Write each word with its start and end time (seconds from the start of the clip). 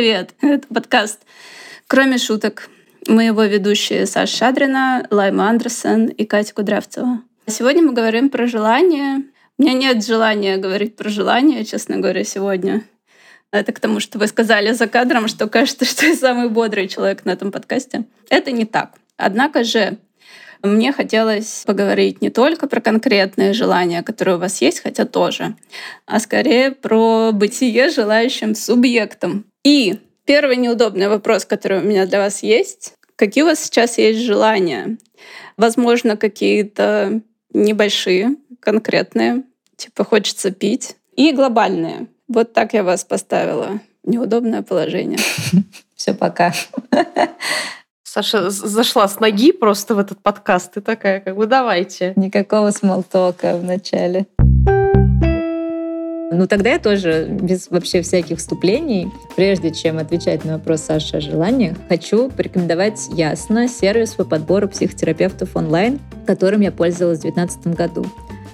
Привет! 0.00 0.30
Это 0.40 0.66
подкаст 0.66 1.20
«Кроме 1.86 2.16
шуток». 2.16 2.70
Мы 3.06 3.24
его 3.24 3.44
ведущие 3.44 4.06
Саша 4.06 4.34
Шадрина, 4.34 5.06
Лайма 5.10 5.50
Андерсон 5.50 6.06
и 6.06 6.24
Катя 6.24 6.54
Кудрявцева. 6.54 7.20
Сегодня 7.46 7.82
мы 7.82 7.92
говорим 7.92 8.30
про 8.30 8.46
желание. 8.46 9.24
У 9.58 9.62
меня 9.62 9.74
нет 9.74 10.02
желания 10.02 10.56
говорить 10.56 10.96
про 10.96 11.10
желание, 11.10 11.66
честно 11.66 11.98
говоря, 11.98 12.24
сегодня. 12.24 12.82
Это 13.52 13.72
к 13.72 13.78
тому, 13.78 14.00
что 14.00 14.18
вы 14.18 14.26
сказали 14.26 14.72
за 14.72 14.86
кадром, 14.86 15.28
что 15.28 15.48
кажется, 15.48 15.84
что 15.84 16.06
я 16.06 16.14
самый 16.14 16.48
бодрый 16.48 16.88
человек 16.88 17.26
на 17.26 17.32
этом 17.32 17.52
подкасте. 17.52 18.06
Это 18.30 18.52
не 18.52 18.64
так. 18.64 18.94
Однако 19.18 19.64
же 19.64 19.98
мне 20.62 20.92
хотелось 20.92 21.64
поговорить 21.66 22.22
не 22.22 22.30
только 22.30 22.68
про 22.68 22.80
конкретные 22.80 23.52
желания, 23.52 24.02
которые 24.02 24.36
у 24.36 24.40
вас 24.40 24.62
есть, 24.62 24.80
хотя 24.80 25.04
тоже, 25.04 25.56
а 26.06 26.20
скорее 26.20 26.70
про 26.70 27.32
бытие 27.32 27.90
желающим 27.90 28.54
субъектом. 28.54 29.44
И 29.64 29.98
первый 30.24 30.56
неудобный 30.56 31.08
вопрос, 31.08 31.44
который 31.44 31.78
у 31.78 31.84
меня 31.84 32.06
для 32.06 32.18
вас 32.18 32.42
есть. 32.42 32.94
Какие 33.16 33.44
у 33.44 33.46
вас 33.46 33.62
сейчас 33.62 33.98
есть 33.98 34.20
желания? 34.20 34.98
Возможно, 35.56 36.16
какие-то 36.16 37.20
небольшие, 37.52 38.36
конкретные, 38.60 39.42
типа 39.76 40.04
хочется 40.04 40.50
пить, 40.50 40.96
и 41.16 41.32
глобальные. 41.32 42.06
Вот 42.28 42.52
так 42.52 42.72
я 42.74 42.82
вас 42.82 43.04
поставила 43.04 43.80
неудобное 44.04 44.62
положение. 44.62 45.18
Все, 45.96 46.14
пока. 46.14 46.54
Саша 48.02 48.50
зашла 48.50 49.06
с 49.06 49.20
ноги 49.20 49.52
просто 49.52 49.94
в 49.94 49.98
этот 49.98 50.20
подкаст 50.20 50.76
и 50.76 50.80
такая, 50.80 51.20
как 51.20 51.36
бы, 51.36 51.46
давайте. 51.46 52.12
Никакого 52.16 52.70
смолтока 52.70 53.56
в 53.56 53.64
начале. 53.64 54.26
Ну, 56.32 56.46
тогда 56.46 56.70
я 56.70 56.78
тоже, 56.78 57.26
без 57.28 57.70
вообще 57.70 58.02
всяких 58.02 58.38
вступлений, 58.38 59.08
прежде 59.34 59.72
чем 59.72 59.98
отвечать 59.98 60.44
на 60.44 60.58
вопрос 60.58 60.82
Саши 60.82 61.16
о 61.16 61.20
желаниях, 61.20 61.76
хочу 61.88 62.30
порекомендовать 62.30 63.08
Ясно, 63.12 63.66
сервис 63.66 64.14
по 64.14 64.24
подбору 64.24 64.68
психотерапевтов 64.68 65.56
онлайн, 65.56 65.98
которым 66.26 66.60
я 66.60 66.70
пользовалась 66.70 67.18
в 67.18 67.22
2019 67.22 67.76
году. 67.76 68.06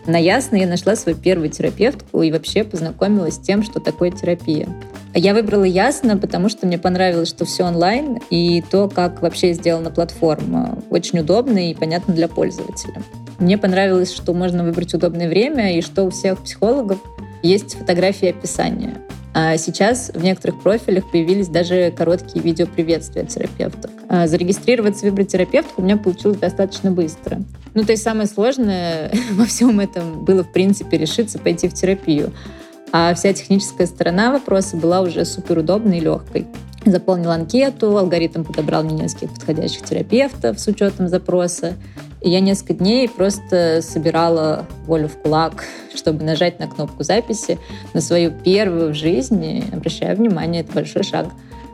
На 0.07 0.17
Ясно 0.17 0.57
я 0.57 0.67
нашла 0.67 0.97
свою 0.97 1.19
первую 1.19 1.51
терапевтку 1.51 2.23
и 2.23 2.33
вообще 2.33 2.65
познакомилась 2.65 3.35
с 3.35 3.41
тем, 3.41 3.63
что 3.63 3.79
такое 3.79 4.11
терапия. 4.11 4.67
Я 5.13 5.35
выбрала 5.35 5.65
Ясно, 5.65 6.17
потому 6.17 6.49
что 6.49 6.67
мне 6.67 6.79
понравилось, 6.79 7.29
что 7.29 7.45
все 7.45 7.65
онлайн, 7.65 8.21
и 8.31 8.63
то, 8.71 8.89
как 8.89 9.21
вообще 9.21 9.53
сделана 9.53 9.91
платформа, 9.91 10.79
очень 10.89 11.19
удобно 11.19 11.71
и 11.71 11.75
понятно 11.75 12.15
для 12.15 12.29
пользователя. 12.29 13.03
Мне 13.39 13.59
понравилось, 13.59 14.15
что 14.15 14.33
можно 14.33 14.65
выбрать 14.65 14.95
удобное 14.95 15.29
время, 15.29 15.77
и 15.77 15.83
что 15.83 16.05
у 16.05 16.11
всех 16.11 16.39
психологов 16.39 16.99
есть 17.47 17.75
фотографии 17.75 18.29
описания. 18.29 18.99
А 19.39 19.59
сейчас 19.59 20.11
в 20.15 20.25
некоторых 20.25 20.63
профилях 20.63 21.11
появились 21.11 21.49
даже 21.49 21.93
короткие 21.95 22.43
видео 22.43 22.67
приветствия 22.67 23.25
терапевтов. 23.27 23.91
А 24.09 24.27
зарегистрироваться, 24.27 25.05
выбрать 25.05 25.29
терапевтку 25.29 25.83
у 25.83 25.85
меня 25.85 25.99
получилось 25.99 26.39
достаточно 26.39 26.91
быстро. 26.91 27.43
Ну, 27.75 27.85
то 27.85 27.93
есть 27.93 28.03
самое 28.03 28.27
сложное 28.27 29.13
во 29.33 29.45
всем 29.45 29.79
этом 29.79 30.25
было, 30.25 30.43
в 30.43 30.53
принципе, 30.53 30.97
решиться 30.97 31.39
пойти 31.39 31.69
в 31.69 31.75
терапию. 31.75 32.33
А 32.93 33.13
вся 33.13 33.35
техническая 33.35 33.87
сторона 33.87 34.33
вопроса 34.33 34.79
была 34.79 35.03
уже 35.03 35.27
суперудобной 35.27 35.99
и 35.99 36.01
легкой. 36.01 36.47
Заполнил 36.87 37.33
анкету, 37.33 37.99
алгоритм 37.99 38.43
подобрал 38.43 38.85
мне 38.85 39.03
нескольких 39.03 39.35
подходящих 39.35 39.83
терапевтов 39.83 40.59
с 40.59 40.67
учетом 40.67 41.09
запроса. 41.09 41.75
И 42.27 42.31
я 42.31 42.41
несколько 42.41 42.75
дней 42.75 43.09
просто 43.09 43.81
собирала 43.83 44.67
волю 44.85 45.07
в 45.07 45.17
кулак, 45.17 45.65
чтобы 45.95 46.25
нажать 46.25 46.59
на 46.59 46.67
кнопку 46.67 47.05
записи 47.05 47.57
на 47.95 48.01
свою 48.01 48.33
первую 48.33 48.91
в 48.91 48.95
жизни, 48.95 49.65
обращая 49.73 50.17
внимание, 50.17 50.63
это 50.63 50.73
большой 50.73 51.05
шаг, 51.05 51.29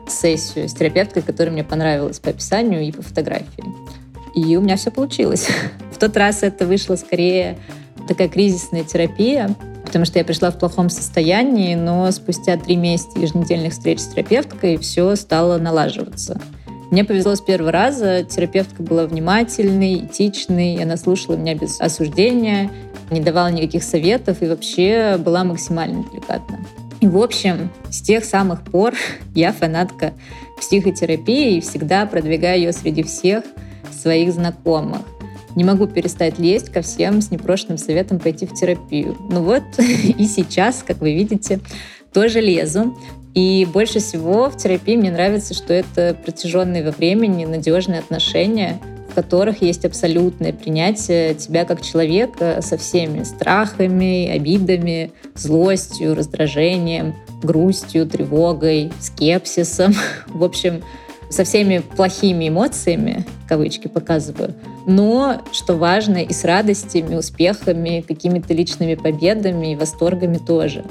сессию 0.07 0.69
с 0.69 0.73
терапевткой, 0.73 1.23
которая 1.23 1.51
мне 1.51 1.63
понравилась 1.63 2.19
по 2.19 2.29
описанию 2.29 2.83
и 2.83 2.91
по 2.91 3.01
фотографии. 3.01 3.63
И 4.35 4.55
у 4.55 4.61
меня 4.61 4.75
все 4.77 4.91
получилось. 4.91 5.47
В 5.91 5.97
тот 5.97 6.15
раз 6.17 6.43
это 6.43 6.67
вышло 6.67 6.97
скорее 6.97 7.57
такая 8.07 8.29
кризисная 8.29 8.83
терапия, 8.83 9.55
потому 9.83 10.05
что 10.05 10.19
я 10.19 10.25
пришла 10.25 10.51
в 10.51 10.59
плохом 10.59 10.91
состоянии, 10.91 11.73
но 11.73 12.11
спустя 12.11 12.57
три 12.57 12.75
месяца 12.75 13.17
еженедельных 13.17 13.73
встреч 13.73 14.01
с 14.01 14.07
терапевткой 14.09 14.77
все 14.77 15.15
стало 15.15 15.57
налаживаться. 15.57 16.39
Мне 16.93 17.03
повезло 17.03 17.33
с 17.33 17.41
первого 17.41 17.71
раза. 17.71 18.23
Терапевтка 18.23 18.83
была 18.83 19.07
внимательной, 19.07 20.05
этичной, 20.05 20.75
она 20.75 20.95
слушала 20.95 21.35
меня 21.35 21.55
без 21.55 21.81
осуждения, 21.81 22.69
не 23.09 23.19
давала 23.19 23.47
никаких 23.47 23.81
советов 23.81 24.43
и 24.43 24.45
вообще 24.45 25.17
была 25.17 25.43
максимально 25.43 26.05
деликатна. 26.11 26.59
И, 27.01 27.07
в 27.07 27.17
общем, 27.17 27.71
с 27.89 27.99
тех 27.99 28.23
самых 28.23 28.61
пор 28.61 28.93
я 29.33 29.53
фанатка 29.53 30.13
психотерапии 30.59 31.57
и 31.57 31.61
всегда 31.61 32.05
продвигаю 32.05 32.59
ее 32.59 32.73
среди 32.73 33.01
всех 33.01 33.43
своих 33.91 34.31
знакомых. 34.31 35.01
Не 35.55 35.63
могу 35.63 35.87
перестать 35.87 36.37
лезть 36.37 36.69
ко 36.69 36.83
всем 36.83 37.21
с 37.21 37.31
непрошенным 37.31 37.79
советом 37.79 38.19
пойти 38.19 38.45
в 38.45 38.53
терапию. 38.53 39.17
Ну 39.31 39.41
вот 39.41 39.63
и 39.79 40.27
сейчас, 40.27 40.83
как 40.85 41.01
вы 41.01 41.15
видите, 41.15 41.59
тоже 42.13 42.39
лезу. 42.39 42.95
И 43.33 43.67
больше 43.71 43.99
всего 43.99 44.49
в 44.49 44.57
терапии 44.57 44.95
мне 44.95 45.11
нравится, 45.11 45.53
что 45.53 45.73
это 45.73 46.15
протяженные 46.23 46.83
во 46.83 46.91
времени 46.91 47.45
надежные 47.45 47.99
отношения, 47.99 48.79
в 49.09 49.15
которых 49.15 49.61
есть 49.61 49.85
абсолютное 49.85 50.53
принятие 50.53 51.33
тебя 51.33 51.65
как 51.65 51.81
человека 51.81 52.59
со 52.61 52.77
всеми 52.77 53.23
страхами, 53.23 54.27
обидами, 54.29 55.11
злостью, 55.35 56.15
раздражением, 56.15 57.15
грустью, 57.41 58.07
тревогой, 58.07 58.91
скепсисом. 58.99 59.93
В 60.27 60.43
общем, 60.43 60.83
со 61.29 61.43
всеми 61.43 61.79
плохими 61.79 62.49
эмоциями, 62.49 63.25
кавычки 63.47 63.87
показываю, 63.87 64.53
но, 64.85 65.41
что 65.51 65.75
важно, 65.75 66.17
и 66.17 66.31
с 66.31 66.43
радостями, 66.43 67.15
успехами, 67.15 68.03
какими-то 68.07 68.53
личными 68.53 68.93
победами 68.93 69.73
и 69.73 69.75
восторгами 69.75 70.37
тоже. 70.37 70.83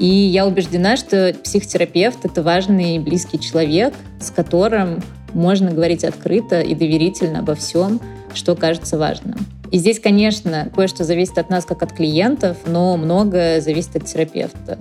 И 0.00 0.06
я 0.06 0.46
убеждена, 0.46 0.96
что 0.96 1.34
психотерапевт— 1.44 2.18
это 2.24 2.42
важный 2.42 2.96
и 2.96 2.98
близкий 2.98 3.38
человек, 3.38 3.92
с 4.18 4.30
которым 4.30 5.00
можно 5.34 5.70
говорить 5.70 6.04
открыто 6.04 6.62
и 6.62 6.74
доверительно 6.74 7.40
обо 7.40 7.54
всем, 7.54 8.00
что 8.32 8.56
кажется 8.56 8.96
важным. 8.96 9.36
И 9.70 9.78
здесь, 9.78 10.00
конечно, 10.00 10.70
кое-что 10.74 11.04
зависит 11.04 11.36
от 11.36 11.50
нас 11.50 11.66
как 11.66 11.82
от 11.82 11.92
клиентов, 11.92 12.56
но 12.66 12.96
многое 12.96 13.60
зависит 13.60 13.94
от 13.94 14.06
терапевта. 14.06 14.78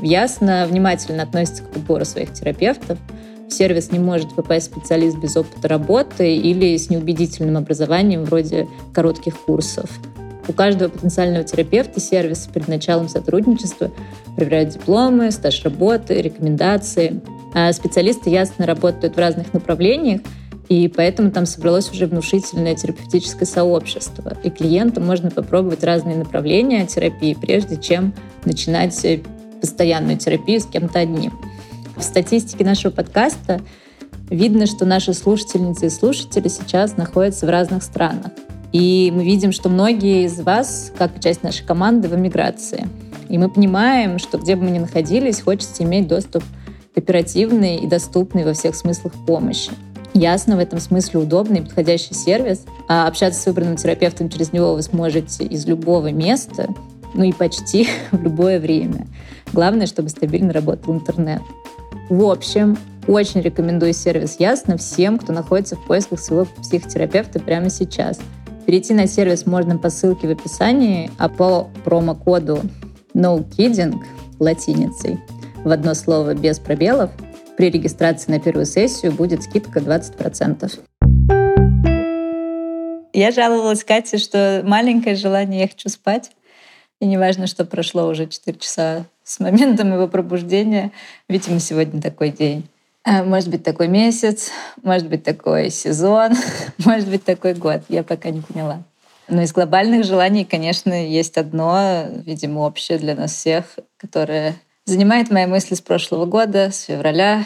Ясно 0.00 0.66
внимательно 0.66 1.22
относится 1.22 1.64
к 1.64 1.70
подбору 1.70 2.06
своих 2.06 2.32
терапевтов, 2.32 2.98
в 3.52 3.54
сервис 3.54 3.92
не 3.92 3.98
может 3.98 4.34
попасть 4.34 4.72
специалист 4.72 5.18
без 5.18 5.36
опыта 5.36 5.68
работы 5.68 6.34
или 6.34 6.74
с 6.74 6.88
неубедительным 6.88 7.58
образованием 7.58 8.24
вроде 8.24 8.66
коротких 8.94 9.38
курсов. 9.38 9.90
У 10.48 10.52
каждого 10.52 10.88
потенциального 10.88 11.44
терапевта 11.44 12.00
сервис 12.00 12.48
перед 12.52 12.68
началом 12.68 13.08
сотрудничества 13.08 13.90
проверяют 14.36 14.70
дипломы, 14.70 15.30
стаж 15.30 15.62
работы, 15.62 16.20
рекомендации. 16.20 17.20
А 17.54 17.72
специалисты 17.72 18.30
ясно 18.30 18.66
работают 18.66 19.16
в 19.16 19.18
разных 19.18 19.52
направлениях, 19.52 20.22
и 20.68 20.88
поэтому 20.88 21.30
там 21.30 21.44
собралось 21.44 21.90
уже 21.90 22.06
внушительное 22.06 22.74
терапевтическое 22.74 23.46
сообщество. 23.46 24.36
И 24.42 24.50
клиентам 24.50 25.06
можно 25.06 25.30
попробовать 25.30 25.84
разные 25.84 26.16
направления 26.16 26.86
терапии, 26.86 27.36
прежде 27.38 27.76
чем 27.76 28.14
начинать 28.44 29.06
постоянную 29.60 30.18
терапию 30.18 30.60
с 30.60 30.66
кем-то 30.66 31.00
одним. 31.00 31.32
В 31.96 32.02
статистике 32.02 32.64
нашего 32.64 32.90
подкаста 32.90 33.60
видно, 34.30 34.66
что 34.66 34.86
наши 34.86 35.12
слушательницы 35.12 35.86
и 35.86 35.90
слушатели 35.90 36.48
сейчас 36.48 36.96
находятся 36.96 37.46
в 37.46 37.50
разных 37.50 37.82
странах. 37.82 38.32
И 38.72 39.12
мы 39.14 39.24
видим, 39.24 39.52
что 39.52 39.68
многие 39.68 40.24
из 40.24 40.40
вас, 40.40 40.92
как 40.96 41.20
часть 41.20 41.42
нашей 41.42 41.64
команды, 41.64 42.08
в 42.08 42.14
эмиграции. 42.14 42.86
И 43.28 43.38
мы 43.38 43.48
понимаем, 43.48 44.18
что 44.18 44.38
где 44.38 44.56
бы 44.56 44.64
мы 44.64 44.70
ни 44.70 44.78
находились, 44.78 45.40
хочется 45.40 45.84
иметь 45.84 46.08
доступ 46.08 46.42
к 46.94 46.98
оперативной 46.98 47.76
и 47.76 47.86
доступной 47.86 48.44
во 48.44 48.54
всех 48.54 48.74
смыслах 48.74 49.12
помощи. 49.26 49.70
Ясно, 50.14 50.56
в 50.56 50.58
этом 50.58 50.78
смысле 50.78 51.20
удобный 51.20 51.60
и 51.60 51.62
подходящий 51.62 52.14
сервис. 52.14 52.64
А 52.88 53.06
общаться 53.06 53.40
с 53.40 53.46
выбранным 53.46 53.76
терапевтом 53.76 54.28
через 54.28 54.52
него 54.52 54.74
вы 54.74 54.82
сможете 54.82 55.44
из 55.44 55.66
любого 55.66 56.10
места, 56.10 56.68
ну 57.14 57.24
и 57.24 57.32
почти 57.32 57.88
в 58.10 58.22
любое 58.22 58.58
время. 58.58 59.06
Главное, 59.52 59.86
чтобы 59.86 60.08
стабильно 60.08 60.52
работал 60.52 60.94
интернет. 60.94 61.42
В 62.08 62.24
общем, 62.24 62.76
очень 63.06 63.40
рекомендую 63.40 63.92
сервис 63.94 64.36
Ясно 64.38 64.76
всем, 64.76 65.18
кто 65.18 65.32
находится 65.32 65.76
в 65.76 65.84
поисках 65.84 66.20
своего 66.20 66.46
психотерапевта 66.60 67.40
прямо 67.40 67.70
сейчас. 67.70 68.18
Перейти 68.66 68.94
на 68.94 69.06
сервис 69.06 69.44
можно 69.44 69.76
по 69.76 69.90
ссылке 69.90 70.28
в 70.28 70.30
описании, 70.30 71.10
а 71.18 71.28
по 71.28 71.68
промокоду 71.84 72.60
NoKidding 73.14 73.94
латиницей 74.38 75.18
в 75.64 75.70
одно 75.70 75.94
слово 75.94 76.34
без 76.34 76.58
пробелов 76.58 77.10
при 77.56 77.70
регистрации 77.70 78.30
на 78.30 78.40
первую 78.40 78.66
сессию 78.66 79.12
будет 79.12 79.42
скидка 79.42 79.80
20%. 79.80 80.80
Я 83.12 83.30
жаловалась 83.30 83.84
Кате, 83.84 84.16
что 84.16 84.62
маленькое 84.64 85.16
желание, 85.16 85.62
я 85.62 85.68
хочу 85.68 85.88
спать. 85.88 86.30
И 87.00 87.04
неважно, 87.04 87.46
что 87.46 87.64
прошло 87.64 88.06
уже 88.06 88.26
4 88.26 88.58
часа 88.58 89.04
с 89.24 89.40
моментом 89.40 89.92
его 89.92 90.08
пробуждения. 90.08 90.92
Видимо, 91.28 91.58
сегодня 91.58 92.00
такой 92.00 92.30
день. 92.30 92.64
Э, 93.04 93.22
может 93.22 93.48
быть 93.48 93.62
такой 93.62 93.88
месяц, 93.88 94.50
может 94.82 95.08
быть 95.08 95.24
такой 95.24 95.70
сезон, 95.70 96.32
может 96.84 97.08
быть 97.08 97.24
такой 97.24 97.54
год. 97.54 97.82
Я 97.88 98.02
пока 98.02 98.30
не 98.30 98.40
поняла. 98.40 98.82
Но 99.28 99.42
из 99.42 99.52
глобальных 99.52 100.04
желаний, 100.04 100.44
конечно, 100.44 100.92
есть 100.92 101.36
одно, 101.36 102.04
видимо, 102.26 102.60
общее 102.60 102.98
для 102.98 103.14
нас 103.14 103.32
всех, 103.32 103.78
которое 103.96 104.54
занимает 104.84 105.30
мои 105.30 105.46
мысли 105.46 105.74
с 105.74 105.80
прошлого 105.80 106.26
года, 106.26 106.70
с 106.70 106.82
февраля, 106.82 107.44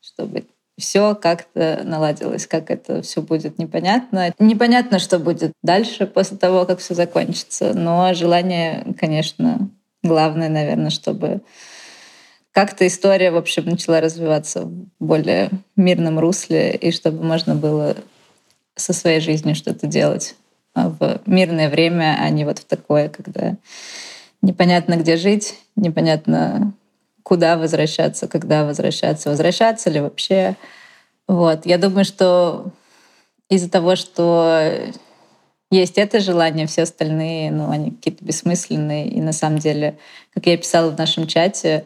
чтобы 0.00 0.44
все 0.78 1.14
как-то 1.14 1.82
наладилось, 1.84 2.46
как 2.46 2.70
это 2.70 3.02
все 3.02 3.22
будет 3.22 3.58
непонятно. 3.58 4.32
Непонятно, 4.38 4.98
что 4.98 5.18
будет 5.18 5.52
дальше 5.62 6.06
после 6.06 6.36
того, 6.36 6.66
как 6.66 6.80
все 6.80 6.94
закончится, 6.94 7.74
но 7.74 8.12
желание, 8.12 8.84
конечно, 8.98 9.70
главное, 10.02 10.48
наверное, 10.48 10.90
чтобы 10.90 11.42
как-то 12.54 12.86
история, 12.86 13.32
в 13.32 13.36
общем, 13.36 13.66
начала 13.66 14.00
развиваться 14.00 14.62
в 14.62 14.86
более 15.00 15.50
мирном 15.74 16.20
русле, 16.20 16.74
и 16.76 16.92
чтобы 16.92 17.24
можно 17.24 17.56
было 17.56 17.96
со 18.76 18.92
своей 18.92 19.18
жизнью 19.20 19.56
что-то 19.56 19.88
делать 19.88 20.36
в 20.74 21.20
мирное 21.26 21.68
время, 21.68 22.16
а 22.20 22.30
не 22.30 22.44
вот 22.44 22.60
в 22.60 22.64
такое, 22.64 23.08
когда 23.08 23.56
непонятно, 24.40 24.96
где 24.96 25.16
жить, 25.16 25.58
непонятно, 25.74 26.72
куда 27.24 27.56
возвращаться, 27.56 28.28
когда 28.28 28.64
возвращаться, 28.64 29.30
возвращаться 29.30 29.90
ли 29.90 30.00
вообще. 30.00 30.54
Вот. 31.26 31.66
Я 31.66 31.76
думаю, 31.76 32.04
что 32.04 32.70
из-за 33.48 33.68
того, 33.68 33.96
что 33.96 34.70
есть 35.72 35.98
это 35.98 36.20
желание, 36.20 36.68
все 36.68 36.82
остальные, 36.82 37.50
ну, 37.50 37.70
они 37.70 37.90
какие-то 37.90 38.24
бессмысленные. 38.24 39.08
И 39.08 39.20
на 39.20 39.32
самом 39.32 39.58
деле, 39.58 39.98
как 40.32 40.46
я 40.46 40.56
писала 40.56 40.90
в 40.90 40.98
нашем 40.98 41.26
чате, 41.26 41.84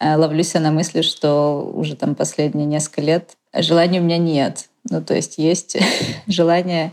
э, 0.00 0.16
ловлюсь 0.16 0.54
я 0.54 0.60
на 0.60 0.70
мысли, 0.70 1.02
что 1.02 1.70
уже 1.74 1.96
там 1.96 2.14
последние 2.14 2.66
несколько 2.66 3.00
лет 3.00 3.36
желания 3.54 4.00
у 4.00 4.04
меня 4.04 4.18
нет. 4.18 4.68
Ну, 4.90 5.02
то 5.02 5.14
есть 5.14 5.38
есть 5.38 5.76
желание, 6.26 6.92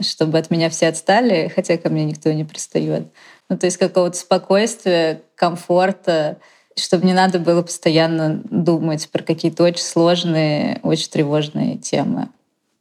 чтобы 0.00 0.38
от 0.38 0.50
меня 0.50 0.70
все 0.70 0.88
отстали, 0.88 1.50
хотя 1.54 1.76
ко 1.76 1.88
мне 1.90 2.04
никто 2.04 2.32
не 2.32 2.44
пристает. 2.44 3.08
Ну, 3.48 3.58
то 3.58 3.66
есть 3.66 3.76
какого-то 3.76 4.16
спокойствия, 4.16 5.22
комфорта, 5.34 6.38
чтобы 6.76 7.06
не 7.06 7.12
надо 7.12 7.38
было 7.38 7.62
постоянно 7.62 8.40
думать 8.44 9.08
про 9.10 9.22
какие-то 9.22 9.62
очень 9.64 9.82
сложные, 9.82 10.80
очень 10.82 11.10
тревожные 11.10 11.76
темы. 11.76 12.28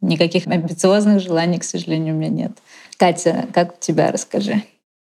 Никаких 0.01 0.48
амбициозных 0.48 1.21
желаний, 1.21 1.60
к 1.60 1.63
сожалению, 1.63 2.15
у 2.15 2.18
меня 2.18 2.30
нет. 2.30 2.51
Катя, 2.98 3.48
как 3.54 3.75
у 3.75 3.80
тебя, 3.80 4.12
расскажи. 4.12 4.63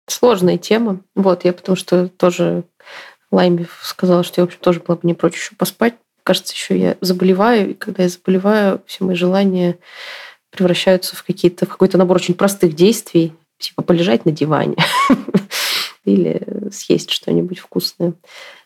Сложная 0.07 0.57
тема. 0.57 1.01
Вот, 1.15 1.45
я 1.45 1.53
потому 1.53 1.75
что 1.75 2.07
тоже 2.07 2.63
Лайме 3.35 3.67
сказала, 3.81 4.23
что 4.23 4.41
я, 4.41 4.45
в 4.45 4.47
общем, 4.47 4.59
тоже 4.61 4.79
была 4.79 4.95
бы 4.95 5.01
не 5.03 5.13
прочь 5.13 5.35
еще 5.35 5.55
поспать. 5.55 5.95
Кажется, 6.23 6.53
еще 6.53 6.79
я 6.79 6.97
заболеваю, 7.01 7.71
и 7.71 7.73
когда 7.73 8.03
я 8.03 8.09
заболеваю, 8.09 8.81
все 8.87 9.03
мои 9.03 9.15
желания 9.15 9.77
превращаются 10.49 11.15
в 11.15 11.23
какие-то 11.23 11.65
в 11.65 11.69
какой-то 11.69 11.97
набор 11.97 12.17
очень 12.17 12.33
простых 12.33 12.73
действий, 12.73 13.33
типа 13.59 13.83
полежать 13.83 14.25
на 14.25 14.31
диване 14.31 14.77
или 16.05 16.41
съесть 16.71 17.11
что-нибудь 17.11 17.59
вкусное. 17.59 18.13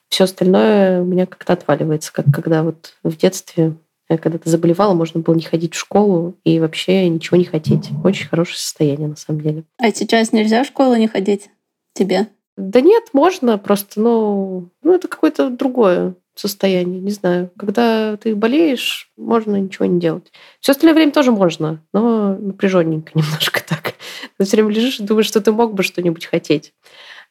Все 0.08 0.24
остальное 0.24 1.02
у 1.02 1.06
меня 1.06 1.26
как-то 1.26 1.54
отваливается, 1.54 2.14
как 2.14 2.26
когда 2.34 2.64
вот 2.64 2.94
в 3.04 3.16
детстве, 3.18 3.76
э, 4.08 4.18
когда 4.18 4.38
ты 4.38 4.50
заболевала, 4.50 4.94
можно 4.94 5.20
было 5.20 5.36
не 5.36 5.44
ходить 5.44 5.74
в 5.74 5.80
школу 5.80 6.36
и 6.44 6.60
вообще 6.60 7.10
ничего 7.10 7.38
не 7.38 7.46
хотеть. 7.46 7.90
Очень 8.04 8.28
хорошее 8.28 8.58
состояние, 8.58 9.08
на 9.08 9.16
самом 9.16 9.42
деле. 9.42 9.64
А 9.78 9.92
сейчас 9.92 10.32
нельзя 10.32 10.64
в 10.64 10.68
школу 10.68 10.96
не 10.96 11.08
ходить 11.08 11.50
тебе? 11.94 12.28
Да 12.60 12.82
нет, 12.82 13.06
можно, 13.14 13.58
просто, 13.58 14.02
ну, 14.02 14.70
ну 14.84 14.94
это 14.94 15.08
какое-то 15.08 15.50
другое 15.50 16.16
состояние, 16.36 17.00
не 17.00 17.12
знаю. 17.12 17.52
Когда 17.58 18.18
ты 18.18 18.36
болеешь, 18.36 19.10
можно 19.16 19.56
ничего 19.56 19.86
не 19.86 19.98
делать. 19.98 20.30
Все 20.60 20.74
остальное 20.74 20.96
время 20.96 21.14
тоже 21.14 21.32
можно, 21.32 21.82
но 21.94 22.36
напряженненько 22.36 23.12
немножко 23.16 23.64
так. 23.66 23.94
Ты 24.38 24.44
все 24.44 24.58
время 24.58 24.72
лежишь 24.74 25.00
и 25.00 25.04
думаешь, 25.04 25.28
что 25.28 25.40
ты 25.40 25.54
мог 25.54 25.74
бы 25.74 25.84
что-нибудь 25.84 26.26
хотеть 26.26 26.74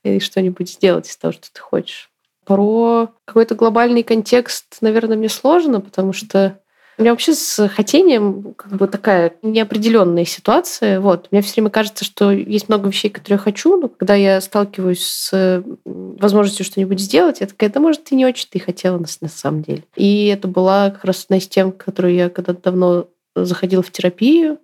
и 0.03 0.19
что-нибудь 0.19 0.71
сделать 0.71 1.09
из 1.09 1.17
того, 1.19 1.33
что 1.33 1.53
ты 1.53 1.61
хочешь. 1.61 2.11
Про 2.47 3.11
какой-то 3.27 3.55
глобальный 3.55 4.03
контекст, 4.03 4.79
наверное, 4.81 5.19
мне 5.19 5.29
сложно, 5.29 5.83
потому 5.83 6.15
что 6.15 6.59
у 6.99 7.03
меня 7.03 7.12
вообще 7.12 7.33
с 7.33 7.69
хотением 7.69 8.55
как 8.55 8.73
бы 8.73 8.89
такая 8.89 9.35
неопределенная 9.43 10.25
ситуация. 10.25 11.00
Вот. 11.00 11.29
Мне 11.31 11.43
все 11.43 11.55
время 11.55 11.71
кажется, 11.71 12.05
что 12.05 12.33
есть 12.33 12.69
много 12.69 12.89
вещей, 12.89 13.09
которые 13.09 13.37
я 13.37 13.43
хочу, 13.43 13.81
но 13.81 13.89
когда 13.89 14.17
я 14.17 14.41
сталкиваюсь 14.41 15.05
с 15.05 15.62
возможностью 15.85 16.67
что-нибудь 16.67 17.00
сделать, 17.00 17.41
я 17.41 17.47
такая, 17.47 17.71
да, 17.71 17.79
может, 17.79 18.05
ты 18.05 18.17
не 18.17 18.27
очень 18.27 18.49
ты 18.50 18.59
хотела 18.59 18.99
на 18.99 19.29
самом 19.29 19.62
деле. 19.62 19.85
И 19.95 20.27
это 20.27 20.49
была 20.49 20.91
как 20.91 21.05
раз 21.05 21.25
одна 21.25 21.39
из 21.39 21.47
тем, 21.47 21.71
которую 21.71 22.15
я 22.15 22.29
когда-то 22.31 22.62
давно 22.62 23.06
заходила 23.37 23.83
в 23.85 23.93
терапию. 23.93 24.59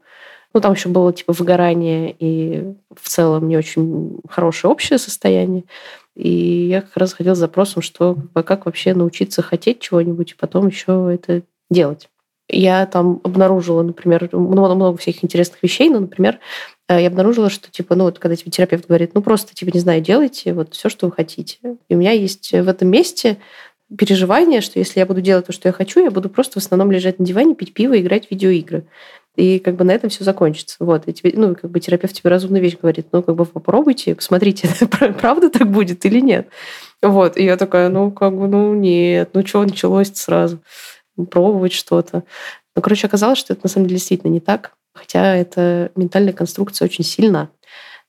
Ну, 0.53 0.61
там 0.61 0.73
еще 0.73 0.89
было 0.89 1.13
типа 1.13 1.33
выгорание 1.33 2.15
и 2.19 2.75
в 2.97 3.09
целом 3.09 3.47
не 3.47 3.57
очень 3.57 4.19
хорошее 4.29 4.73
общее 4.73 4.99
состояние. 4.99 5.65
И 6.17 6.69
я 6.69 6.81
как 6.81 6.97
раз 6.97 7.13
ходила 7.13 7.35
с 7.35 7.39
запросом, 7.39 7.81
что 7.83 8.17
как 8.35 8.67
вообще 8.67 8.93
научиться 8.95 9.41
хотеть 9.41 9.81
чего-нибудь 9.81 10.33
и 10.33 10.37
потом 10.37 10.67
еще 10.67 11.11
это 11.13 11.43
делать. 11.71 12.09
Я 12.49 12.87
там 12.87 13.21
обнаружила, 13.25 13.83
например, 13.83 14.29
много, 14.33 14.75
много 14.75 14.99
всяких 14.99 15.25
интересных 15.25 15.63
вещей, 15.63 15.89
но, 15.89 16.01
например, 16.01 16.41
э, 16.89 17.01
я 17.01 17.09
обнаружила, 17.09 17.49
что, 17.49 17.71
типа, 17.71 17.95
ну, 17.95 18.05
вот 18.05 18.19
когда 18.19 18.37
тебе 18.37 18.51
терапевт 18.51 18.87
говорит, 18.87 19.13
ну, 19.15 19.23
просто, 19.23 19.55
типа, 19.55 19.71
не 19.73 19.81
знаю, 19.81 20.03
делайте 20.03 20.53
вот 20.53 20.75
все, 20.75 20.89
что 20.89 21.07
вы 21.07 21.13
хотите. 21.13 21.59
И 21.89 21.95
у 21.95 21.99
меня 21.99 22.13
есть 22.13 22.53
в 22.53 22.69
этом 22.69 22.89
месте 22.89 23.39
переживание, 23.97 24.61
что 24.61 24.79
если 24.79 25.01
я 25.01 25.07
буду 25.07 25.21
делать 25.21 25.47
то, 25.47 25.53
что 25.53 25.69
я 25.69 25.73
хочу, 25.73 26.03
я 26.03 26.11
буду 26.11 26.29
просто 26.29 26.61
в 26.61 26.65
основном 26.65 26.91
лежать 26.91 27.19
на 27.19 27.25
диване, 27.25 27.55
пить 27.55 27.75
пиво, 27.75 27.99
играть 27.99 28.29
в 28.29 28.31
видеоигры. 28.31 28.85
И 29.37 29.59
как 29.59 29.75
бы 29.75 29.85
на 29.85 29.91
этом 29.91 30.11
все 30.11 30.23
закончится. 30.23 30.77
Вот. 30.79 31.09
И 31.09 31.13
тебе, 31.13 31.33
ну, 31.35 31.57
как 31.57 31.71
бы 31.71 31.81
терапевт 31.81 32.15
тебе 32.15 32.31
разумную 32.31 32.63
вещь 32.63 32.77
говорит, 32.81 33.09
ну, 33.11 33.23
как 33.23 33.35
бы 33.35 33.45
попробуйте, 33.45 34.15
посмотрите, 34.15 34.69
правда 35.21 35.51
так 35.51 35.71
будет 35.71 36.05
или 36.07 36.21
нет. 36.21 36.49
Вот. 37.03 37.37
И 37.37 37.45
я 37.45 37.57
такая, 37.57 37.89
ну, 37.89 38.13
как 38.13 38.37
бы, 38.37 38.47
ну, 38.47 38.75
нет, 38.75 39.31
ну, 39.33 39.45
что 39.45 39.63
началось 39.63 40.13
сразу? 40.15 40.61
Пробовать 41.31 41.73
что-то. 41.73 42.25
Ну, 42.75 42.83
короче, 42.83 43.07
оказалось, 43.07 43.39
что 43.39 43.53
это 43.53 43.63
на 43.65 43.69
самом 43.69 43.87
деле 43.87 43.99
действительно 43.99 44.31
не 44.31 44.41
так, 44.41 44.73
хотя 44.95 45.37
эта 45.37 45.91
ментальная 45.95 46.33
конструкция 46.33 46.87
очень 46.87 47.05
сильна. 47.05 47.51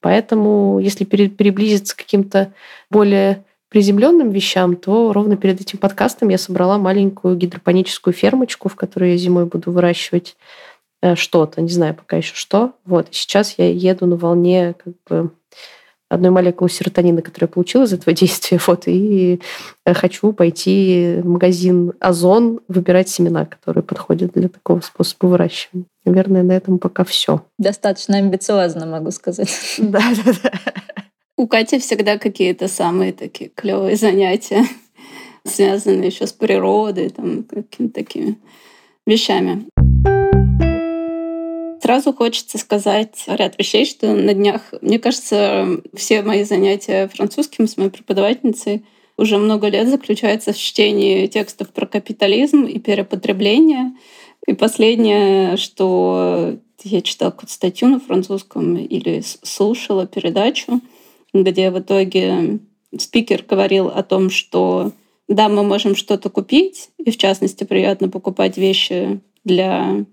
Поэтому, 0.01 0.79
если 0.79 1.03
переблизиться 1.03 1.95
к 1.95 1.99
каким-то 1.99 2.53
более 2.89 3.43
приземленным 3.69 4.29
вещам, 4.29 4.75
то 4.75 5.11
ровно 5.13 5.37
перед 5.37 5.59
этим 5.61 5.79
подкастом 5.79 6.29
я 6.29 6.37
собрала 6.37 6.77
маленькую 6.77 7.35
гидропоническую 7.35 8.13
фермочку, 8.13 8.69
в 8.69 8.75
которой 8.75 9.11
я 9.11 9.17
зимой 9.17 9.45
буду 9.45 9.71
выращивать 9.71 10.35
Э, 11.05 11.15
что-то, 11.15 11.61
не 11.61 11.69
знаю 11.69 11.93
пока 11.93 12.17
еще 12.17 12.33
что. 12.33 12.73
Вот. 12.83 13.09
Сейчас 13.11 13.55
я 13.59 13.69
еду 13.69 14.07
на 14.07 14.15
волне 14.15 14.73
как 14.83 14.93
бы 15.07 15.31
одной 16.09 16.31
молекулы 16.31 16.69
серотонина, 16.69 17.21
которую 17.21 17.49
я 17.49 17.53
получила 17.53 17.83
из 17.83 17.93
этого 17.93 18.13
действия, 18.15 18.59
вот, 18.65 18.87
и 18.87 19.39
э, 19.85 19.93
хочу 19.93 20.33
пойти 20.33 21.19
в 21.21 21.27
магазин 21.27 21.93
Озон 21.99 22.61
выбирать 22.67 23.09
семена, 23.09 23.45
которые 23.45 23.83
подходят 23.83 24.33
для 24.33 24.49
такого 24.49 24.81
способа 24.81 25.27
выращивания. 25.27 25.85
Наверное, 26.05 26.43
на 26.43 26.51
этом 26.51 26.77
пока 26.77 27.03
все. 27.03 27.41
Достаточно 27.57 28.17
амбициозно, 28.17 28.85
могу 28.85 29.11
сказать. 29.11 29.49
Да, 29.77 30.01
да, 30.25 30.33
да. 30.43 30.51
У 31.37 31.47
Кати 31.47 31.79
всегда 31.79 32.17
какие-то 32.17 32.67
самые 32.67 33.11
такие 33.11 33.49
клевые 33.49 33.97
занятия, 33.97 34.65
связанные 35.43 36.07
еще 36.07 36.27
с 36.27 36.33
природой, 36.33 37.09
там, 37.09 37.43
какими-то 37.43 37.93
такими 37.93 38.37
вещами. 39.05 39.65
Сразу 41.85 42.13
хочется 42.13 42.57
сказать 42.57 43.25
ряд 43.27 43.59
вещей, 43.59 43.85
что 43.85 44.11
на 44.11 44.33
днях, 44.33 44.73
мне 44.81 44.97
кажется, 44.97 45.83
все 45.93 46.23
мои 46.23 46.43
занятия 46.43 47.07
французским 47.13 47.67
с 47.67 47.77
моей 47.77 47.91
преподавательницей 47.91 48.83
уже 49.17 49.37
много 49.37 49.67
лет 49.67 49.87
заключаются 49.87 50.51
в 50.51 50.57
чтении 50.57 51.27
текстов 51.27 51.69
про 51.69 51.85
капитализм 51.85 52.63
и 52.63 52.79
перепотребление. 52.79 53.93
И 54.47 54.53
последнее, 54.53 55.57
что 55.57 56.57
я 56.83 57.01
читала 57.03 57.29
какую-то 57.29 57.53
статью 57.53 57.89
на 57.89 57.99
французском 57.99 58.77
или 58.77 59.21
слушала 59.43 60.07
передачу, 60.07 60.81
где 61.35 61.69
в 61.69 61.77
итоге 61.77 62.61
спикер 62.97 63.45
говорил 63.47 63.89
о 63.89 64.01
том, 64.01 64.31
что 64.31 64.91
да, 65.27 65.49
мы 65.49 65.61
можем 65.61 65.95
что-то 65.95 66.31
купить, 66.31 66.89
и 66.97 67.11
в 67.11 67.17
частности 67.17 67.63
приятно 67.63 68.09
покупать 68.09 68.57
вещи 68.57 69.19
для 69.43 70.03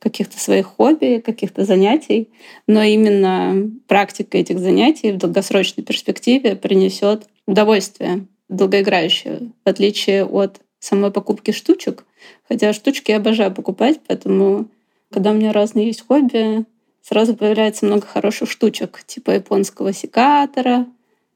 каких-то 0.00 0.40
своих 0.40 0.66
хобби, 0.66 1.22
каких-то 1.24 1.64
занятий, 1.64 2.30
но 2.66 2.82
именно 2.82 3.70
практика 3.86 4.38
этих 4.38 4.58
занятий 4.58 5.12
в 5.12 5.18
долгосрочной 5.18 5.84
перспективе 5.84 6.56
принесет 6.56 7.26
удовольствие 7.46 8.26
долгоиграющее, 8.48 9.52
в 9.64 9.68
отличие 9.68 10.24
от 10.24 10.60
самой 10.80 11.12
покупки 11.12 11.52
штучек. 11.52 12.04
Хотя 12.48 12.72
штучки 12.72 13.10
я 13.10 13.18
обожаю 13.18 13.52
покупать, 13.52 14.00
поэтому 14.06 14.68
когда 15.12 15.30
у 15.30 15.34
меня 15.34 15.52
разные 15.52 15.86
есть 15.86 16.04
хобби, 16.06 16.64
сразу 17.02 17.36
появляется 17.36 17.86
много 17.86 18.06
хороших 18.06 18.50
штучек, 18.50 19.02
типа 19.06 19.32
японского 19.32 19.92
секатора 19.92 20.86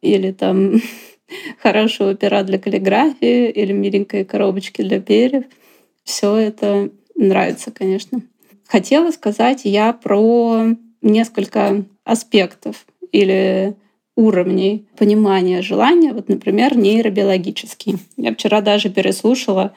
или 0.00 0.32
там 0.32 0.80
хорошего 1.62 2.14
пера 2.14 2.42
для 2.42 2.58
каллиграфии 2.58 3.50
или 3.50 3.72
миленькой 3.72 4.24
коробочки 4.24 4.82
для 4.82 5.00
перьев— 5.00 5.44
Все 6.04 6.36
это 6.36 6.90
нравится, 7.14 7.70
конечно. 7.70 8.20
Хотела 8.74 9.12
сказать 9.12 9.60
я 9.62 9.92
про 9.92 10.64
несколько 11.00 11.84
аспектов 12.02 12.86
или 13.12 13.76
уровней 14.16 14.88
понимания 14.98 15.62
желания, 15.62 16.12
вот, 16.12 16.28
например, 16.28 16.76
нейробиологический. 16.76 17.98
Я 18.16 18.34
вчера 18.34 18.62
даже 18.62 18.90
переслушала 18.90 19.74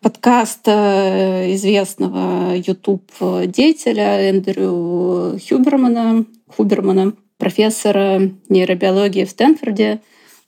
подкаст 0.00 0.62
э, 0.66 1.54
известного 1.54 2.56
YouTube-деятеля 2.56 4.28
Эндрю 4.28 5.38
Хюбермана, 5.38 6.24
Хубермана, 6.48 7.12
профессора 7.38 8.32
нейробиологии 8.48 9.26
в 9.26 9.30
Стэнфорде, 9.30 10.00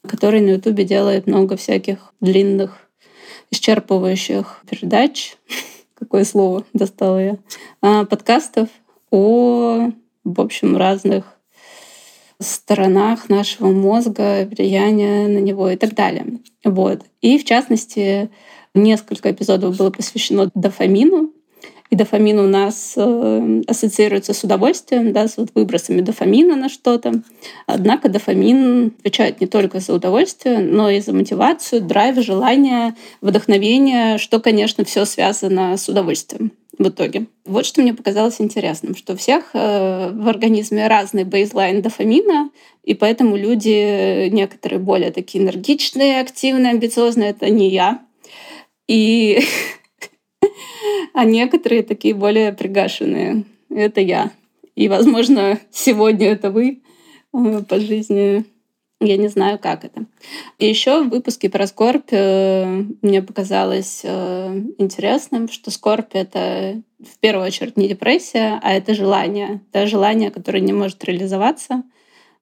который 0.08 0.40
на 0.40 0.54
YouTube 0.54 0.82
делает 0.82 1.28
много 1.28 1.56
всяких 1.56 2.12
длинных, 2.20 2.88
исчерпывающих 3.52 4.64
передач. 4.68 5.36
Какое 5.98 6.24
слово 6.24 6.64
достала 6.72 7.22
я? 7.22 7.36
А, 7.80 8.04
подкастов 8.04 8.68
о, 9.10 9.90
в 10.24 10.40
общем, 10.40 10.76
разных 10.76 11.24
сторонах 12.38 13.28
нашего 13.28 13.68
мозга, 13.68 14.46
влияния 14.46 15.26
на 15.26 15.38
него 15.38 15.70
и 15.70 15.76
так 15.76 15.94
далее. 15.94 16.40
Вот. 16.64 17.02
И 17.22 17.38
в 17.38 17.44
частности, 17.44 18.30
несколько 18.74 19.30
эпизодов 19.30 19.76
было 19.76 19.90
посвящено 19.90 20.50
дофамину. 20.54 21.32
И 21.90 21.96
дофамин 21.96 22.38
у 22.38 22.48
нас 22.48 22.94
э, 22.96 23.62
ассоциируется 23.66 24.34
с 24.34 24.42
удовольствием, 24.42 25.12
да, 25.12 25.28
с 25.28 25.36
вот 25.36 25.50
выбросами 25.54 26.00
дофамина 26.00 26.56
на 26.56 26.68
что-то. 26.68 27.22
Однако 27.66 28.08
дофамин 28.08 28.92
отвечает 28.98 29.40
не 29.40 29.46
только 29.46 29.80
за 29.80 29.94
удовольствие, 29.94 30.58
но 30.58 30.90
и 30.90 31.00
за 31.00 31.12
мотивацию, 31.12 31.82
драйв, 31.82 32.16
желание, 32.24 32.94
вдохновение, 33.20 34.18
что, 34.18 34.40
конечно, 34.40 34.84
все 34.84 35.04
связано 35.04 35.76
с 35.76 35.88
удовольствием 35.88 36.52
в 36.78 36.88
итоге. 36.88 37.26
Вот 37.44 37.64
что 37.64 37.80
мне 37.80 37.94
показалось 37.94 38.40
интересным, 38.40 38.96
что 38.96 39.14
у 39.14 39.16
всех 39.16 39.50
э, 39.54 40.10
в 40.12 40.28
организме 40.28 40.88
разный 40.88 41.24
бейзлайн 41.24 41.82
дофамина, 41.82 42.50
и 42.84 42.94
поэтому 42.94 43.36
люди 43.36 44.28
некоторые 44.28 44.78
более 44.78 45.10
такие 45.10 45.42
энергичные, 45.42 46.20
активные, 46.20 46.72
амбициозные. 46.72 47.30
Это 47.30 47.50
не 47.50 47.70
я. 47.70 48.00
И 48.86 49.40
а 51.14 51.24
некоторые 51.24 51.82
такие 51.82 52.14
более 52.14 52.52
пригашенные. 52.52 53.44
Это 53.70 54.00
я. 54.00 54.32
И, 54.74 54.88
возможно, 54.88 55.58
сегодня 55.70 56.28
это 56.28 56.50
вы 56.50 56.82
э, 57.32 57.62
по 57.68 57.80
жизни. 57.80 58.44
Я 59.00 59.18
не 59.18 59.28
знаю, 59.28 59.58
как 59.58 59.84
это. 59.84 60.06
И 60.58 60.66
еще 60.66 61.02
в 61.02 61.10
выпуске 61.10 61.50
про 61.50 61.66
скорбь 61.66 62.08
э, 62.10 62.84
мне 63.02 63.22
показалось 63.22 64.00
э, 64.04 64.62
интересным, 64.78 65.48
что 65.48 65.70
скорбь— 65.70 66.10
это 66.14 66.80
в 66.98 67.18
первую 67.18 67.46
очередь 67.46 67.76
не 67.76 67.88
депрессия, 67.88 68.58
а 68.62 68.72
это 68.72 68.94
желание. 68.94 69.60
Это 69.72 69.86
желание, 69.86 70.30
которое 70.30 70.60
не 70.60 70.72
может 70.72 71.04
реализоваться, 71.04 71.82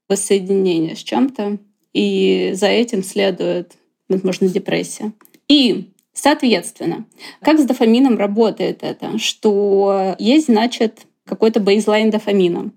воссоединение 0.09 0.95
с 0.95 1.01
чем-то. 1.01 1.59
И 1.93 2.51
за 2.55 2.67
этим 2.67 3.03
следует, 3.03 3.73
возможно, 4.09 4.49
депрессия. 4.49 5.13
И 5.49 5.93
Соответственно, 6.15 7.05
как 7.43 7.59
с 7.59 7.65
дофамином 7.65 8.17
работает 8.17 8.79
это? 8.83 9.19
Что 9.19 10.15
есть, 10.19 10.47
значит, 10.47 11.07
какой-то 11.27 11.61
бейзлайн 11.61 12.11
дофамина. 12.11 12.71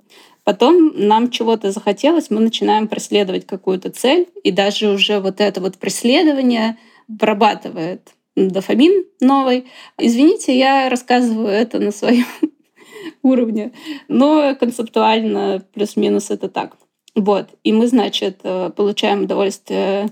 Потом 0.44 0.94
нам 0.96 1.29
чего-то 1.29 1.72
захотелось, 1.72 2.29
мы 2.29 2.39
начинаем 2.39 2.88
преследовать 2.88 3.46
какую-то 3.46 3.91
цель, 3.91 4.27
и 4.44 4.51
даже 4.51 4.89
уже 4.89 5.20
вот 5.20 5.41
это 5.41 5.62
вот 5.62 5.77
преследование 5.77 6.77
вырабатывает 7.08 8.13
дофамин 8.36 9.06
новый. 9.20 9.67
Извините, 9.98 10.58
я 10.58 10.89
рассказываю 10.89 11.50
это 11.50 11.79
на 11.79 11.91
своем 11.91 12.25
уровне, 13.24 13.74
но 14.08 14.56
концептуально 14.56 15.63
плюс-минус 15.74 16.32
это 16.32 16.48
так. 16.48 16.77
Вот. 17.13 17.50
И 17.63 17.74
мы, 17.74 17.88
значит, 17.88 18.39
э, 18.44 18.72
получаем 18.75 19.24
удовольствие 19.24 20.10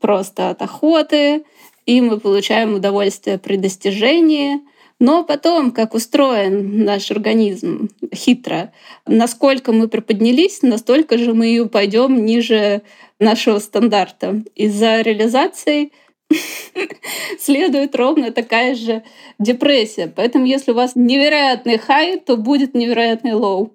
просто 0.00 0.50
от 0.50 0.62
охоты, 0.62 1.44
и 1.86 2.00
мы 2.00 2.18
получаем 2.18 2.74
удовольствие 2.74 3.38
при 3.38 3.56
достижении. 3.56 4.60
Но 5.00 5.24
потом, 5.24 5.72
как 5.72 5.94
устроен 5.94 6.84
наш 6.84 7.10
организм 7.10 7.90
хитро, 8.14 8.72
насколько 9.06 9.72
мы 9.72 9.88
приподнялись, 9.88 10.62
настолько 10.62 11.18
же 11.18 11.34
мы 11.34 11.48
и 11.54 11.60
упадем 11.60 12.24
ниже 12.24 12.82
нашего 13.18 13.58
стандарта. 13.58 14.42
Из-за 14.54 15.00
реализации 15.00 15.90
следует 17.38 17.94
ровно 17.96 18.30
такая 18.30 18.74
же 18.74 19.02
депрессия. 19.38 20.12
Поэтому 20.14 20.46
если 20.46 20.70
у 20.70 20.74
вас 20.74 20.92
невероятный 20.94 21.78
хай, 21.78 22.18
то 22.18 22.36
будет 22.36 22.74
невероятный 22.74 23.34
low. 23.34 23.74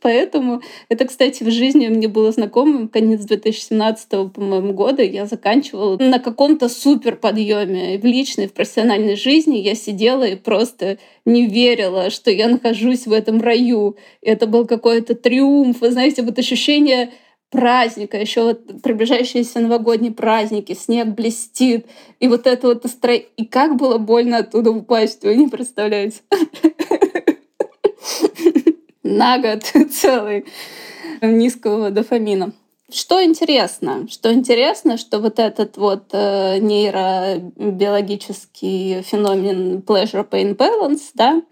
Поэтому 0.00 0.62
это, 0.88 1.04
кстати, 1.06 1.42
в 1.42 1.50
жизни 1.50 1.88
мне 1.88 2.08
было 2.08 2.32
знакомо. 2.32 2.88
Конец 2.88 3.24
2017 3.24 4.08
по-моему, 4.32 4.72
года 4.72 5.02
я 5.02 5.26
заканчивала 5.26 5.96
на 5.98 6.18
каком-то 6.18 6.68
супер 6.68 7.16
подъеме 7.16 7.98
в 7.98 8.04
личной, 8.04 8.48
в 8.48 8.52
профессиональной 8.52 9.16
жизни. 9.16 9.56
Я 9.56 9.74
сидела 9.74 10.24
и 10.24 10.36
просто 10.36 10.98
не 11.24 11.46
верила, 11.46 12.10
что 12.10 12.30
я 12.30 12.48
нахожусь 12.48 13.06
в 13.06 13.12
этом 13.12 13.40
раю. 13.40 13.96
Это 14.22 14.46
был 14.46 14.66
какой-то 14.66 15.14
триумф. 15.14 15.80
Вы 15.80 15.90
знаете, 15.90 16.22
вот 16.22 16.38
ощущение 16.38 17.10
праздника, 17.50 18.18
еще 18.18 18.42
вот 18.42 18.82
приближающиеся 18.82 19.60
новогодние 19.60 20.12
праздники, 20.12 20.74
снег 20.74 21.08
блестит, 21.08 21.86
и 22.20 22.28
вот 22.28 22.46
это 22.46 22.68
вот 22.68 22.84
настроение. 22.84 23.28
И 23.36 23.46
как 23.46 23.76
было 23.76 23.98
больно 23.98 24.38
оттуда 24.38 24.70
упасть, 24.70 25.24
вы 25.24 25.36
не 25.36 25.48
представляете 25.48 26.20
на 29.16 29.38
год 29.38 29.62
целый 29.90 30.44
низкого 31.22 31.90
дофамина. 31.90 32.52
Что 32.90 33.22
интересно? 33.22 34.08
Что 34.08 34.32
интересно, 34.32 34.96
что 34.96 35.18
вот 35.18 35.38
этот 35.38 35.76
вот 35.76 36.04
э, 36.12 36.56
нейробиологический 36.58 39.02
феномен 39.02 39.84
pleasure-pain 39.86 40.56
balance, 40.56 41.10
да, 41.12 41.42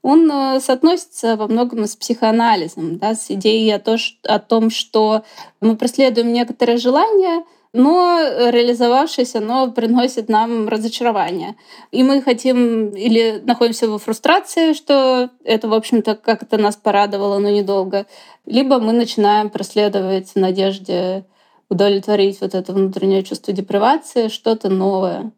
он 0.00 0.30
э, 0.30 0.58
соотносится 0.60 1.36
во 1.36 1.48
многом 1.48 1.84
с 1.84 1.96
психоанализом, 1.96 2.96
да, 2.96 3.14
с 3.14 3.30
идеей 3.30 3.72
о, 3.72 3.78
то, 3.78 3.98
что, 3.98 4.34
о 4.34 4.38
том, 4.38 4.70
что 4.70 5.22
мы 5.60 5.76
преследуем 5.76 6.32
некоторые 6.32 6.78
желания, 6.78 7.44
но 7.76 8.18
реализовавшись, 8.50 9.34
оно 9.34 9.70
приносит 9.70 10.28
нам 10.28 10.66
разочарование. 10.68 11.56
И 11.92 12.02
мы 12.02 12.22
хотим 12.22 12.88
или 12.88 13.42
находимся 13.44 13.88
во 13.88 13.98
фрустрации, 13.98 14.72
что 14.72 15.30
это, 15.44 15.68
в 15.68 15.74
общем-то, 15.74 16.16
как-то 16.16 16.56
нас 16.56 16.76
порадовало, 16.76 17.38
но 17.38 17.50
недолго, 17.50 18.06
либо 18.46 18.78
мы 18.78 18.92
начинаем 18.92 19.50
преследовать 19.50 20.30
в 20.30 20.36
надежде 20.36 21.24
удовлетворить 21.68 22.40
вот 22.40 22.54
это 22.54 22.72
внутреннее 22.72 23.22
чувство 23.22 23.52
депривации, 23.52 24.28
что-то 24.28 24.70
новое. 24.70 25.32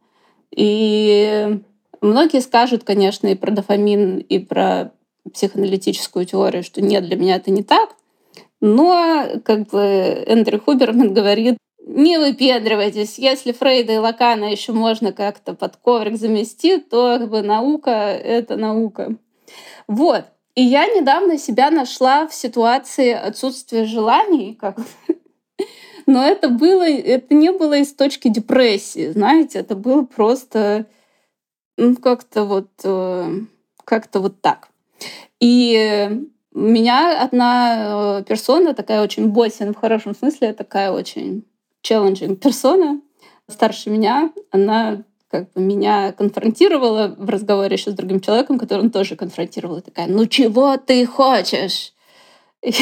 И 0.55 1.59
многие 2.01 2.41
скажут, 2.41 2.85
конечно, 2.85 3.27
и 3.27 3.35
про 3.35 3.51
дофамин, 3.51 4.19
и 4.19 4.39
про 4.39 4.93
психоаналитическую 5.33 6.25
теорию, 6.25 6.63
что 6.63 6.81
нет, 6.81 7.05
для 7.05 7.17
меня 7.17 7.37
это 7.37 7.51
не 7.51 7.63
так. 7.63 7.91
Но, 8.61 9.27
как 9.45 9.69
бы 9.69 9.81
Эндрю 9.81 10.61
Хуберман 10.61 11.13
говорит, 11.15 11.59
не 11.89 12.19
выпендривайтесь. 12.19 13.19
Если 13.19 13.53
Фрейда 13.53 13.95
и 13.95 13.99
Лакана 13.99 14.45
еще 14.45 14.73
можно 14.73 15.13
как-то 15.13 15.55
под 15.55 15.77
коврик 15.77 16.19
замести, 16.19 16.79
то 16.79 17.19
как 17.19 17.31
бы 17.31 17.43
наука— 17.43 17.91
это 17.91 18.57
наука. 18.57 19.17
Вот. 19.87 20.25
И 20.55 20.63
я 20.63 20.87
недавно 20.87 21.39
себя 21.39 21.71
нашла 21.71 22.27
в 22.27 22.35
ситуации 22.35 23.13
отсутствия 23.13 23.85
желаний, 23.85 24.55
как 24.61 24.79
но 26.07 26.27
это 26.27 26.49
было, 26.49 26.89
это 26.89 27.35
не 27.35 27.53
было 27.53 27.79
из 27.79 27.93
точки 27.93 28.29
депрессии, 28.29 29.11
знаете, 29.11 29.59
это 29.59 29.77
было 29.77 30.05
просто 30.05 30.87
ну, 31.77 31.97
как-то 31.97 32.45
вот, 32.45 32.71
э, 32.83 33.31
как-то 33.85 34.21
вот 34.21 34.41
так. 34.41 34.69
И 35.39 36.27
меня 36.53 37.23
одна 37.23 38.21
э, 38.21 38.25
персона, 38.25 38.75
такая 38.75 39.03
очень 39.03 39.29
боссин 39.29 39.73
в 39.75 39.77
хорошем 39.77 40.15
смысле, 40.15 40.55
такая 40.55 40.93
очень 40.93 41.45
challenging 41.83 42.37
персона, 42.37 43.01
старше 43.49 43.91
меня, 43.91 44.33
она 44.51 45.03
как 45.31 45.53
бы 45.53 45.61
меня 45.61 46.13
конфронтировала 46.13 47.15
в 47.19 47.29
разговоре 47.29 47.77
еще 47.77 47.91
с 47.91 47.95
другим 47.95 48.21
человеком, 48.21 48.59
который 48.59 48.81
он 48.81 48.91
тоже 48.91 49.17
конфронтировал. 49.17 49.79
И 49.79 49.83
такая, 49.83 50.07
ну 50.07 50.27
чего 50.27 50.77
ты 50.79 51.05
хочешь? 51.07 51.93
И 52.63 52.73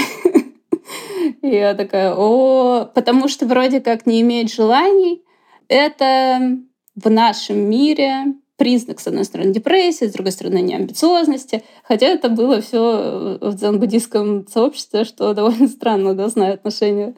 я 1.42 1.74
такая, 1.74 2.14
о, 2.14 2.86
потому 2.94 3.28
что 3.28 3.46
вроде 3.46 3.80
как 3.80 4.06
не 4.06 4.20
иметь 4.20 4.54
желаний, 4.54 5.22
это 5.68 6.56
в 6.94 7.10
нашем 7.10 7.58
мире 7.58 8.34
признак, 8.56 9.00
с 9.00 9.06
одной 9.06 9.24
стороны, 9.24 9.52
депрессии, 9.52 10.06
с 10.06 10.12
другой 10.12 10.32
стороны, 10.32 10.60
неамбициозности. 10.60 11.62
Хотя 11.82 12.06
это 12.06 12.28
было 12.28 12.60
все 12.60 13.38
в 13.40 13.54
дзен-буддийском 13.54 14.46
сообществе, 14.48 15.04
что 15.04 15.34
довольно 15.34 15.68
странно, 15.68 16.14
да, 16.14 16.28
знаю 16.28 16.54
отношение 16.54 17.14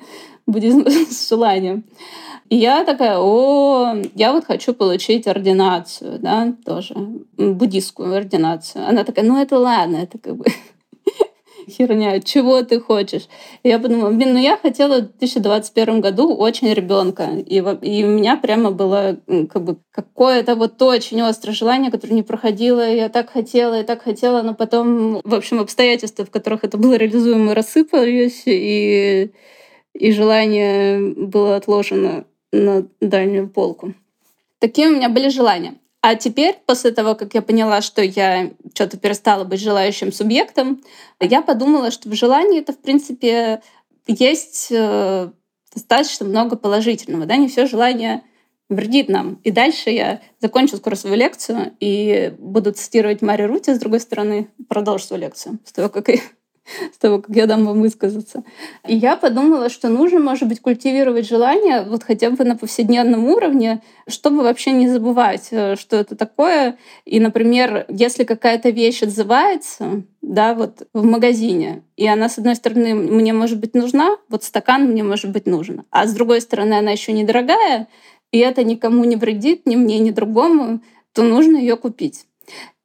буддизма 0.47 0.91
с 1.11 1.29
желанием. 1.29 1.85
И 2.49 2.57
я 2.57 2.85
такая, 2.85 3.19
о, 3.19 3.95
я 4.15 4.33
вот 4.33 4.47
хочу 4.47 4.73
получить 4.73 5.27
ординацию, 5.27 6.19
да, 6.19 6.55
тоже, 6.65 6.95
буддийскую 7.37 8.15
ординацию. 8.15 8.89
Она 8.89 9.05
такая, 9.05 9.25
ну 9.25 9.41
это 9.41 9.59
ладно, 9.59 9.97
это 9.97 10.19
как 10.19 10.37
бы 10.37 10.47
херня, 11.69 12.21
чего 12.21 12.63
ты 12.63 12.81
хочешь? 12.81 13.29
Я 13.63 13.79
подумала, 13.79 14.11
блин, 14.11 14.33
ну 14.33 14.39
я 14.39 14.57
хотела 14.57 14.99
в 14.99 15.19
2021 15.19 16.01
году 16.01 16.35
очень 16.35 16.73
ребенка. 16.73 17.29
И, 17.47 17.57
и 17.57 18.05
у 18.05 18.09
меня 18.09 18.37
прямо 18.37 18.71
было 18.71 19.19
как 19.27 19.65
бы 19.65 19.79
какое-то 19.91 20.55
вот 20.55 20.81
очень 20.83 21.21
острое 21.21 21.55
желание, 21.55 21.91
которое 21.91 22.15
не 22.15 22.23
проходило. 22.23 22.89
Я 22.89 23.09
так 23.09 23.31
хотела, 23.31 23.75
я 23.75 23.85
так 23.85 24.03
хотела, 24.03 24.43
но 24.43 24.55
потом, 24.55 25.21
в 25.25 25.35
общем, 25.35 25.61
обстоятельства, 25.61 26.25
в 26.25 26.31
которых 26.31 26.65
это 26.65 26.79
было 26.79 26.95
реализуемо, 26.95 27.55
рассыпались, 27.55 28.43
и, 28.47 29.33
и 29.95 30.13
желание 30.13 31.01
было 31.01 31.57
отложено 31.57 32.25
на 32.53 32.87
дальнюю 33.01 33.49
полку. 33.49 33.95
Такие 34.59 34.89
у 34.89 34.95
меня 34.95 35.09
были 35.09 35.29
желания. 35.29 35.75
А 36.09 36.15
теперь, 36.15 36.57
после 36.65 36.91
того, 36.91 37.15
как 37.15 37.35
я 37.35 37.43
поняла, 37.43 37.83
что 37.83 38.01
я 38.01 38.51
что-то 38.73 38.97
перестала 38.97 39.45
быть 39.45 39.61
желающим 39.61 40.11
субъектом, 40.11 40.83
я 41.21 41.43
подумала, 41.43 41.91
что 41.91 42.09
в 42.09 42.15
желании 42.15 42.61
это, 42.61 42.73
в 42.73 42.79
принципе, 42.79 43.61
есть 44.07 44.69
э, 44.71 45.29
достаточно 45.75 46.25
много 46.25 46.57
положительного. 46.57 47.27
Да? 47.27 47.37
Не 47.37 47.49
все 47.49 47.67
желание 47.67 48.23
вредит 48.71 49.11
нам. 49.11 49.39
И 49.45 49.51
дальше 49.51 49.91
я 49.91 50.23
закончу 50.41 50.79
скоро 50.79 50.95
свою 50.95 51.15
лекцию 51.15 51.77
и 51.79 52.33
буду 52.39 52.73
цитировать 52.73 53.21
Мари 53.21 53.43
Рути, 53.43 53.75
с 53.75 53.79
другой 53.79 54.01
стороны, 54.01 54.49
продолжу 54.67 55.05
свою 55.05 55.25
лекцию, 55.25 55.59
с 55.67 55.73
того, 55.73 55.91
как 55.91 56.09
с 56.95 56.99
того, 56.99 57.21
как 57.21 57.35
я 57.35 57.47
дам 57.47 57.65
вам 57.65 57.81
высказаться. 57.81 58.43
И 58.87 58.97
я 58.97 59.17
подумала, 59.17 59.69
что 59.69 59.89
нужно, 59.89 60.21
может 60.21 60.49
быть, 60.49 60.61
культивировать 60.61 61.29
желание 61.29 61.83
вот 61.83 62.05
хотя 62.05 62.31
бы 62.31 62.45
на 62.45 62.57
повседневном 62.57 63.27
уровне, 63.27 63.83
чтобы 64.07 64.43
вообще 64.43 64.73
не 64.73 64.89
забывать, 64.89 65.49
э, 65.51 65.77
что 65.77 65.97
это 65.97 66.17
такое. 66.17 66.79
И, 67.05 67.21
например, 67.21 67.87
если 67.89 68.25
какая-то 68.25 68.71
вещь 68.71 69.03
отзывается, 69.03 70.03
да, 70.23 70.55
вот 70.55 70.87
в 70.93 71.05
магазине, 71.05 71.83
и 71.97 72.07
она, 72.07 72.29
с 72.29 72.39
одной 72.39 72.57
стороны, 72.57 72.95
мне 72.95 73.33
может 73.33 73.59
быть 73.59 73.75
нужна, 73.75 74.17
вот 74.29 74.45
стакан 74.45 74.85
мне 74.85 75.03
может 75.03 75.31
быть 75.31 75.47
нужен, 75.47 75.85
а 75.91 76.07
с 76.07 76.13
другой 76.13 76.41
стороны, 76.41 76.75
она 76.75 76.91
еще 76.91 77.13
недорогая, 77.13 77.89
и 78.31 78.39
это 78.39 78.63
никому 78.63 79.05
не 79.05 79.17
вредит, 79.17 79.67
ни 79.67 79.77
мне, 79.77 79.99
ни 79.99 80.11
другому, 80.11 80.81
то 81.15 81.23
нужно 81.23 81.57
ее 81.57 81.77
купить. 81.77 82.27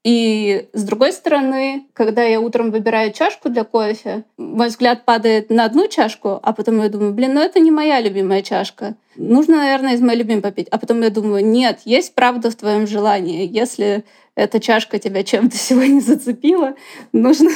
И 0.03 0.67
с 0.73 0.83
другой 0.83 1.13
стороны, 1.13 1.87
когда 1.93 2.23
я 2.23 2.41
утром 2.41 2.71
выбираю 2.71 3.13
чашку 3.13 3.49
для 3.49 3.63
кофе, 3.63 4.25
мой 4.37 4.67
взгляд 4.67 5.05
падает 5.05 5.49
на 5.49 5.63
одну 5.63 5.87
чашку, 5.87 6.39
а 6.43 6.51
потом 6.51 6.81
я 6.81 6.89
думаю, 6.89 7.13
блин, 7.13 7.33
ну 7.35 7.41
это 7.41 7.61
не 7.61 7.71
моя 7.71 8.01
любимая 8.01 8.41
чашка. 8.41 8.95
Нужно, 9.15 9.57
наверное, 9.57 9.93
из 9.93 10.01
моей 10.01 10.19
любимой 10.19 10.41
попить. 10.41 10.67
А 10.69 10.77
потом 10.77 11.01
я 11.01 11.09
думаю, 11.09 11.45
нет, 11.45 11.79
есть 11.85 12.15
правда 12.15 12.51
в 12.51 12.55
твоем 12.55 12.85
желании. 12.85 13.47
Если 13.49 14.03
эта 14.35 14.59
чашка 14.59 14.99
тебя 14.99 15.23
чем-то 15.23 15.55
сегодня 15.57 16.01
зацепила, 16.01 16.75
нужно, 17.13 17.51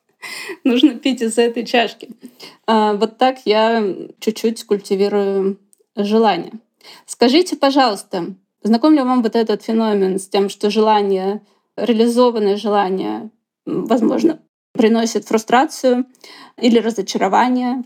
нужно 0.64 0.90
пить 0.90 1.22
из 1.22 1.38
этой 1.38 1.64
чашки. 1.64 2.10
А, 2.66 2.92
вот 2.94 3.16
так 3.16 3.38
я 3.46 3.82
чуть-чуть 4.20 4.64
культивирую 4.64 5.58
желание. 5.96 6.52
Скажите, 7.06 7.56
пожалуйста, 7.56 8.34
знаком 8.62 8.92
ли 8.92 9.00
вам 9.00 9.22
вот 9.22 9.36
этот 9.36 9.62
феномен 9.62 10.18
с 10.18 10.28
тем, 10.28 10.50
что 10.50 10.68
желание 10.68 11.40
реализованное 11.84 12.56
желание, 12.56 13.30
возможно, 13.66 14.40
приносит 14.72 15.26
фрустрацию 15.26 16.06
или 16.56 16.78
разочарование. 16.78 17.84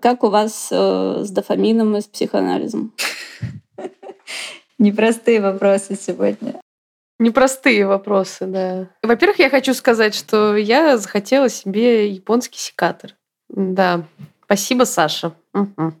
Как 0.00 0.22
у 0.24 0.28
вас 0.28 0.68
э, 0.70 1.22
с 1.24 1.30
дофамином 1.30 1.96
и 1.96 2.00
с 2.00 2.04
психоанализом? 2.04 2.92
Непростые 4.78 5.40
вопросы 5.40 5.96
сегодня. 5.98 6.60
Непростые 7.18 7.86
вопросы, 7.86 8.44
да. 8.46 8.90
Во-первых, 9.02 9.38
я 9.38 9.48
хочу 9.48 9.72
сказать, 9.72 10.14
что 10.14 10.54
я 10.54 10.98
захотела 10.98 11.48
себе 11.48 12.10
японский 12.10 12.58
секатор. 12.58 13.14
Да. 13.48 14.04
Спасибо, 14.44 14.84
Саша. 14.84 15.32
Угу. 15.54 15.94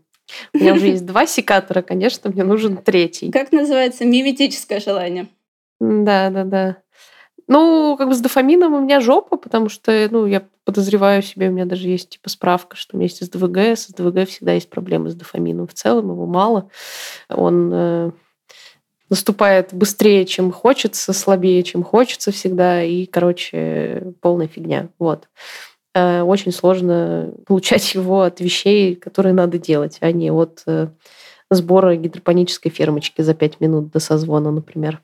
У 0.52 0.58
меня 0.58 0.74
уже 0.74 0.86
есть 0.88 1.06
два 1.06 1.26
секатора, 1.26 1.80
конечно, 1.80 2.30
мне 2.30 2.44
нужен 2.44 2.76
третий. 2.76 3.30
Как 3.30 3.50
называется? 3.52 4.04
Миметическое 4.04 4.80
желание. 4.80 5.28
Да, 5.80 6.30
да, 6.30 6.44
да. 6.44 6.76
Ну, 7.48 7.96
как 7.96 8.08
бы 8.08 8.14
с 8.14 8.20
дофамином 8.20 8.74
у 8.74 8.80
меня 8.80 9.00
жопа, 9.00 9.36
потому 9.36 9.68
что, 9.68 10.08
ну, 10.10 10.26
я 10.26 10.42
подозреваю 10.64 11.22
себе, 11.22 11.48
у 11.48 11.52
меня 11.52 11.64
даже 11.64 11.88
есть 11.88 12.10
типа 12.10 12.28
справка, 12.28 12.76
что 12.76 12.96
у 12.96 12.98
меня 12.98 13.04
есть 13.04 13.18
с 13.18 13.26
СДВГ 13.26 14.28
всегда 14.28 14.52
есть 14.52 14.68
проблемы 14.68 15.10
с 15.10 15.14
дофамином 15.14 15.68
в 15.68 15.74
целом, 15.74 16.10
его 16.10 16.26
мало. 16.26 16.70
Он 17.28 17.70
э, 17.72 18.10
наступает 19.08 19.72
быстрее, 19.72 20.24
чем 20.24 20.50
хочется, 20.50 21.12
слабее, 21.12 21.62
чем 21.62 21.84
хочется 21.84 22.32
всегда, 22.32 22.82
и, 22.82 23.06
короче, 23.06 24.12
полная 24.20 24.48
фигня. 24.48 24.88
Вот. 24.98 25.28
Э, 25.94 26.22
очень 26.22 26.50
сложно 26.50 27.32
получать 27.46 27.94
его 27.94 28.22
от 28.22 28.40
вещей, 28.40 28.96
которые 28.96 29.34
надо 29.34 29.58
делать, 29.58 29.98
а 30.00 30.10
не 30.10 30.32
от 30.32 30.64
э, 30.66 30.88
сбора 31.48 31.94
гидропонической 31.94 32.72
фермочки 32.72 33.22
за 33.22 33.34
пять 33.34 33.60
минут 33.60 33.92
до 33.92 34.00
созвона, 34.00 34.50
например 34.50 35.00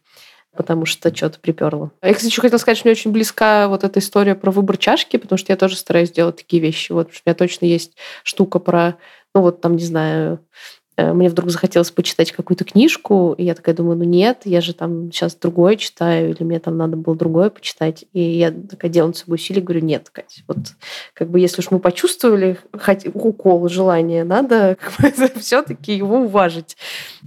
потому 0.55 0.85
что 0.87 1.15
что-то 1.15 1.38
приперло. 1.41 1.91
Я, 2.03 2.12
кстати, 2.12 2.31
еще 2.31 2.43
хотела 2.43 2.59
сказать, 2.59 2.79
что 2.79 2.88
мне 2.88 2.93
очень 2.93 3.12
близка 3.12 3.69
вот 3.69 3.85
эта 3.85 4.01
история 4.01 4.35
про 4.35 4.51
выбор 4.51 4.77
чашки, 4.77 5.17
потому 5.17 5.38
что 5.38 5.53
я 5.53 5.57
тоже 5.57 5.77
стараюсь 5.77 6.11
делать 6.11 6.37
такие 6.37 6.62
вещи. 6.62 6.93
Вот, 6.93 7.09
у 7.09 7.11
меня 7.27 7.35
точно 7.35 7.67
есть 7.67 7.97
штука 8.23 8.59
про, 8.59 8.97
ну 9.35 9.41
вот 9.41 9.62
там, 9.62 9.77
не 9.77 9.85
знаю, 9.85 10.41
э, 10.99 11.12
мне 11.15 11.31
вдруг 11.31 11.49
захотелось 11.49 11.91
почитать 11.91 12.33
какую-то 12.33 12.65
книжку, 12.65 13.35
и 13.38 13.45
я 13.45 13.55
такая 13.55 13.75
думаю, 13.75 13.97
ну 13.97 14.05
нет, 14.05 14.43
я 14.45 14.61
же 14.61 14.75
там 14.75 15.11
сейчас 15.11 15.35
другое 15.35 15.77
читаю, 15.77 16.31
или 16.31 16.43
мне 16.43 16.61
там 16.61 16.77
надо 16.77 16.99
было 16.99 17.17
другое 17.17 17.49
почитать. 17.49 18.05
И 18.12 18.21
я 18.21 18.51
такая 18.51 18.91
делаю 18.91 19.09
над 19.09 19.17
собой 19.17 19.37
усилие, 19.37 19.62
говорю, 19.62 19.81
нет, 19.81 20.11
Кать, 20.11 20.45
вот 20.49 20.59
как 21.15 21.31
бы 21.31 21.41
если 21.41 21.62
уж 21.62 21.71
мы 21.71 21.79
почувствовали 21.79 22.59
хоть 22.79 23.07
укол 23.07 23.67
желания, 23.71 24.25
надо 24.25 24.77
как 24.99 25.17
бы, 25.17 25.41
все-таки 25.41 25.95
его 25.95 26.19
уважить, 26.19 26.77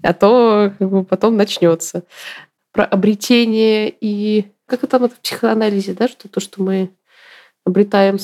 а 0.04 0.14
то 0.14 0.74
как 0.78 0.90
бы, 0.92 1.04
потом 1.04 1.38
начнется 1.38 2.04
про 2.76 2.84
обретение 2.84 3.90
и 3.90 4.48
как 4.68 4.84
это 4.84 5.00
там 5.00 5.10
в 5.10 5.20
психоанализе, 5.20 5.94
да, 5.94 6.10
что 6.10 6.28
то, 6.28 6.42
что 6.42 6.62
мы 6.62 6.90
обретаем 7.66 8.18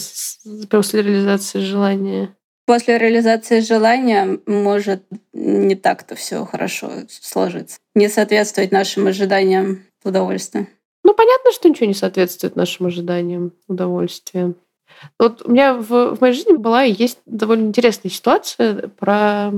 после 0.70 1.02
реализации 1.02 1.60
желания. 1.60 2.36
После 2.66 2.98
реализации 2.98 3.62
желания 3.62 4.40
может 4.46 5.04
не 5.34 5.76
так-то 5.76 6.16
все 6.16 6.46
хорошо 6.46 6.92
сложиться. 7.10 7.78
Не 7.96 8.10
соответствовать 8.10 8.72
нашим 8.72 9.08
ожиданиям 9.08 9.86
удовольствия. 10.04 10.68
Ну, 11.04 11.14
понятно, 11.14 11.52
что 11.54 11.70
ничего 11.70 11.88
не 11.88 11.94
соответствует 11.94 12.56
нашим 12.58 12.88
ожиданиям 12.88 13.54
удовольствия. 13.70 14.54
Вот 15.18 15.44
у 15.46 15.52
меня 15.52 15.76
в, 15.76 16.16
в 16.16 16.22
моей 16.22 16.34
жизни 16.34 16.58
была 16.58 16.84
и 16.84 16.92
есть 16.92 17.20
довольно 17.26 17.68
интересная 17.68 18.12
ситуация 18.12 18.90
про 18.90 19.54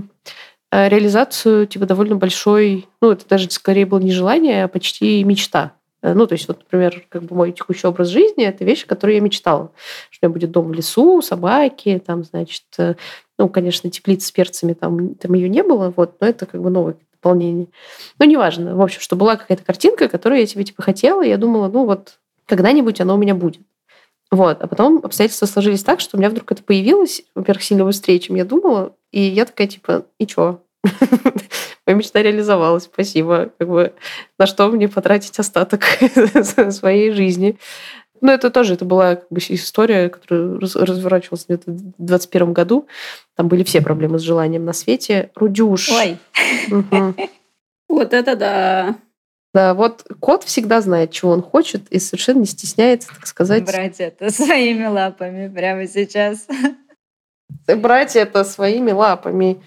реализацию 0.90 1.68
типа 1.68 1.86
довольно 1.86 2.16
большой, 2.16 2.88
ну, 3.02 3.12
это 3.12 3.28
даже 3.28 3.50
скорее 3.52 3.86
было 3.86 4.00
не 4.00 4.12
желание, 4.12 4.66
а 4.66 4.68
почти 4.68 5.24
мечта. 5.24 5.74
Э, 6.04 6.14
ну, 6.14 6.28
то 6.28 6.34
есть, 6.34 6.48
вот, 6.48 6.60
например, 6.60 7.04
как 7.10 7.24
бы 7.24 7.36
мой 7.36 7.52
текущий 7.54 7.88
образ 7.88 8.10
жизни– 8.10 8.44
это 8.46 8.64
вещи, 8.66 8.86
которые 8.86 9.18
я 9.18 9.22
мечтала. 9.22 9.72
Что 10.10 10.28
у 10.28 10.30
меня 10.30 10.34
будет 10.34 10.52
дом 10.52 10.68
в 10.68 10.74
лесу, 10.74 11.22
собаки, 11.22 12.02
там, 12.06 12.24
значит, 12.24 12.66
э, 12.78 12.96
ну, 13.40 13.50
конечно, 13.50 13.90
теплица 13.90 14.28
с 14.28 14.32
перцами, 14.32 14.74
там, 14.74 15.16
там 15.16 15.34
ее 15.34 15.50
не 15.50 15.64
было, 15.64 15.94
вот, 15.96 16.18
но 16.20 16.28
это 16.28 16.46
как 16.46 16.62
бы 16.62 16.70
новое 16.70 16.96
дополнение. 17.14 17.68
Ну, 18.20 18.26
неважно. 18.26 18.76
В 18.76 18.82
общем, 18.82 19.00
что 19.00 19.16
была 19.16 19.38
какая-то 19.38 19.64
картинка, 19.64 20.10
которую 20.10 20.42
я 20.42 20.46
тебе, 20.46 20.66
типа, 20.66 20.82
хотела, 20.84 21.24
и 21.24 21.30
я 21.30 21.38
думала, 21.38 21.70
ну, 21.70 21.86
вот, 21.86 22.20
когда-нибудь 22.46 23.00
она 23.00 23.14
у 23.14 23.18
меня 23.18 23.34
будет. 23.34 23.62
Вот. 24.30 24.62
А 24.62 24.68
потом 24.68 25.00
обстоятельства 25.04 25.46
сложились 25.46 25.84
так, 25.84 26.00
что 26.00 26.18
у 26.18 26.20
меня 26.20 26.30
вдруг 26.30 26.52
это 26.52 26.64
появилось, 26.64 27.24
во-первых, 27.36 27.64
сильно 27.64 27.86
быстрее, 27.86 28.20
чем 28.20 28.36
я 28.36 28.46
думала. 28.46 28.96
И 29.12 29.22
я 29.22 29.46
такая, 29.46 29.68
типа, 29.68 30.06
и 30.18 30.26
чё? 30.26 30.63
Моя 30.84 31.98
мечта 31.98 32.22
реализовалась, 32.22 32.84
спасибо. 32.84 33.52
Как 33.58 33.68
бы, 33.68 33.94
на 34.38 34.46
что 34.46 34.68
мне 34.70 34.88
потратить 34.88 35.38
остаток 35.40 35.84
своей 36.72 37.12
жизни? 37.12 37.58
Ну, 38.22 38.32
это 38.32 38.50
тоже, 38.50 38.76
это 38.76 38.86
была 38.86 39.18
как 39.18 39.28
бы, 39.30 39.40
история, 39.50 40.10
которая 40.10 40.60
разворачивалась 40.60 41.46
где-то 41.46 41.72
в 41.72 41.76
2021 41.76 42.54
году. 42.54 42.88
Там 43.36 43.48
были 43.50 43.64
все 43.64 43.82
проблемы 43.82 44.18
с 44.18 44.22
желанием 44.22 44.64
на 44.66 44.74
свете. 44.74 45.32
Рудюш. 45.36 45.92
Ой. 45.92 46.18
Вот 47.90 48.12
это 48.12 48.36
да. 48.36 48.96
Да, 49.54 49.76
вот 49.76 50.04
кот 50.20 50.44
всегда 50.44 50.82
знает, 50.82 51.12
чего 51.12 51.30
он 51.30 51.44
хочет, 51.44 51.88
и 51.92 52.00
совершенно 52.00 52.40
не 52.40 52.48
стесняется, 52.48 53.10
так 53.10 53.28
сказать. 53.28 53.66
Брать 53.66 54.00
это 54.00 54.32
своими 54.32 54.88
лапами 54.88 55.48
прямо 55.48 55.86
сейчас. 55.86 56.48
Брать 57.68 58.16
это 58.16 58.46
своими 58.46 58.92
лапами. 58.92 59.62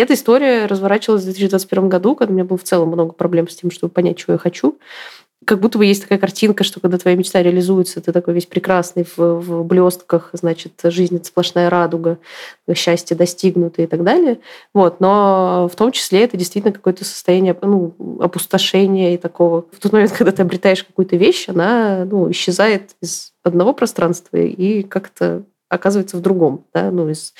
Эта 0.00 0.14
история 0.14 0.64
разворачивалась 0.64 1.22
в 1.22 1.26
2021 1.26 1.90
году, 1.90 2.14
когда 2.14 2.32
у 2.32 2.34
меня 2.34 2.44
было 2.46 2.56
в 2.56 2.62
целом 2.62 2.88
много 2.88 3.12
проблем 3.12 3.48
с 3.48 3.56
тем, 3.56 3.70
чтобы 3.70 3.92
понять, 3.92 4.16
чего 4.16 4.32
я 4.32 4.38
хочу. 4.38 4.78
как 5.44 5.60
будто 5.60 5.76
бы 5.76 5.84
есть 5.84 6.02
такая 6.02 6.18
картинка, 6.18 6.64
что 6.64 6.80
когда 6.80 6.96
твоя 6.96 7.16
мечта 7.18 7.42
реализуется, 7.42 8.00
ты 8.00 8.10
такой 8.10 8.32
весь 8.32 8.46
прекрасный 8.46 9.04
в, 9.04 9.18
в 9.18 9.62
блестках, 9.64 10.30
значит, 10.32 10.72
жизнь 10.84 11.16
это 11.16 11.26
сплошная 11.26 11.68
радуга, 11.68 12.18
счастье 12.74 13.14
достигнуто 13.14 13.82
и 13.82 13.86
так 13.86 14.02
далее. 14.02 14.38
Вот. 14.72 15.00
Но 15.00 15.68
в 15.70 15.76
том 15.76 15.92
числе 15.92 16.24
это 16.24 16.38
действительно 16.38 16.72
какое-то 16.72 17.04
состояние 17.04 17.54
ну, 17.60 17.94
опустошения 18.20 19.14
и 19.14 19.18
такого. 19.18 19.66
В 19.70 19.80
тот 19.80 19.92
момент, 19.92 20.12
когда 20.12 20.32
ты 20.32 20.40
обретаешь 20.40 20.82
какую-то 20.82 21.16
вещь, 21.16 21.46
она 21.48 22.06
ну, 22.10 22.30
исчезает 22.30 22.96
из 23.02 23.32
одного 23.42 23.74
пространства 23.74 24.38
и 24.38 24.82
как-то 24.82 25.42
оказывается 25.70 26.18
в 26.18 26.20
другом. 26.20 26.66
Да? 26.74 26.90
Ну, 26.90 27.08
из 27.08 27.32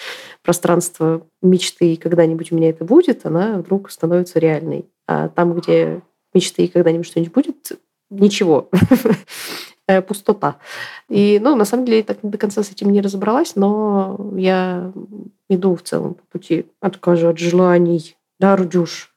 пространства 0.43 1.23
мечты, 1.43 1.97
когда-нибудь 1.97 2.51
у 2.53 2.57
меня 2.57 2.71
это 2.71 2.85
будет, 2.85 3.27
она 3.27 3.59
вдруг 3.59 3.91
становится 3.91 4.39
реальной. 4.39 4.87
А 5.07 5.29
там, 5.29 5.55
где 5.55 6.01
мечты, 6.33 6.69
когда-нибудь 6.69 7.07
что-нибудь 7.07 7.35
будет, 7.35 7.73
ничего. 8.09 8.71
Э, 9.89 10.03
пустота. 10.03 10.57
И, 11.09 11.41
ну, 11.43 11.57
на 11.57 11.65
самом 11.65 11.85
деле, 11.85 11.99
я 11.99 12.05
так 12.05 12.19
до 12.23 12.39
конца 12.39 12.63
с 12.63 12.71
этим 12.71 12.93
не 12.93 13.01
разобралась, 13.01 13.57
но 13.57 14.31
я 14.37 14.93
иду 15.49 15.75
в 15.75 15.83
целом 15.83 16.15
по 16.15 16.23
пути 16.31 16.67
отказа 16.81 17.31
от 17.31 17.39
желаний. 17.39 18.17
Да, 18.39 18.55
Рудюш? 18.55 19.13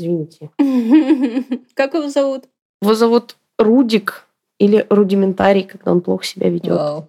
Извините. 0.00 0.50
Как 1.74 1.94
его 1.94 2.08
зовут? 2.08 2.46
Его 2.80 2.94
зовут 2.96 3.36
Рудик 3.60 4.26
или 4.58 4.84
Рудиментарий, 4.90 5.62
когда 5.62 5.92
он 5.92 6.00
плохо 6.00 6.24
себя 6.24 6.48
ведет. 6.48 6.72
Wow. 6.72 7.04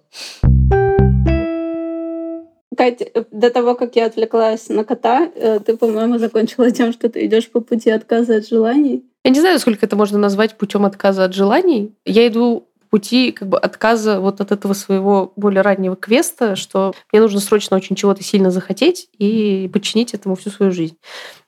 Катя, 2.76 3.06
э, 3.12 3.24
до 3.30 3.50
того, 3.50 3.74
как 3.74 3.96
я 3.96 4.06
отвлеклась 4.06 4.68
на 4.68 4.84
кота, 4.84 5.30
э, 5.34 5.60
ты, 5.60 5.76
по-моему, 5.76 6.18
закончила 6.18 6.70
тем, 6.70 6.92
что 6.92 7.08
ты 7.08 7.26
идешь 7.26 7.50
по 7.50 7.60
пути 7.60 7.90
отказа 7.90 8.36
от 8.36 8.48
желаний. 8.48 9.04
Я 9.24 9.30
не 9.30 9.40
знаю, 9.40 9.58
сколько 9.58 9.86
это 9.86 9.96
можно 9.96 10.18
назвать 10.18 10.56
путем 10.56 10.84
отказа 10.84 11.24
от 11.24 11.34
желаний. 11.34 11.94
Я 12.04 12.26
иду 12.28 12.68
пути 12.90 13.32
как 13.32 13.48
бы 13.48 13.58
отказа 13.58 14.20
вот 14.20 14.40
от 14.40 14.52
этого 14.52 14.72
своего 14.72 15.32
более 15.34 15.62
раннего 15.62 15.96
квеста, 15.96 16.54
что 16.54 16.94
мне 17.10 17.20
нужно 17.20 17.40
срочно 17.40 17.76
очень 17.76 17.96
чего-то 17.96 18.22
сильно 18.22 18.50
захотеть 18.50 19.08
и 19.18 19.68
подчинить 19.72 20.14
этому 20.14 20.36
всю 20.36 20.50
свою 20.50 20.70
жизнь. 20.70 20.96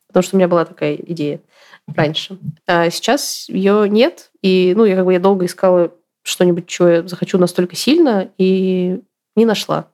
Потому 0.08 0.24
что 0.24 0.36
у 0.36 0.38
меня 0.38 0.48
была 0.48 0.64
такая 0.64 0.96
идея 0.96 1.40
раньше. 1.86 2.38
А 2.66 2.90
сейчас 2.90 3.48
ее 3.48 3.88
нет. 3.88 4.30
И 4.42 4.72
ну, 4.76 4.84
я 4.84 4.96
как 4.96 5.04
бы 5.04 5.12
я 5.12 5.20
долго 5.20 5.44
искала 5.46 5.92
что-нибудь, 6.22 6.66
чего 6.66 6.88
я 6.88 7.06
захочу 7.06 7.38
настолько 7.38 7.76
сильно, 7.76 8.28
и 8.38 9.00
не 9.36 9.44
нашла 9.44 9.86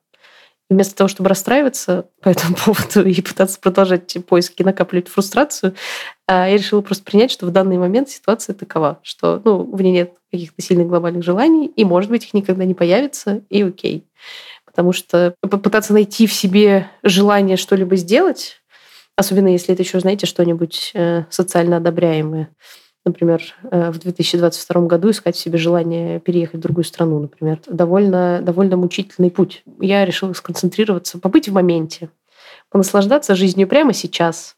вместо 0.73 0.95
того, 0.95 1.09
чтобы 1.09 1.29
расстраиваться 1.29 2.07
по 2.21 2.29
этому 2.29 2.57
поводу 2.65 3.09
и 3.09 3.21
пытаться 3.21 3.59
продолжать 3.61 4.17
поиски, 4.27 4.63
накапливать 4.63 5.09
фрустрацию, 5.09 5.75
а, 6.27 6.49
я 6.49 6.57
решила 6.57 6.81
просто 6.81 7.05
принять, 7.05 7.31
что 7.31 7.47
в 7.47 7.51
данный 7.51 7.79
момент 7.79 8.09
ситуация 8.09 8.55
такова, 8.55 8.99
что 9.03 9.41
ну, 9.45 9.63
в 9.65 9.81
ней 9.83 9.93
нет 9.93 10.15
каких-то 10.31 10.63
сильных 10.63 10.89
глобальных 10.89 11.25
желаний, 11.25 11.67
и, 11.67 11.85
может 11.85 12.11
быть, 12.11 12.25
их 12.25 12.35
никогда 12.35 12.65
не 12.65 12.75
появится, 12.75 13.43
и 13.51 13.63
окей. 13.63 14.07
Потому 14.65 14.93
что 14.93 15.35
попытаться 15.41 15.93
найти 15.93 16.27
в 16.27 16.33
себе 16.33 16.89
желание 17.03 17.57
что-либо 17.57 17.97
сделать, 17.97 18.63
особенно 19.17 19.49
если 19.49 19.75
это 19.75 19.83
еще, 19.83 20.01
знаете, 20.01 20.27
что-нибудь 20.27 20.93
э, 20.95 21.25
социально 21.29 21.77
одобряемое, 21.77 22.49
например, 23.05 23.43
э, 23.71 23.91
в 23.91 23.99
2022 23.99 24.87
году 24.87 25.11
искать 25.11 25.37
в 25.37 25.39
себе 25.39 25.59
желание 25.59 26.21
переехать 26.21 26.57
в 26.57 26.63
другую 26.63 26.85
страну, 26.85 27.19
например. 27.19 27.61
Довольно, 27.67 28.41
довольно 28.43 28.77
мучительный 28.77 29.31
путь. 29.31 29.63
Я 29.81 30.05
решила 30.05 30.33
сконцентрироваться, 30.33 31.19
побыть 31.19 31.49
в 31.49 31.53
моменте, 31.53 32.11
понаслаждаться 32.71 33.35
жизнью 33.35 33.69
прямо 33.69 33.93
сейчас, 33.93 34.57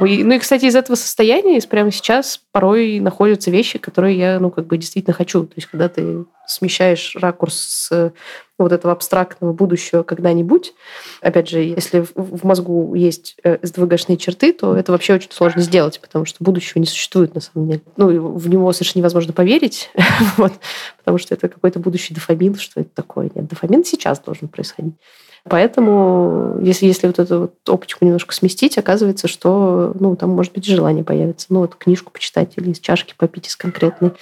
ну 0.00 0.34
и, 0.34 0.38
кстати, 0.38 0.66
из 0.66 0.76
этого 0.76 0.96
состояния, 0.96 1.58
из 1.58 1.66
прямо 1.66 1.90
сейчас, 1.90 2.40
порой 2.52 3.00
находятся 3.00 3.50
вещи, 3.50 3.78
которые 3.78 4.18
я, 4.18 4.40
ну, 4.40 4.50
как 4.50 4.66
бы 4.66 4.76
действительно 4.76 5.14
хочу. 5.14 5.44
То 5.44 5.54
есть, 5.56 5.68
когда 5.68 5.88
ты 5.88 6.24
смещаешь 6.46 7.16
ракурс 7.16 7.54
с 7.54 8.12
вот 8.58 8.72
этого 8.72 8.92
абстрактного 8.92 9.52
будущего 9.52 10.02
когда-нибудь, 10.02 10.74
опять 11.20 11.48
же, 11.48 11.60
если 11.60 12.06
в 12.14 12.46
мозгу 12.46 12.94
есть 12.94 13.36
э, 13.44 13.58
черты, 14.16 14.52
то 14.52 14.74
это 14.74 14.92
вообще 14.92 15.14
очень 15.14 15.30
сложно 15.30 15.60
сделать, 15.60 16.00
потому 16.00 16.24
что 16.24 16.42
будущего 16.42 16.78
не 16.78 16.86
существует 16.86 17.34
на 17.34 17.40
самом 17.40 17.68
деле. 17.68 17.82
Ну, 17.96 18.32
в 18.32 18.48
него 18.48 18.72
совершенно 18.72 19.00
невозможно 19.00 19.32
поверить, 19.32 19.90
вот, 20.36 20.52
потому 20.98 21.18
что 21.18 21.34
это 21.34 21.48
какой-то 21.48 21.80
будущий 21.80 22.14
дофамин, 22.14 22.56
что 22.56 22.80
это 22.80 22.90
такое. 22.94 23.30
Нет, 23.34 23.48
дофамин 23.48 23.84
сейчас 23.84 24.20
должен 24.20 24.48
происходить. 24.48 24.94
Поэтому, 25.48 26.58
если, 26.60 26.86
если 26.86 27.06
вот 27.06 27.18
эту 27.18 27.40
вот 27.40 27.68
оптику 27.68 28.04
немножко 28.04 28.34
сместить, 28.34 28.78
оказывается, 28.78 29.28
что 29.28 29.92
ну, 29.98 30.16
там, 30.16 30.30
может 30.30 30.52
быть, 30.52 30.64
желание 30.64 31.04
появится. 31.04 31.46
Ну, 31.50 31.60
вот 31.60 31.76
книжку 31.76 32.12
почитать 32.12 32.52
или 32.56 32.70
из 32.70 32.80
чашки 32.80 33.14
попить 33.16 33.48
из 33.48 33.56
конкретной. 33.56 34.12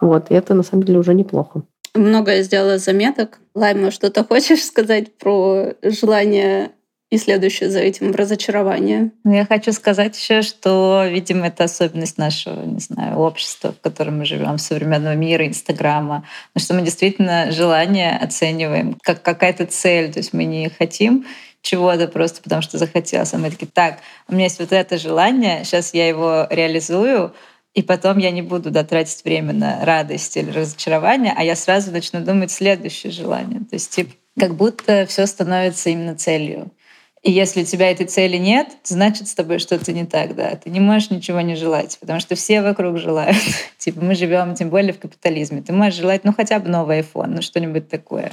Вот, 0.00 0.30
и 0.30 0.34
это, 0.34 0.54
на 0.54 0.62
самом 0.62 0.84
деле, 0.84 0.98
уже 0.98 1.14
неплохо. 1.14 1.62
Много 1.94 2.36
я 2.36 2.42
сделала 2.42 2.78
заметок. 2.78 3.38
Лайма, 3.54 3.90
что-то 3.90 4.24
хочешь 4.24 4.64
сказать 4.64 5.12
про 5.18 5.74
желание 5.82 6.70
и 7.10 7.18
следующее 7.18 7.70
за 7.70 7.80
этим 7.80 8.12
разочарование. 8.12 9.10
Ну, 9.24 9.34
я 9.34 9.44
хочу 9.44 9.72
сказать 9.72 10.16
еще, 10.16 10.42
что, 10.42 11.04
видимо, 11.08 11.48
это 11.48 11.64
особенность 11.64 12.18
нашего, 12.18 12.64
не 12.64 12.78
знаю, 12.78 13.18
общества, 13.18 13.72
в 13.72 13.80
котором 13.80 14.18
мы 14.18 14.24
живем, 14.24 14.58
современного 14.58 15.14
мира, 15.14 15.46
Инстаграма, 15.46 16.24
что 16.56 16.74
мы 16.74 16.82
действительно 16.82 17.50
желание 17.50 18.16
оцениваем 18.16 18.96
как 19.02 19.22
какая-то 19.22 19.66
цель, 19.66 20.12
то 20.12 20.20
есть 20.20 20.32
мы 20.32 20.44
не 20.44 20.68
хотим 20.70 21.26
чего-то 21.62 22.06
просто 22.06 22.42
потому, 22.42 22.62
что 22.62 22.78
захотелось. 22.78 23.34
А 23.34 23.38
мы 23.38 23.50
такие, 23.50 23.66
так, 23.66 23.98
у 24.28 24.34
меня 24.34 24.44
есть 24.44 24.60
вот 24.60 24.72
это 24.72 24.96
желание, 24.96 25.64
сейчас 25.64 25.92
я 25.92 26.08
его 26.08 26.46
реализую, 26.48 27.34
и 27.74 27.82
потом 27.82 28.18
я 28.18 28.30
не 28.30 28.42
буду 28.42 28.70
да, 28.70 28.84
тратить 28.84 29.24
время 29.24 29.52
на 29.52 29.84
радость 29.84 30.36
или 30.36 30.50
разочарование, 30.50 31.34
а 31.36 31.42
я 31.44 31.54
сразу 31.56 31.90
начну 31.90 32.20
думать 32.20 32.50
следующее 32.50 33.12
желание. 33.12 33.60
То 33.60 33.74
есть, 33.74 33.90
типа, 33.90 34.12
как 34.38 34.54
будто 34.54 35.06
все 35.06 35.26
становится 35.26 35.90
именно 35.90 36.16
целью. 36.16 36.70
И 37.22 37.30
если 37.30 37.62
у 37.62 37.64
тебя 37.66 37.90
этой 37.90 38.06
цели 38.06 38.38
нет, 38.38 38.68
значит, 38.82 39.28
с 39.28 39.34
тобой 39.34 39.58
что-то 39.58 39.92
не 39.92 40.06
так, 40.06 40.34
да. 40.34 40.56
Ты 40.56 40.70
не 40.70 40.80
можешь 40.80 41.10
ничего 41.10 41.42
не 41.42 41.54
желать, 41.54 41.98
потому 42.00 42.18
что 42.18 42.34
все 42.34 42.62
вокруг 42.62 42.98
желают. 42.98 43.36
типа 43.78 44.02
мы 44.02 44.14
живем, 44.14 44.54
тем 44.54 44.70
более 44.70 44.94
в 44.94 44.98
капитализме. 44.98 45.60
Ты 45.60 45.74
можешь 45.74 46.00
желать, 46.00 46.24
ну, 46.24 46.32
хотя 46.32 46.58
бы 46.58 46.68
новый 46.68 47.00
iPhone, 47.00 47.32
ну, 47.34 47.42
что-нибудь 47.42 47.88
такое. 47.88 48.32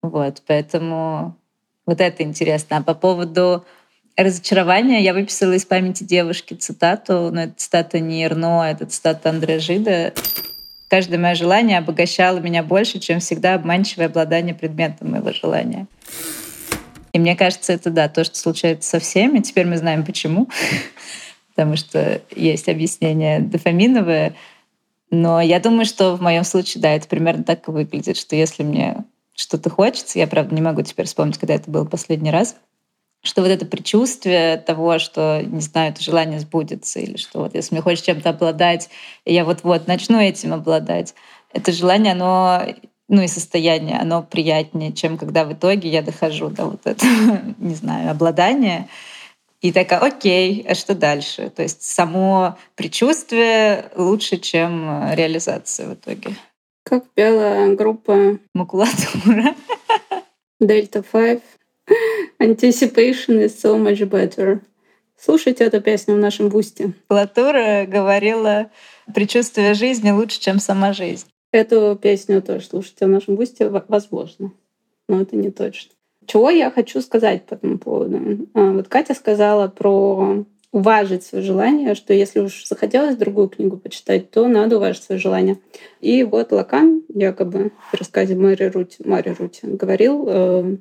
Вот, 0.00 0.42
поэтому 0.46 1.36
вот 1.84 2.00
это 2.00 2.22
интересно. 2.22 2.76
А 2.78 2.82
по 2.82 2.94
поводу 2.94 3.64
разочарования 4.16 5.00
я 5.00 5.12
выписала 5.12 5.52
из 5.52 5.64
памяти 5.64 6.04
девушки 6.04 6.54
цитату, 6.54 7.30
но 7.32 7.42
это 7.42 7.54
цитата 7.56 7.98
не 7.98 8.24
Эрно, 8.24 8.62
это 8.70 8.86
цитата 8.86 9.30
Андрея 9.30 9.58
Жида. 9.58 10.12
Каждое 10.88 11.18
мое 11.18 11.34
желание 11.34 11.78
обогащало 11.78 12.38
меня 12.38 12.62
больше, 12.62 13.00
чем 13.00 13.18
всегда 13.18 13.54
обманчивое 13.54 14.06
обладание 14.06 14.54
предметом 14.54 15.12
моего 15.12 15.32
желания. 15.32 15.86
И 17.12 17.18
мне 17.18 17.36
кажется, 17.36 17.72
это 17.72 17.90
да, 17.90 18.08
то, 18.08 18.24
что 18.24 18.36
случается 18.38 18.88
со 18.88 18.98
всеми. 18.98 19.40
Теперь 19.40 19.66
мы 19.66 19.76
знаем 19.76 20.04
почему. 20.04 20.48
Потому 21.54 21.76
что 21.76 22.22
есть 22.34 22.68
объяснение 22.68 23.40
дофаминовое. 23.40 24.34
Но 25.10 25.40
я 25.40 25.60
думаю, 25.60 25.84
что 25.84 26.16
в 26.16 26.22
моем 26.22 26.44
случае, 26.44 26.80
да, 26.80 26.90
это 26.92 27.06
примерно 27.06 27.44
так 27.44 27.68
и 27.68 27.70
выглядит, 27.70 28.16
что 28.16 28.34
если 28.34 28.62
мне 28.62 29.04
что-то 29.34 29.68
хочется, 29.68 30.18
я, 30.18 30.26
правда, 30.26 30.54
не 30.54 30.62
могу 30.62 30.82
теперь 30.82 31.06
вспомнить, 31.06 31.38
когда 31.38 31.54
это 31.54 31.70
был 31.70 31.86
последний 31.86 32.30
раз, 32.30 32.56
что 33.22 33.42
вот 33.42 33.48
это 33.48 33.66
предчувствие 33.66 34.56
того, 34.56 34.98
что, 34.98 35.42
не 35.44 35.60
знаю, 35.60 35.92
это 35.92 36.02
желание 36.02 36.40
сбудется, 36.40 36.98
или 36.98 37.16
что 37.16 37.40
вот 37.40 37.54
если 37.54 37.74
мне 37.74 37.82
хочется 37.82 38.06
чем-то 38.06 38.30
обладать, 38.30 38.88
я 39.24 39.44
вот-вот 39.44 39.86
начну 39.86 40.18
этим 40.18 40.52
обладать, 40.52 41.14
это 41.52 41.72
желание, 41.72 42.12
оно 42.12 42.62
ну 43.08 43.22
и 43.22 43.28
состояние, 43.28 43.98
оно 43.98 44.22
приятнее, 44.22 44.92
чем 44.92 45.18
когда 45.18 45.44
в 45.44 45.52
итоге 45.52 45.88
я 45.88 46.02
дохожу 46.02 46.48
до 46.48 46.66
вот 46.66 46.86
этого, 46.86 47.40
не 47.58 47.74
знаю, 47.74 48.10
обладания. 48.10 48.88
И 49.60 49.70
такая, 49.70 50.00
окей, 50.00 50.66
а 50.68 50.74
что 50.74 50.94
дальше? 50.94 51.50
То 51.50 51.62
есть 51.62 51.82
само 51.82 52.58
предчувствие 52.74 53.90
лучше, 53.94 54.38
чем 54.38 55.12
реализация 55.12 55.88
в 55.88 55.94
итоге. 55.94 56.36
Как 56.84 57.08
пела 57.10 57.74
группа 57.76 58.38
Макулатура. 58.54 59.54
Delta 60.60 61.02
5. 61.02 61.42
Anticipation 62.40 63.40
is 63.40 63.60
so 63.60 63.78
much 63.78 64.00
better. 64.08 64.60
Слушайте 65.16 65.64
эту 65.64 65.80
песню 65.80 66.16
в 66.16 66.18
нашем 66.18 66.48
бусте. 66.48 66.92
Макулатура 67.08 67.84
говорила, 67.86 68.70
предчувствие 69.14 69.74
жизни 69.74 70.10
лучше, 70.10 70.40
чем 70.40 70.58
сама 70.58 70.92
жизнь. 70.92 71.31
Эту 71.52 71.98
песню 72.00 72.40
тоже 72.40 72.64
слушайте 72.64 73.04
в 73.04 73.10
нашем 73.10 73.36
бусте, 73.36 73.68
возможно, 73.68 74.52
но 75.06 75.20
это 75.20 75.36
не 75.36 75.50
точно. 75.50 75.92
Чего 76.26 76.48
я 76.48 76.70
хочу 76.70 77.00
сказать 77.02 77.44
по 77.44 77.54
этому 77.54 77.78
поводу? 77.78 78.48
А, 78.54 78.72
вот 78.72 78.88
Катя 78.88 79.14
сказала 79.14 79.68
про 79.68 80.46
уважить 80.72 81.24
свое 81.24 81.44
желание, 81.44 81.94
что 81.94 82.14
если 82.14 82.40
уж 82.40 82.66
захотелось 82.66 83.16
другую 83.16 83.48
книгу 83.48 83.76
почитать, 83.76 84.30
то 84.30 84.48
надо 84.48 84.78
уважить 84.78 85.02
свое 85.02 85.20
желание. 85.20 85.58
И 86.00 86.24
вот 86.24 86.52
Лакан, 86.52 87.02
якобы 87.08 87.72
в 87.92 87.94
рассказе 87.94 88.34
Мэри 88.34 88.70
Рути, 88.70 88.96
Мэри 89.04 89.36
Рути 89.38 89.66
говорил, 89.66 90.24
э, 90.26 90.76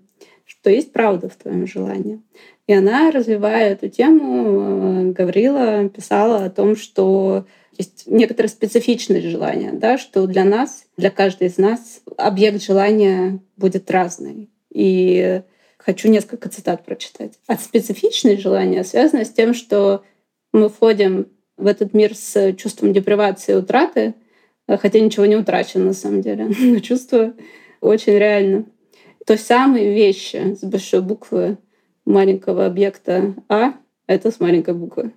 что 0.46 0.70
есть 0.70 0.94
правда 0.94 1.28
в 1.28 1.36
твоем 1.36 1.68
желании. 1.68 2.22
И 2.68 2.74
она, 2.74 3.12
развивая 3.12 3.74
эту 3.74 3.90
тему, 3.90 5.10
э, 5.10 5.12
говорила, 5.12 5.90
писала 5.90 6.46
о 6.46 6.50
том, 6.50 6.78
что 6.78 7.46
есть 7.82 8.04
некоторая 8.06 8.50
специфичность 8.50 9.28
желания, 9.28 9.72
да, 9.74 9.98
что 9.98 10.26
для 10.28 10.44
нас, 10.44 10.86
для 10.98 11.10
каждой 11.10 11.48
из 11.48 11.58
нас 11.58 12.02
объект 12.18 12.62
желания 12.62 13.40
будет 13.58 13.90
разный. 13.92 14.50
И 14.74 15.42
хочу 15.78 16.10
несколько 16.10 16.50
цитат 16.50 16.86
прочитать. 16.86 17.34
От 17.48 17.62
специфичность 17.62 18.42
желания 18.42 18.84
связано 18.84 19.26
с 19.26 19.30
тем, 19.32 19.54
что 19.54 20.04
мы 20.54 20.70
входим 20.70 21.28
в 21.58 21.68
этот 21.68 21.94
мир 21.94 22.16
с 22.16 22.54
чувством 22.54 22.94
депривации 22.94 23.54
и 23.54 23.56
утраты, 23.56 24.14
хотя 24.68 25.00
ничего 25.00 25.26
не 25.26 25.36
утрачено 25.36 25.86
на 25.86 25.94
самом 25.94 26.22
деле, 26.22 26.52
но 26.60 26.80
чувство 26.80 27.34
очень 27.82 28.14
реально. 28.14 28.66
То 29.26 29.38
самые 29.38 29.94
вещи 29.94 30.56
с 30.56 30.64
большой 30.64 31.02
буквы 31.02 31.58
маленького 32.06 32.66
объекта 32.66 33.36
А— 33.50 33.74
это 34.08 34.32
с 34.32 34.40
маленькой 34.40 34.74
буквы. 34.74 35.14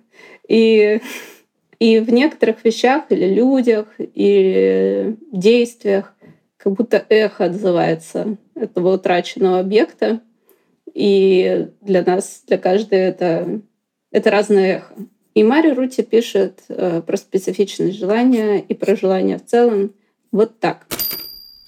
И, 0.47 1.01
и 1.79 1.99
в 1.99 2.11
некоторых 2.11 2.63
вещах 2.63 3.05
или 3.09 3.33
людях, 3.33 3.87
или 3.97 5.17
действиях 5.31 6.13
как 6.57 6.73
будто 6.73 7.05
эхо 7.09 7.45
отзывается 7.45 8.37
этого 8.55 8.95
утраченного 8.95 9.59
объекта. 9.59 10.21
И 10.93 11.67
для 11.81 12.03
нас, 12.03 12.43
для 12.47 12.57
каждой 12.57 12.99
это, 12.99 13.61
это 14.11 14.31
разное 14.31 14.77
эхо. 14.77 14.95
И 15.33 15.43
Мари 15.43 15.71
Рути 15.71 16.01
пишет 16.01 16.63
э, 16.69 17.01
про 17.01 17.17
специфичность 17.17 17.99
желания 17.99 18.59
и 18.59 18.73
про 18.73 18.95
желание 18.95 19.37
в 19.37 19.45
целом 19.45 19.93
вот 20.31 20.59
так. 20.59 20.87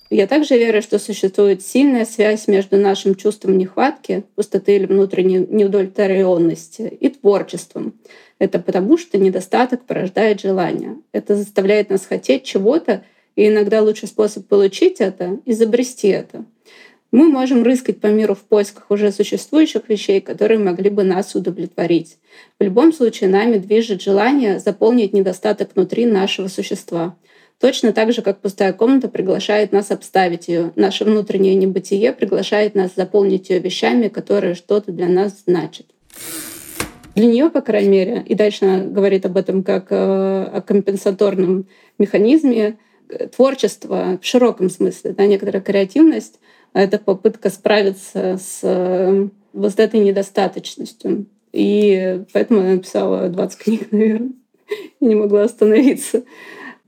Я 0.10 0.26
также 0.26 0.58
верю, 0.58 0.82
что 0.82 1.00
существует 1.00 1.62
сильная 1.62 2.06
связь 2.06 2.48
между 2.48 2.78
нашим 2.78 3.16
чувством 3.16 3.58
нехватки, 3.58 4.24
пустоты 4.36 4.78
или 4.78 4.86
внутренней 4.86 5.46
неудовлетворенности 5.50 6.82
и 7.00 7.10
творчеством. 7.10 7.94
Это 8.40 8.60
потому, 8.60 8.98
что 8.98 9.18
недостаток 9.18 9.84
порождает 9.84 10.40
желание. 10.40 10.96
Это 11.12 11.36
заставляет 11.36 11.90
нас 11.90 12.06
хотеть 12.06 12.44
чего-то, 12.44 13.04
и 13.36 13.48
иногда 13.48 13.82
лучший 13.82 14.08
способ 14.08 14.48
получить 14.48 15.02
это— 15.02 15.40
изобрести 15.46 16.08
это. 16.08 16.46
Мы 17.12 17.30
можем 17.30 17.64
рыскать 17.64 18.02
по 18.02 18.08
миру 18.08 18.36
в 18.36 18.42
поисках 18.42 18.92
уже 18.92 19.12
существующих 19.12 19.88
вещей, 19.88 20.20
которые 20.20 20.60
могли 20.60 20.90
бы 20.90 21.04
нас 21.04 21.36
удовлетворить. 21.36 22.18
В 22.60 22.64
любом 22.64 22.92
случае 22.92 23.30
нами 23.30 23.58
движет 23.58 24.02
желание 24.02 24.60
заполнить 24.60 25.14
недостаток 25.14 25.70
внутри 25.74 26.06
нашего 26.06 26.48
существа. 26.50 27.16
Точно 27.60 27.92
так 27.92 28.14
же, 28.14 28.22
как 28.22 28.40
пустая 28.40 28.72
комната 28.72 29.10
приглашает 29.10 29.72
нас 29.72 29.90
обставить 29.92 30.48
ее, 30.48 30.72
наше 30.76 31.06
внутреннее 31.06 31.56
небытие 31.56 32.14
приглашает 32.14 32.76
нас 32.76 32.92
заполнить 32.96 33.50
ее 33.50 33.60
вещами, 33.60 34.10
которые 34.10 34.54
что-то 34.54 34.92
для 34.92 35.08
нас 35.08 35.44
значат. 35.46 35.88
Для 37.16 37.26
нее, 37.26 37.50
по 37.50 37.62
крайней 37.62 37.90
мере, 37.90 38.24
и 38.28 38.36
дальше 38.36 38.66
она 38.66 38.84
говорит 38.84 39.26
об 39.26 39.38
этом 39.38 39.64
как 39.64 39.88
э, 39.90 39.96
о 39.96 40.62
компенсаторном 40.62 41.68
механизме, 41.98 42.78
творчество 43.36 44.20
в 44.22 44.26
широком 44.26 44.70
смысле, 44.70 45.14
да, 45.14 45.26
некоторая 45.26 45.62
креативность— 45.62 46.40
это 46.74 47.00
попытка 47.00 47.50
справиться 47.50 48.38
с 48.38 48.60
э, 48.64 49.30
вот 49.54 49.80
этой 49.80 50.00
недостаточностью. 50.00 51.26
И 51.54 52.22
поэтому 52.34 52.62
я 52.64 52.76
написала 52.76 53.30
20 53.30 53.60
книг, 53.60 53.92
наверное, 53.92 54.32
и 55.00 55.06
не 55.06 55.16
могла 55.16 55.44
остановиться. 55.44 56.24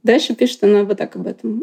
Дальше 0.04 0.36
пишет 0.36 0.64
она 0.64 0.84
вот 0.84 0.98
так 0.98 1.16
об 1.16 1.28
этом. 1.28 1.62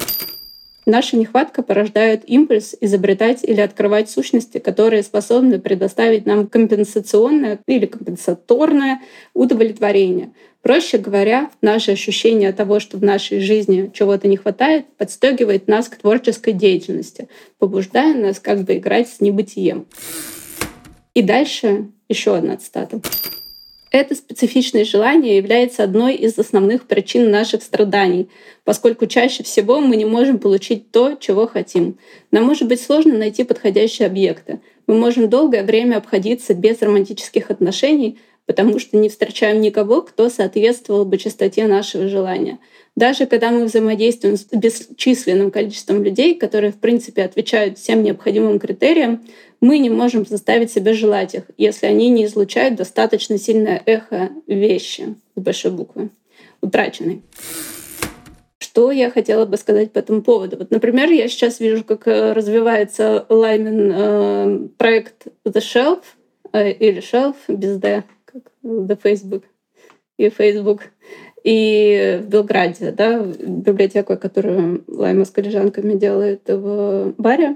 Наша 0.88 1.16
нехватка 1.16 1.64
порождает 1.64 2.22
импульс 2.28 2.76
изобретать 2.80 3.42
или 3.42 3.60
открывать 3.60 4.08
сущности, 4.08 4.58
которые 4.58 5.02
способны 5.02 5.58
предоставить 5.58 6.26
нам 6.26 6.46
компенсационное 6.46 7.58
или 7.66 7.86
компенсаторное 7.86 9.00
удовлетворение. 9.34 10.32
Проще 10.62 10.98
говоря, 10.98 11.50
наше 11.60 11.92
ощущение 11.92 12.52
того, 12.52 12.78
что 12.78 12.98
в 12.98 13.02
нашей 13.02 13.40
жизни 13.40 13.90
чего-то 13.92 14.28
не 14.28 14.36
хватает, 14.36 14.86
подстегивает 14.96 15.66
нас 15.66 15.88
к 15.88 15.96
творческой 15.96 16.52
деятельности, 16.52 17.28
побуждая 17.58 18.14
нас 18.14 18.38
как 18.38 18.62
бы 18.62 18.76
играть 18.76 19.08
с 19.08 19.20
небытием. 19.20 19.86
И 21.14 21.22
дальше 21.22 21.88
еще 22.08 22.36
одна 22.36 22.56
цитата. 22.58 23.00
Это 23.96 24.14
специфичное 24.14 24.84
желание 24.84 25.38
является 25.38 25.82
одной 25.82 26.16
из 26.16 26.38
основных 26.38 26.86
причин 26.86 27.30
наших 27.30 27.62
страданий, 27.62 28.28
поскольку 28.62 29.06
чаще 29.06 29.42
всего 29.42 29.80
мы 29.80 29.96
не 29.96 30.04
можем 30.04 30.38
получить 30.38 30.90
то, 30.90 31.14
чего 31.18 31.46
хотим. 31.46 31.96
Нам 32.30 32.44
может 32.44 32.68
быть 32.68 32.82
сложно 32.82 33.16
найти 33.16 33.42
подходящие 33.42 34.04
объекты. 34.04 34.60
Мы 34.86 34.98
можем 34.98 35.30
долгое 35.30 35.62
время 35.62 35.96
обходиться 35.96 36.52
без 36.52 36.82
романтических 36.82 37.50
отношений, 37.50 38.18
потому 38.44 38.78
что 38.78 38.98
не 38.98 39.08
встречаем 39.08 39.62
никого, 39.62 40.02
кто 40.02 40.28
соответствовал 40.28 41.06
бы 41.06 41.16
частоте 41.16 41.66
нашего 41.66 42.06
желания. 42.06 42.58
Даже 42.96 43.26
когда 43.26 43.50
мы 43.50 43.66
взаимодействуем 43.66 44.38
с 44.38 44.46
бесчисленным 44.50 45.50
количеством 45.50 46.02
людей, 46.02 46.34
которые, 46.34 46.72
в 46.72 46.78
принципе, 46.78 47.24
отвечают 47.24 47.78
всем 47.78 48.02
необходимым 48.02 48.58
критериям, 48.58 49.22
мы 49.60 49.78
не 49.78 49.90
можем 49.90 50.24
заставить 50.26 50.72
себя 50.72 50.94
желать 50.94 51.34
их, 51.34 51.42
если 51.58 51.86
они 51.86 52.08
не 52.08 52.24
излучают 52.24 52.76
достаточно 52.76 53.36
сильное 53.36 53.82
эхо 53.84 54.30
вещи 54.46 55.14
с 55.34 55.40
большой 55.40 55.72
буквы, 55.72 56.08
утраченной. 56.62 57.22
Что 58.58 58.90
я 58.90 59.10
хотела 59.10 59.44
бы 59.44 59.58
сказать 59.58 59.92
по 59.92 59.98
этому 59.98 60.22
поводу? 60.22 60.56
Вот, 60.56 60.70
например, 60.70 61.10
я 61.10 61.28
сейчас 61.28 61.60
вижу, 61.60 61.84
как 61.84 62.08
э, 62.08 62.32
развивается 62.32 63.26
Лаймин 63.28 63.92
э, 63.94 64.68
проект 64.78 65.26
The 65.44 65.60
Shelf 65.60 66.02
э, 66.52 66.72
или 66.72 67.02
Shelf 67.02 67.36
без 67.48 67.76
D, 67.76 68.04
как 68.24 68.42
The 68.62 68.98
Facebook 69.02 69.44
и 70.18 70.30
Facebook. 70.30 70.82
И 71.46 72.18
в 72.24 72.26
Белграде, 72.26 72.90
да, 72.90 73.20
библиотека, 73.20 74.16
которую 74.16 74.82
Лайма 74.88 75.24
с 75.24 75.30
коллежанками 75.30 75.94
делает 75.94 76.42
в 76.48 77.14
баре 77.18 77.54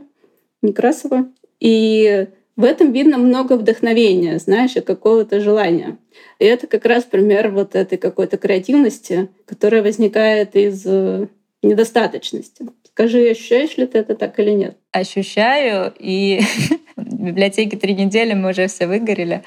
Некрасова. 0.63 1.27
И 1.59 2.29
в 2.55 2.63
этом 2.63 2.93
видно 2.93 3.19
много 3.19 3.55
вдохновения, 3.55 4.39
знаешь, 4.39 4.77
и 4.77 4.81
какого-то 4.81 5.41
желания. 5.41 5.99
И 6.39 6.45
это 6.45 6.69
как 6.69 6.85
раз 6.85 7.03
пример 7.03 7.51
вот 7.51 7.75
этой 7.75 7.99
какой-то 7.99 8.37
креативности, 8.37 9.29
которая 9.45 9.83
возникает 9.83 10.55
из 10.55 10.87
э, 10.87 11.27
недостаточности. 11.61 12.67
Скажи, 12.85 13.29
ощущаешь 13.31 13.77
ли 13.77 13.89
ты 13.89 13.99
это 13.99 14.15
так 14.15 14.39
или 14.39 14.51
нет? 14.51 14.77
Ощущаю, 14.93 15.93
и 15.99 16.43
в 16.97 17.25
библиотеке 17.25 17.77
три 17.77 17.95
недели 17.95 18.35
мы 18.35 18.51
уже 18.51 18.69
все 18.69 18.87
выгорели. 18.87 19.43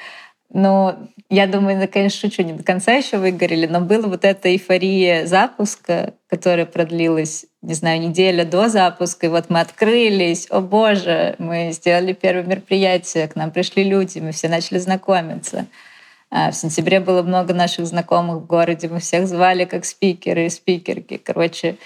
Но 0.53 1.09
я 1.29 1.47
думаю, 1.47 1.79
я, 1.79 1.87
конечно, 1.87 2.29
шучу, 2.29 2.43
не 2.43 2.53
до 2.53 2.63
конца 2.63 2.93
еще 2.93 3.17
выгорели, 3.17 3.65
но 3.65 3.81
была 3.81 4.07
вот 4.07 4.23
эта 4.23 4.49
эйфория 4.49 5.25
запуска, 5.25 6.13
которая 6.29 6.67
продлилась, 6.67 7.47
не 7.63 7.73
знаю, 7.73 7.99
неделя 7.99 8.45
до 8.45 8.69
запуска, 8.69 9.25
и 9.25 9.29
вот 9.29 9.49
мы 9.49 9.61
открылись, 9.61 10.45
о 10.51 10.61
боже, 10.61 11.35
мы 11.39 11.71
сделали 11.71 12.13
первое 12.13 12.43
мероприятие, 12.43 13.27
к 13.27 13.35
нам 13.35 13.49
пришли 13.49 13.83
люди, 13.83 14.19
мы 14.19 14.31
все 14.31 14.47
начали 14.47 14.77
знакомиться. 14.77 15.65
А 16.29 16.51
в 16.51 16.55
сентябре 16.55 16.99
было 16.99 17.23
много 17.23 17.55
наших 17.55 17.87
знакомых 17.87 18.43
в 18.43 18.45
городе, 18.45 18.89
мы 18.89 18.99
всех 18.99 19.27
звали 19.27 19.65
как 19.65 19.85
спикеры 19.85 20.45
и 20.45 20.49
спикерки. 20.49 21.17
Короче, 21.17 21.77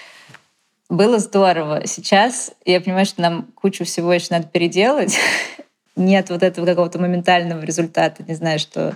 было 0.90 1.18
здорово. 1.18 1.86
Сейчас 1.86 2.52
я 2.66 2.82
понимаю, 2.82 3.06
что 3.06 3.22
нам 3.22 3.46
кучу 3.54 3.86
всего 3.86 4.12
еще 4.12 4.28
надо 4.30 4.46
переделать, 4.46 5.16
нет 5.98 6.30
вот 6.30 6.42
этого 6.42 6.66
какого-то 6.66 6.98
моментального 6.98 7.62
результата. 7.62 8.22
Не 8.26 8.34
знаю, 8.34 8.58
что 8.58 8.94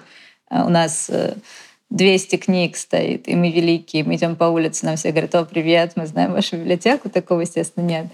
э, 0.51 0.62
у 0.62 0.69
нас 0.69 1.11
200 1.91 2.35
э, 2.35 2.38
книг 2.38 2.77
стоит, 2.77 3.29
и 3.29 3.35
мы 3.35 3.51
великие, 3.51 4.05
мы 4.05 4.17
идем 4.17 4.37
по 4.37 4.45
улице, 4.45 4.87
нам 4.87 4.97
все 4.97 5.11
говорят, 5.11 5.35
о, 5.35 5.45
привет, 5.45 5.93
мы 5.97 6.07
знаем 6.07 6.33
вашу 6.33 6.57
библиотеку, 6.57 7.11
такого, 7.11 7.41
естественно, 7.41 7.85
нет. 7.85 8.07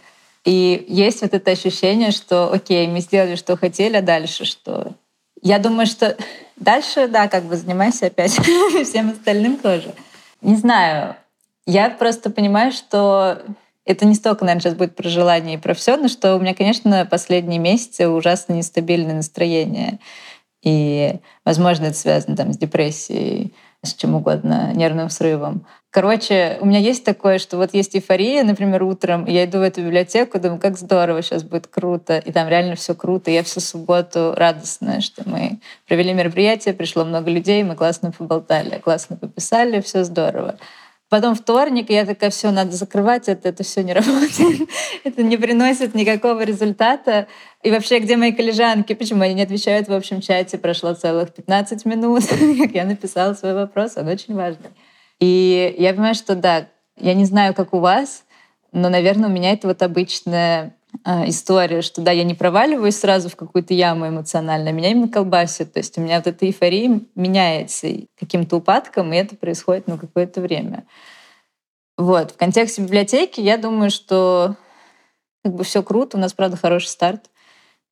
И 0.44 0.84
есть 0.88 1.22
вот 1.22 1.34
это 1.34 1.50
ощущение, 1.50 2.10
что, 2.10 2.52
окей, 2.52 2.86
мы 2.86 3.00
сделали, 3.00 3.36
что 3.36 3.56
хотели, 3.56 3.96
а 3.96 4.02
дальше 4.02 4.44
что? 4.44 4.94
Я 5.42 5.58
думаю, 5.58 5.86
что 5.86 6.16
дальше, 6.56 7.08
да, 7.08 7.28
как 7.28 7.44
бы 7.44 7.56
занимайся 7.56 8.06
опять 8.06 8.32
всем 8.84 9.10
остальным 9.10 9.56
тоже. 9.56 9.94
Не 10.40 10.56
знаю, 10.56 11.16
я 11.66 11.90
просто 11.90 12.30
понимаю, 12.30 12.72
что 12.72 13.42
это 13.88 14.04
не 14.04 14.14
столько, 14.14 14.44
наверное, 14.44 14.60
сейчас 14.60 14.74
будет 14.74 14.94
про 14.94 15.08
желание 15.08 15.54
и 15.56 15.60
про 15.60 15.72
все, 15.72 15.96
но 15.96 16.08
что 16.08 16.36
у 16.36 16.40
меня, 16.40 16.54
конечно, 16.54 17.06
последние 17.10 17.58
месяцы 17.58 18.06
ужасно 18.06 18.52
нестабильное 18.52 19.14
настроение. 19.14 19.98
И, 20.62 21.14
возможно, 21.44 21.86
это 21.86 21.96
связано 21.96 22.36
там, 22.36 22.52
с 22.52 22.58
депрессией, 22.58 23.54
с 23.82 23.94
чем 23.94 24.14
угодно, 24.14 24.72
нервным 24.74 25.08
срывом. 25.08 25.64
Короче, 25.88 26.58
у 26.60 26.66
меня 26.66 26.80
есть 26.80 27.02
такое, 27.02 27.38
что 27.38 27.56
вот 27.56 27.72
есть 27.72 27.96
эйфория, 27.96 28.44
например, 28.44 28.82
утром, 28.82 29.24
я 29.24 29.46
иду 29.46 29.60
в 29.60 29.62
эту 29.62 29.80
библиотеку, 29.80 30.38
думаю, 30.38 30.60
как 30.60 30.76
здорово, 30.76 31.22
сейчас 31.22 31.42
будет 31.42 31.66
круто, 31.66 32.18
и 32.18 32.30
там 32.30 32.46
реально 32.46 32.74
все 32.74 32.94
круто. 32.94 33.30
Я 33.30 33.42
всю 33.42 33.60
субботу 33.60 34.34
радостная, 34.36 35.00
что 35.00 35.22
мы 35.26 35.60
провели 35.86 36.12
мероприятие, 36.12 36.74
пришло 36.74 37.06
много 37.06 37.30
людей, 37.30 37.62
мы 37.62 37.74
классно 37.74 38.12
поболтали, 38.12 38.78
классно 38.80 39.16
пописали, 39.16 39.80
все 39.80 40.04
здорово. 40.04 40.58
Потом 41.08 41.34
вторник, 41.34 41.88
я 41.88 42.04
такая, 42.04 42.28
все, 42.28 42.50
надо 42.50 42.72
закрывать 42.72 43.28
это, 43.28 43.48
это 43.48 43.62
все 43.62 43.82
не 43.82 43.94
работает, 43.94 44.68
это 45.04 45.22
не 45.22 45.38
приносит 45.38 45.94
никакого 45.94 46.42
результата. 46.44 47.28
И 47.62 47.70
вообще, 47.70 47.98
где 47.98 48.16
мои 48.16 48.32
коллежанки? 48.32 48.92
Почему 48.92 49.22
они 49.22 49.32
не 49.32 49.42
отвечают 49.42 49.88
в 49.88 49.92
общем 49.94 50.20
чате? 50.20 50.58
Прошло 50.58 50.92
целых 50.92 51.32
15 51.32 51.86
минут, 51.86 52.24
как 52.58 52.72
я 52.72 52.84
написала 52.84 53.32
свой 53.32 53.54
вопрос, 53.54 53.96
он 53.96 54.08
очень 54.08 54.34
важный. 54.34 54.70
И 55.18 55.74
я 55.78 55.92
понимаю, 55.92 56.14
что 56.14 56.34
да, 56.34 56.68
я 56.96 57.14
не 57.14 57.24
знаю, 57.24 57.54
как 57.54 57.72
у 57.72 57.78
вас, 57.78 58.24
но, 58.72 58.90
наверное, 58.90 59.30
у 59.30 59.32
меня 59.32 59.52
это 59.52 59.66
вот 59.66 59.82
обычная 59.82 60.66
э, 60.66 60.70
история, 61.04 61.82
что 61.82 62.00
да, 62.00 62.10
я 62.10 62.24
не 62.24 62.34
проваливаюсь 62.34 62.96
сразу 62.96 63.28
в 63.28 63.36
какую-то 63.36 63.74
яму 63.74 64.08
эмоционально, 64.08 64.72
меня 64.72 64.90
именно 64.90 65.08
колбасит. 65.08 65.72
То 65.72 65.80
есть 65.80 65.96
у 65.98 66.00
меня 66.00 66.16
вот 66.16 66.26
эта 66.26 66.46
эйфория 66.46 67.00
меняется 67.14 67.88
каким-то 68.18 68.56
упадком, 68.56 69.12
и 69.12 69.16
это 69.16 69.36
происходит 69.36 69.86
на 69.86 69.98
какое-то 69.98 70.40
время. 70.40 70.86
Вот. 71.96 72.32
В 72.32 72.36
контексте 72.36 72.82
библиотеки 72.82 73.40
я 73.40 73.58
думаю, 73.58 73.90
что 73.90 74.56
как 75.44 75.54
бы 75.54 75.64
все 75.64 75.82
круто, 75.82 76.16
у 76.16 76.20
нас, 76.20 76.32
правда, 76.32 76.56
хороший 76.56 76.88
старт. 76.88 77.30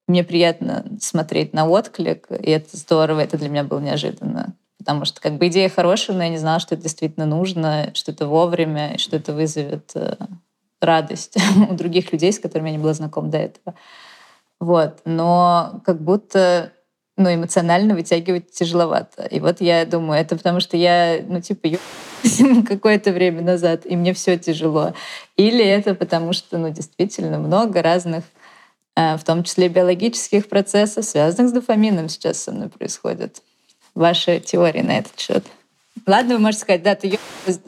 Мне 0.09 0.22
приятно 0.22 0.87
смотреть 1.00 1.52
на 1.52 1.66
отклик, 1.66 2.28
и 2.30 2.50
это 2.50 2.76
здорово, 2.76 3.20
это 3.20 3.37
для 3.37 3.48
меня 3.48 3.64
было 3.64 3.80
неожиданно. 3.80 4.54
Потому 4.78 5.04
что 5.04 5.20
как 5.20 5.37
бы 5.37 5.48
идея 5.48 5.68
хорошая, 5.68 6.16
но 6.16 6.22
я 6.22 6.28
не 6.28 6.38
знала, 6.38 6.61
что 6.61 6.76
это 6.76 6.85
действительно 6.85 7.26
нужно, 7.26 7.90
что 7.94 8.12
это 8.12 8.26
вовремя, 8.26 8.94
и 8.94 8.98
что 8.98 9.16
это 9.16 9.32
вызовет 9.32 9.90
э, 9.96 10.16
радость 10.87 11.37
у 11.70 11.75
других 11.75 12.12
людей, 12.12 12.33
с 12.33 12.38
которыми 12.38 12.68
я 12.68 12.77
не 12.77 12.83
была 12.83 12.94
знакома 12.94 13.29
до 13.29 13.38
этого. 13.38 13.75
Вот. 14.59 15.01
Но 15.05 15.83
как 15.85 16.01
будто 16.01 16.72
ну, 17.16 17.33
эмоционально 17.35 17.94
вытягивать 17.94 18.51
тяжеловато. 18.51 19.25
И 19.25 19.40
вот 19.40 19.61
я 19.61 19.87
думаю, 19.87 20.20
это 20.20 20.37
потому 20.37 20.61
что 20.61 20.77
я, 20.77 21.20
ну, 21.27 21.40
типа, 21.40 21.79
какое-то 22.68 23.12
время 23.12 23.42
назад, 23.42 23.87
и 23.87 23.96
мне 23.96 24.12
все 24.12 24.38
тяжело. 24.38 24.92
Или 25.37 25.64
это 25.64 25.94
потому 25.94 26.33
что, 26.35 26.59
ну, 26.59 26.70
действительно, 26.70 27.38
много 27.38 27.83
разных, 27.83 28.25
э, 28.96 29.16
в 29.16 29.25
том 29.25 29.44
числе 29.44 29.68
биологических 29.68 30.49
процессов, 30.49 31.05
связанных 31.07 31.51
с 31.51 31.53
дофамином 31.53 32.11
сейчас 32.11 32.42
со 32.42 32.53
мной 32.53 32.68
происходит. 32.68 33.42
Ваши 33.94 34.40
теории 34.40 34.83
на 34.83 34.99
этот 34.99 35.18
счет. 35.18 35.44
Ладно, 36.07 36.35
вы 36.35 36.40
можете 36.40 36.62
сказать, 36.62 36.83
да, 36.83 36.94
ты 36.94 37.18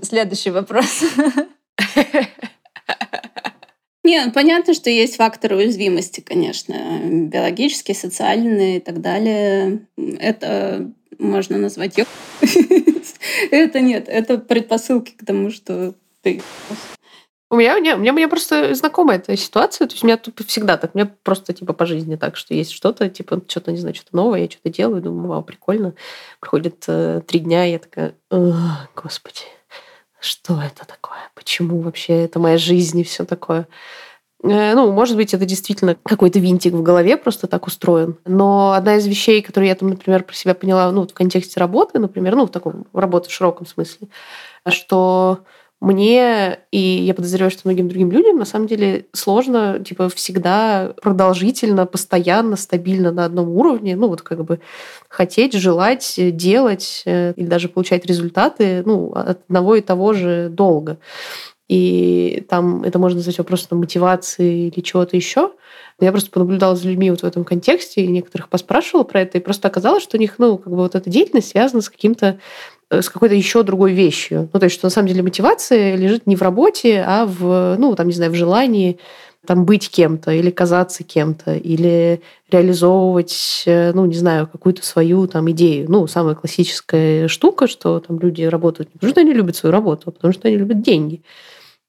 следующий 0.02 0.50
вопрос. 0.50 1.04
Нет, 4.04 4.32
понятно, 4.32 4.74
что 4.74 4.90
есть 4.90 5.16
факторы 5.16 5.56
уязвимости, 5.56 6.20
конечно, 6.20 7.00
биологические, 7.02 7.94
социальные 7.94 8.78
и 8.78 8.80
так 8.80 9.00
далее. 9.00 9.86
Это 9.96 10.90
можно 11.18 11.58
назвать 11.58 11.98
Это 13.50 13.80
нет, 13.80 14.08
это 14.08 14.38
предпосылки 14.38 15.12
к 15.12 15.24
тому, 15.24 15.50
что 15.50 15.94
ты 16.22 16.40
у 17.50 17.56
меня, 17.56 17.78
не, 17.80 17.94
у 17.94 17.98
меня, 17.98 18.12
у 18.12 18.14
меня 18.14 18.28
просто 18.28 18.74
знакомая 18.74 19.16
эта 19.16 19.34
ситуация. 19.36 19.86
То 19.86 19.94
есть 19.94 20.04
у 20.04 20.06
меня 20.06 20.18
тут 20.18 20.38
всегда 20.46 20.76
так. 20.76 20.94
У 20.94 20.98
меня 20.98 21.10
просто 21.22 21.54
типа 21.54 21.72
по 21.72 21.86
жизни 21.86 22.16
так, 22.16 22.36
что 22.36 22.52
есть 22.52 22.72
что-то, 22.72 23.08
типа 23.08 23.40
что-то, 23.48 23.72
не 23.72 23.78
знаю, 23.78 23.94
что-то 23.94 24.14
новое, 24.14 24.40
я 24.40 24.50
что-то 24.50 24.68
делаю, 24.68 25.00
думаю, 25.00 25.28
вау, 25.28 25.42
прикольно. 25.42 25.94
Проходит 26.40 26.84
э, 26.88 27.22
три 27.26 27.40
дня, 27.40 27.66
и 27.66 27.72
я 27.72 27.78
такая, 27.78 28.14
господи, 28.30 29.44
что 30.20 30.60
это 30.60 30.86
такое? 30.86 31.18
Почему 31.34 31.80
вообще 31.80 32.24
это 32.24 32.38
моя 32.38 32.58
жизнь 32.58 32.98
и 32.98 33.04
все 33.04 33.24
такое? 33.24 33.66
Э, 34.42 34.74
ну, 34.74 34.92
может 34.92 35.16
быть, 35.16 35.34
это 35.34 35.44
действительно 35.44 35.96
какой-то 36.02 36.38
винтик 36.38 36.72
в 36.72 36.82
голове 36.82 37.16
просто 37.16 37.46
так 37.46 37.66
устроен. 37.66 38.18
Но 38.24 38.72
одна 38.72 38.96
из 38.96 39.06
вещей, 39.06 39.42
которые 39.42 39.70
я 39.70 39.74
там, 39.74 39.88
например, 39.90 40.24
про 40.24 40.34
себя 40.34 40.54
поняла, 40.54 40.90
ну, 40.92 41.06
в 41.06 41.12
контексте 41.12 41.60
работы, 41.60 41.98
например, 41.98 42.36
ну, 42.36 42.46
в 42.46 42.50
таком 42.50 42.86
работы 42.92 43.28
в 43.28 43.32
широком 43.32 43.66
смысле, 43.66 44.08
что 44.68 45.40
мне, 45.80 46.58
и 46.72 46.78
я 46.78 47.14
подозреваю, 47.14 47.52
что 47.52 47.62
многим 47.64 47.88
другим 47.88 48.10
людям, 48.10 48.38
на 48.38 48.44
самом 48.44 48.66
деле 48.66 49.06
сложно, 49.12 49.78
типа, 49.78 50.08
всегда 50.08 50.92
продолжительно, 51.00 51.86
постоянно, 51.86 52.56
стабильно 52.56 53.12
на 53.12 53.24
одном 53.24 53.48
уровне, 53.50 53.94
ну, 53.94 54.08
вот 54.08 54.22
как 54.22 54.44
бы 54.44 54.58
хотеть, 55.08 55.52
желать, 55.54 56.14
делать 56.16 57.02
э, 57.06 57.32
или 57.36 57.46
даже 57.46 57.68
получать 57.68 58.06
результаты, 58.06 58.82
ну, 58.84 59.12
от 59.12 59.42
одного 59.48 59.76
и 59.76 59.80
того 59.80 60.14
же 60.14 60.48
долга. 60.50 60.98
И 61.68 62.46
там 62.48 62.82
это 62.82 62.98
можно 62.98 63.18
назвать 63.18 63.38
вопросом 63.38 63.78
мотивации 63.78 64.68
или 64.68 64.80
чего-то 64.80 65.16
еще. 65.16 65.52
Я 66.00 66.12
просто 66.12 66.30
понаблюдала 66.30 66.74
за 66.74 66.88
людьми 66.88 67.10
вот 67.10 67.20
в 67.20 67.24
этом 67.24 67.44
контексте, 67.44 68.02
и 68.02 68.06
некоторых 68.06 68.48
поспрашивала 68.48 69.04
про 69.04 69.20
это, 69.20 69.38
и 69.38 69.40
просто 69.40 69.68
оказалось, 69.68 70.02
что 70.02 70.16
у 70.16 70.20
них, 70.20 70.38
ну, 70.38 70.56
как 70.56 70.72
бы 70.72 70.76
вот 70.76 70.94
эта 70.94 71.10
деятельность 71.10 71.50
связана 71.50 71.82
с 71.82 71.90
каким-то 71.90 72.26
э, 72.26 72.38
с 72.90 73.08
какой-то 73.08 73.34
еще 73.34 73.62
другой 73.62 73.92
вещью. 73.92 74.48
Ну, 74.52 74.60
то 74.60 74.64
есть, 74.64 74.74
что 74.74 74.86
на 74.86 74.90
самом 74.90 75.08
деле 75.08 75.22
мотивация 75.22 75.96
лежит 75.96 76.26
не 76.26 76.36
в 76.36 76.42
работе, 76.42 77.04
а 77.06 77.26
в, 77.26 77.76
ну, 77.78 77.94
там, 77.94 78.06
не 78.06 78.14
знаю, 78.14 78.32
в 78.32 78.34
желании 78.34 78.98
там 79.46 79.64
быть 79.64 79.88
кем-то 79.88 80.30
или 80.30 80.50
казаться 80.50 81.04
кем-то, 81.04 81.54
или 81.54 82.20
реализовывать, 82.50 83.62
э, 83.66 83.92
ну, 83.94 84.04
не 84.04 84.14
знаю, 84.14 84.46
какую-то 84.46 84.84
свою 84.84 85.26
там 85.26 85.50
идею. 85.50 85.90
Ну, 85.90 86.06
самая 86.06 86.34
классическая 86.34 87.28
штука, 87.28 87.66
что 87.66 88.00
там 88.00 88.18
люди 88.18 88.42
работают 88.42 88.90
не 88.90 88.94
потому, 88.94 89.12
что 89.12 89.20
они 89.20 89.32
любят 89.32 89.56
свою 89.56 89.72
работу, 89.72 90.04
а 90.06 90.10
потому, 90.10 90.32
что 90.32 90.48
они 90.48 90.56
любят 90.56 90.82
деньги. 90.82 91.22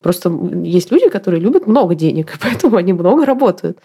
Просто 0.01 0.31
есть 0.63 0.91
люди, 0.91 1.09
которые 1.09 1.41
любят 1.41 1.67
много 1.67 1.95
денег, 1.95 2.37
поэтому 2.41 2.77
они 2.77 2.93
много 2.93 3.25
работают. 3.25 3.79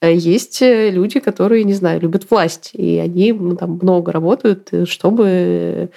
А 0.00 0.08
есть 0.08 0.60
э, 0.60 0.90
люди, 0.90 1.20
которые, 1.20 1.64
не 1.64 1.72
знаю, 1.72 2.00
любят 2.00 2.30
власть, 2.30 2.70
и 2.74 2.98
они 2.98 3.32
там 3.56 3.78
много 3.80 4.12
работают, 4.12 4.68
э, 4.72 4.84
чтобы 4.84 5.88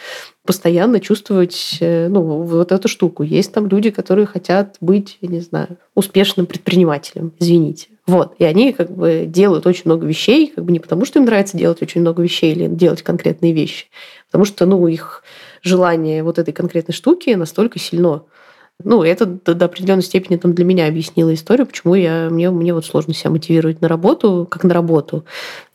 постоянно 0.45 1.01
чувствовать 1.01 1.77
э, 1.81 2.07
ну, 2.07 2.21
вот 2.43 2.71
эту 2.71 2.87
штуку. 2.87 3.23
Есть 3.23 3.51
там 3.51 3.67
люди, 3.67 3.89
которые 3.89 4.25
хотят 4.25 4.77
быть, 4.79 5.17
я 5.19 5.27
не 5.27 5.41
знаю, 5.41 5.77
успешным 5.95 6.45
предпринимателем, 6.45 7.33
извините. 7.39 7.87
Вот. 8.07 8.35
И 8.39 8.45
они 8.45 8.71
как 8.71 8.89
бы 8.89 9.25
делают 9.27 9.67
очень 9.67 9.83
много 9.85 10.07
вещей, 10.07 10.47
как 10.55 10.63
бы 10.63 10.71
не 10.71 10.79
потому, 10.79 11.03
что 11.03 11.19
им 11.19 11.25
нравится 11.25 11.57
делать 11.57 11.81
очень 11.81 11.99
много 11.99 12.23
вещей 12.23 12.53
или 12.53 12.67
делать 12.67 13.03
конкретные 13.03 13.51
вещи, 13.51 13.87
потому 14.27 14.45
что 14.45 14.65
ну, 14.65 14.87
их 14.87 15.23
желание 15.61 16.23
вот 16.23 16.39
этой 16.39 16.53
конкретной 16.53 16.95
штуки 16.95 17.31
настолько 17.31 17.79
сильно, 17.79 18.23
ну, 18.83 19.03
это 19.03 19.25
до, 19.25 19.53
до 19.55 19.65
определенной 19.65 20.03
степени 20.03 20.37
там, 20.37 20.53
для 20.53 20.63
меня 20.63 20.87
объяснило 20.87 21.33
историю, 21.33 21.67
почему 21.67 21.95
я, 21.95 22.29
мне, 22.29 22.49
мне 22.49 22.73
вот 22.73 22.85
сложно 22.85 23.13
себя 23.13 23.31
мотивировать 23.31 23.81
на 23.81 23.87
работу, 23.87 24.47
как 24.49 24.63
на 24.63 24.73
работу. 24.73 25.25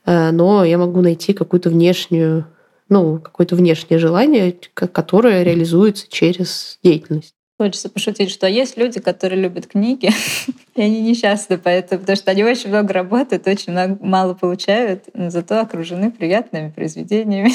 Э, 0.07 0.31
но 0.31 0.65
я 0.65 0.79
могу 0.79 1.01
найти 1.03 1.35
какую-то 1.35 1.69
внешнюю, 1.69 2.47
ну, 2.89 3.19
какое-то 3.19 3.57
внешнее 3.57 3.99
желание, 3.99 4.57
которое 4.75 5.43
реализуется 5.43 6.07
через 6.09 6.79
деятельность. 6.83 7.35
Хочется 7.59 7.89
пошутить, 7.89 8.31
что 8.31 8.49
есть 8.49 8.77
люди, 8.77 9.01
которые 9.01 9.41
любят 9.41 9.67
книги, 9.67 10.11
и 10.75 10.81
они 10.81 11.03
несчастны 11.03 11.59
поэтому, 11.59 12.01
потому 12.01 12.17
что 12.17 12.31
они 12.31 12.43
очень 12.43 12.71
много 12.71 12.93
работают, 12.95 13.47
очень 13.47 13.73
много, 13.73 13.99
мало 14.01 14.35
получают, 14.35 15.05
но 15.13 15.31
зато 15.31 15.61
окружены 15.61 16.11
приятными 16.11 16.71
произведениями. 16.71 17.53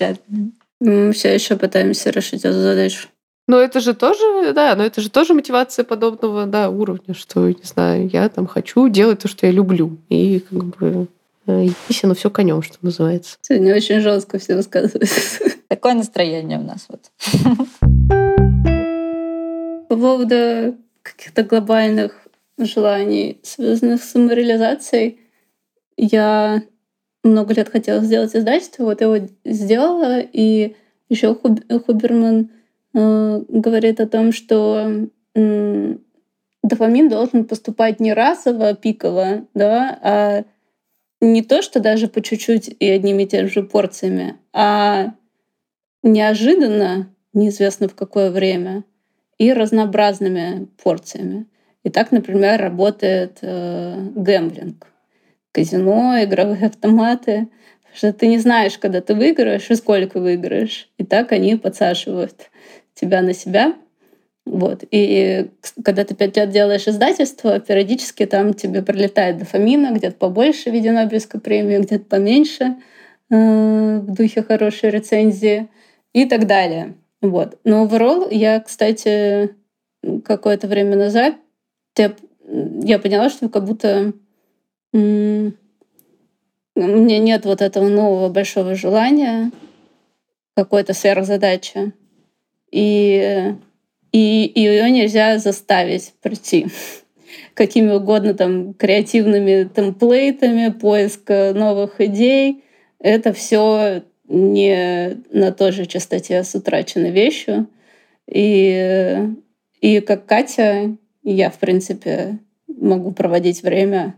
Мы 0.80 1.12
все 1.12 1.34
еще 1.34 1.56
пытаемся 1.56 2.10
решить 2.10 2.44
эту 2.44 2.60
задачу. 2.60 3.08
Но 3.48 3.58
это 3.58 3.80
же 3.80 3.94
тоже, 3.94 4.52
да, 4.52 4.76
но 4.76 4.84
это 4.84 5.00
же 5.00 5.10
тоже 5.10 5.32
мотивация 5.32 5.82
подобного, 5.82 6.44
да, 6.44 6.68
уровня, 6.68 7.14
что, 7.14 7.48
не 7.48 7.56
знаю, 7.62 8.06
я 8.12 8.28
там 8.28 8.46
хочу 8.46 8.88
делать 8.90 9.20
то, 9.20 9.28
что 9.28 9.46
я 9.46 9.52
люблю. 9.52 9.96
И 10.10 10.40
как 10.40 10.64
бы 10.64 11.08
Еси, 11.46 12.06
ну 12.06 12.14
все 12.14 12.28
конем, 12.28 12.60
что 12.60 12.76
называется. 12.82 13.38
Сегодня 13.40 13.74
очень 13.74 14.00
жестко 14.00 14.38
все 14.38 14.54
высказывается. 14.54 15.44
Такое 15.68 15.94
настроение 15.94 16.58
у 16.58 16.62
нас 16.62 16.88
вот. 16.90 17.10
По 19.88 19.96
поводу 19.96 20.76
каких-то 21.00 21.42
глобальных 21.42 22.28
желаний, 22.58 23.40
связанных 23.42 24.04
с 24.04 24.10
самореализацией, 24.10 25.20
я 25.96 26.62
много 27.24 27.54
лет 27.54 27.70
хотела 27.70 28.04
сделать 28.04 28.36
издательство, 28.36 28.84
вот 28.84 29.00
я 29.00 29.06
его 29.06 29.26
сделала, 29.46 30.20
и 30.20 30.76
еще 31.08 31.34
Хуберман 31.34 32.50
Э, 32.50 32.54
говорит 32.92 34.00
о 34.00 34.08
том, 34.08 34.32
что 34.32 35.08
дофамин 35.34 37.08
должен 37.08 37.44
поступать 37.44 38.00
не 38.00 38.12
разово, 38.12 38.74
пиково, 38.74 39.46
да, 39.54 39.98
а 40.02 40.44
не 41.20 41.42
то, 41.42 41.62
что 41.62 41.80
даже 41.80 42.08
по 42.08 42.20
чуть-чуть 42.20 42.76
и 42.78 42.88
одними 42.88 43.24
и 43.24 43.26
теми 43.26 43.48
же 43.48 43.62
порциями, 43.62 44.36
а 44.52 45.14
неожиданно, 46.02 47.12
неизвестно 47.32 47.88
в 47.88 47.94
какое 47.94 48.30
время, 48.30 48.84
и 49.38 49.52
разнообразными 49.52 50.68
порциями. 50.82 51.46
И 51.84 51.90
так, 51.90 52.12
например, 52.12 52.60
работает 52.60 53.38
э, 53.40 53.96
гэмблинг. 54.14 54.86
Казино, 55.52 56.22
игровые 56.22 56.66
автоматы. 56.66 57.48
Что 57.94 58.12
ты 58.12 58.26
не 58.26 58.38
знаешь, 58.38 58.78
когда 58.78 59.00
ты 59.00 59.14
выиграешь 59.14 59.70
и 59.70 59.74
сколько 59.74 60.20
выиграешь. 60.20 60.90
И 60.98 61.04
так 61.04 61.32
они 61.32 61.56
подсаживают 61.56 62.50
тебя 62.98 63.22
на 63.22 63.34
себя. 63.34 63.74
Вот. 64.44 64.84
И 64.90 65.50
когда 65.84 66.04
ты 66.04 66.14
пять 66.14 66.36
лет 66.36 66.50
делаешь 66.50 66.88
издательство, 66.88 67.60
периодически 67.60 68.24
там 68.24 68.54
тебе 68.54 68.82
прилетает 68.82 69.38
дофамина, 69.38 69.92
где-то 69.92 70.16
побольше 70.16 70.70
в 70.70 70.72
виде 70.72 70.90
Нобелевской 70.90 71.40
премии, 71.40 71.78
где-то 71.78 72.04
поменьше 72.04 72.76
э, 73.30 73.98
в 73.98 74.14
духе 74.14 74.42
хорошей 74.42 74.90
рецензии 74.90 75.68
и 76.14 76.24
так 76.24 76.46
далее. 76.46 76.94
Вот. 77.20 77.58
Но 77.64 77.84
overall 77.84 78.28
я, 78.30 78.60
кстати, 78.60 79.54
какое-то 80.24 80.66
время 80.66 80.96
назад 80.96 81.34
я, 81.96 82.98
поняла, 82.98 83.28
что 83.28 83.48
как 83.48 83.64
будто 83.64 84.12
у 84.92 84.98
меня 84.98 85.52
нет 87.18 87.44
вот 87.44 87.60
этого 87.60 87.88
нового 87.88 88.28
большого 88.28 88.74
желания, 88.74 89.50
какой-то 90.54 90.94
сверхзадачи. 90.94 91.92
И, 92.70 93.54
и, 94.12 94.44
и 94.44 94.60
ее 94.60 94.90
нельзя 94.90 95.38
заставить 95.38 96.14
прийти 96.20 96.66
какими 97.54 97.90
угодно 97.90 98.34
там 98.34 98.74
креативными 98.74 99.64
темплейтами, 99.64 100.70
поиска 100.70 101.52
новых 101.54 102.00
идей. 102.00 102.62
Это 103.00 103.32
все 103.32 104.02
не 104.28 105.18
на 105.30 105.52
той 105.52 105.72
же 105.72 105.86
частоте 105.86 106.42
с 106.44 106.54
утраченной 106.54 107.10
вещью. 107.10 107.66
И, 108.30 109.18
и 109.80 110.00
как 110.00 110.26
Катя, 110.26 110.96
я, 111.22 111.50
в 111.50 111.58
принципе, 111.58 112.38
могу 112.68 113.10
проводить 113.10 113.62
время 113.62 114.14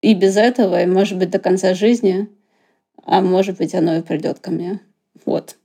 и 0.00 0.14
без 0.14 0.36
этого, 0.36 0.82
и, 0.82 0.86
может 0.86 1.18
быть, 1.18 1.30
до 1.30 1.38
конца 1.38 1.74
жизни, 1.74 2.28
а 3.04 3.20
может 3.20 3.58
быть, 3.58 3.74
оно 3.74 3.96
и 3.96 4.02
придет 4.02 4.38
ко 4.38 4.50
мне. 4.50 4.80
Вот. 5.26 5.56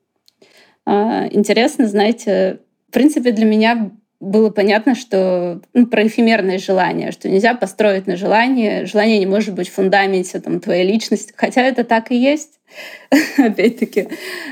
А, 0.86 1.27
интересно, 1.31 1.88
знаете, 1.88 2.59
в 2.89 2.93
принципе, 2.93 3.31
для 3.31 3.45
меня 3.45 3.91
было 4.19 4.49
понятно, 4.49 4.95
что 4.95 5.61
ну, 5.73 5.88
про 5.88 6.07
эфемерное 6.07 6.57
желание, 6.57 7.11
что 7.11 7.29
нельзя 7.29 7.53
построить 7.53 8.07
на 8.07 8.15
желание. 8.15 8.86
Желание 8.86 9.19
не 9.19 9.25
может 9.25 9.53
быть 9.53 9.69
в 9.69 9.73
фундаменте 9.73 10.39
там, 10.39 10.59
твоей 10.59 10.88
личности, 10.88 11.33
хотя 11.36 11.61
это 11.61 11.83
так 11.83 12.11
и 12.11 12.15
есть, 12.15 12.59
опять-таки. 13.38 14.07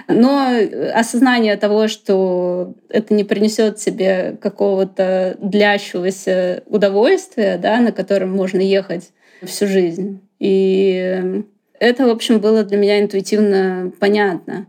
Но 0.08 0.52
осознание 0.94 1.56
того, 1.56 1.88
что 1.88 2.74
это 2.90 3.14
не 3.14 3.24
принесет 3.24 3.80
себе 3.80 4.38
какого-то 4.42 5.38
длящегося 5.40 6.64
удовольствия, 6.68 7.58
да, 7.58 7.80
на 7.80 7.92
котором 7.92 8.32
можно 8.32 8.60
ехать 8.60 9.12
всю 9.44 9.68
жизнь. 9.68 10.22
И 10.40 11.44
это, 11.80 12.06
в 12.06 12.10
общем, 12.10 12.40
было 12.40 12.64
для 12.64 12.78
меня 12.78 13.00
интуитивно 13.00 13.92
понятно. 14.00 14.68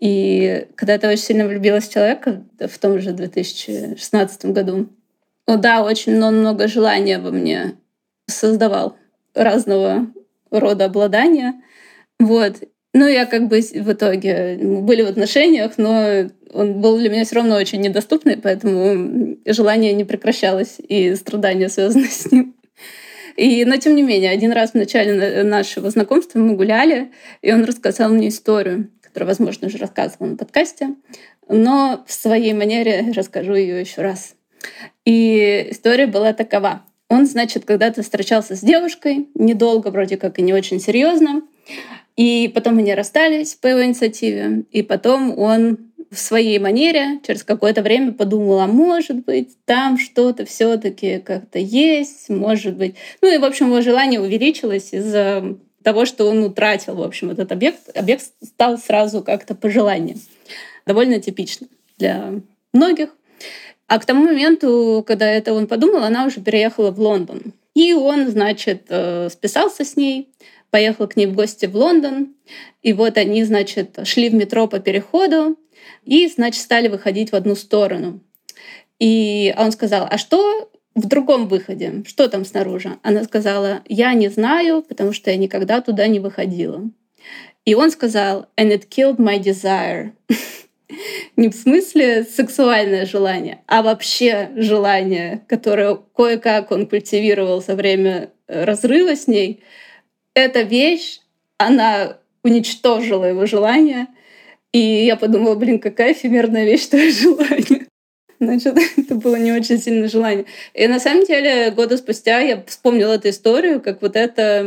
И 0.00 0.66
когда 0.76 0.98
ты 0.98 1.08
очень 1.08 1.22
сильно 1.22 1.46
влюбилась 1.46 1.88
в 1.88 1.92
человека 1.92 2.42
в 2.58 2.78
том 2.78 2.98
же 3.00 3.12
2016 3.12 4.46
году, 4.46 4.88
ну 5.46 5.58
да, 5.58 5.84
очень 5.84 6.16
много 6.16 6.68
желания 6.68 7.18
во 7.18 7.30
мне 7.30 7.74
создавал 8.26 8.96
разного 9.34 10.06
рода 10.50 10.86
обладания. 10.86 11.60
Вот. 12.18 12.56
Ну, 12.92 13.06
я 13.06 13.24
как 13.26 13.46
бы 13.48 13.60
в 13.60 13.92
итоге 13.92 14.58
были 14.60 15.02
в 15.02 15.08
отношениях, 15.08 15.72
но 15.76 16.28
он 16.52 16.80
был 16.80 16.98
для 16.98 17.08
меня 17.10 17.24
все 17.24 17.36
равно 17.36 17.56
очень 17.56 17.80
недоступный, 17.80 18.36
поэтому 18.36 19.36
желание 19.46 19.92
не 19.92 20.04
прекращалось 20.04 20.76
и 20.78 21.14
страдания 21.14 21.68
связаны 21.68 22.06
с 22.06 22.32
ним. 22.32 22.56
И, 23.36 23.64
но 23.64 23.76
тем 23.76 23.94
не 23.94 24.02
менее, 24.02 24.30
один 24.30 24.50
раз 24.52 24.72
в 24.72 24.74
начале 24.74 25.44
нашего 25.44 25.90
знакомства 25.90 26.40
мы 26.40 26.56
гуляли, 26.56 27.12
и 27.42 27.52
он 27.52 27.64
рассказал 27.64 28.10
мне 28.10 28.28
историю 28.28 28.90
которую, 29.10 29.28
возможно, 29.28 29.66
уже 29.66 29.78
рассказывала 29.78 30.30
на 30.30 30.36
подкасте, 30.36 30.94
но 31.48 32.04
в 32.06 32.12
своей 32.12 32.52
манере 32.52 33.12
расскажу 33.14 33.54
ее 33.54 33.80
еще 33.80 34.02
раз. 34.02 34.34
И 35.04 35.68
история 35.70 36.06
была 36.06 36.32
такова. 36.32 36.82
Он, 37.08 37.26
значит, 37.26 37.64
когда-то 37.64 38.02
встречался 38.02 38.54
с 38.54 38.60
девушкой, 38.60 39.28
недолго, 39.34 39.88
вроде 39.88 40.16
как 40.16 40.38
и 40.38 40.42
не 40.42 40.54
очень 40.54 40.80
серьезно, 40.80 41.42
и 42.16 42.50
потом 42.54 42.78
они 42.78 42.94
расстались 42.94 43.54
по 43.54 43.66
его 43.66 43.84
инициативе, 43.84 44.64
и 44.70 44.82
потом 44.82 45.36
он 45.36 45.90
в 46.10 46.18
своей 46.18 46.58
манере 46.58 47.20
через 47.26 47.44
какое-то 47.44 47.82
время 47.82 48.12
подумал, 48.12 48.60
а 48.60 48.66
может 48.66 49.24
быть, 49.24 49.56
там 49.64 49.96
что-то 49.96 50.44
все-таки 50.44 51.18
как-то 51.18 51.58
есть, 51.58 52.28
может 52.28 52.76
быть. 52.76 52.96
Ну 53.22 53.32
и, 53.32 53.38
в 53.38 53.44
общем, 53.44 53.66
его 53.66 53.80
желание 53.80 54.20
увеличилось 54.20 54.92
из-за 54.92 55.56
того, 55.82 56.04
что 56.04 56.28
он 56.28 56.42
утратил, 56.42 56.94
в 56.94 57.02
общем, 57.02 57.30
этот 57.30 57.52
объект, 57.52 57.96
объект 57.96 58.24
стал 58.42 58.78
сразу 58.78 59.22
как-то 59.22 59.54
пожеланием. 59.54 60.20
Довольно 60.86 61.20
типично 61.20 61.68
для 61.98 62.34
многих. 62.72 63.10
А 63.86 63.98
к 63.98 64.04
тому 64.04 64.24
моменту, 64.24 65.04
когда 65.06 65.30
это 65.30 65.52
он 65.52 65.66
подумал, 65.66 66.04
она 66.04 66.24
уже 66.24 66.40
переехала 66.40 66.90
в 66.90 67.00
Лондон. 67.00 67.54
И 67.74 67.92
он, 67.92 68.28
значит, 68.28 68.86
э, 68.88 69.28
списался 69.30 69.84
с 69.84 69.96
ней, 69.96 70.28
поехал 70.70 71.08
к 71.08 71.16
ней 71.16 71.26
в 71.26 71.34
гости 71.34 71.66
в 71.66 71.76
Лондон. 71.76 72.34
И 72.82 72.92
вот 72.92 73.16
они, 73.16 73.42
значит, 73.44 73.98
шли 74.04 74.28
в 74.28 74.34
метро 74.34 74.68
по 74.68 74.78
переходу 74.78 75.56
и, 76.04 76.28
значит, 76.28 76.62
стали 76.62 76.88
выходить 76.88 77.32
в 77.32 77.36
одну 77.36 77.54
сторону. 77.54 78.20
И 78.98 79.54
он 79.56 79.72
сказал, 79.72 80.06
а 80.10 80.18
что 80.18 80.69
в 80.94 81.06
другом 81.06 81.48
выходе. 81.48 82.02
Что 82.06 82.28
там 82.28 82.44
снаружи? 82.44 82.98
Она 83.02 83.24
сказала, 83.24 83.82
я 83.86 84.12
не 84.14 84.28
знаю, 84.28 84.82
потому 84.82 85.12
что 85.12 85.30
я 85.30 85.36
никогда 85.36 85.80
туда 85.80 86.06
не 86.06 86.20
выходила. 86.20 86.90
И 87.64 87.74
он 87.74 87.90
сказал, 87.90 88.46
and 88.56 88.72
it 88.72 88.88
killed 88.88 89.18
my 89.18 89.38
desire. 89.38 90.12
не 91.36 91.48
в 91.48 91.54
смысле 91.54 92.24
сексуальное 92.24 93.06
желание, 93.06 93.62
а 93.66 93.82
вообще 93.82 94.50
желание, 94.56 95.42
которое 95.48 95.98
кое-как 96.16 96.70
он 96.70 96.86
культивировал 96.86 97.62
за 97.62 97.74
время 97.74 98.30
э, 98.48 98.64
разрыва 98.64 99.16
с 99.16 99.26
ней. 99.26 99.62
Эта 100.34 100.62
вещь, 100.62 101.20
она 101.58 102.18
уничтожила 102.42 103.24
его 103.24 103.46
желание. 103.46 104.06
И 104.72 104.78
я 104.78 105.16
подумала, 105.16 105.56
блин, 105.56 105.78
какая 105.78 106.12
эфемерная 106.12 106.64
вещь 106.64 106.86
твое 106.86 107.10
желание. 107.10 107.79
Значит, 108.40 108.78
это 108.96 109.14
было 109.14 109.36
не 109.36 109.52
очень 109.52 109.78
сильное 109.78 110.08
желание. 110.08 110.46
И 110.72 110.86
на 110.86 110.98
самом 110.98 111.24
деле, 111.26 111.70
года 111.70 111.96
спустя 111.96 112.40
я 112.40 112.62
вспомнила 112.66 113.12
эту 113.12 113.28
историю, 113.28 113.80
как 113.80 114.00
вот 114.02 114.16
это, 114.16 114.62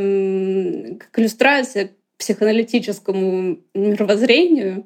как 1.00 1.20
иллюстрация 1.20 1.92
психоаналитическому 2.20 3.58
мировоззрению. 3.74 4.86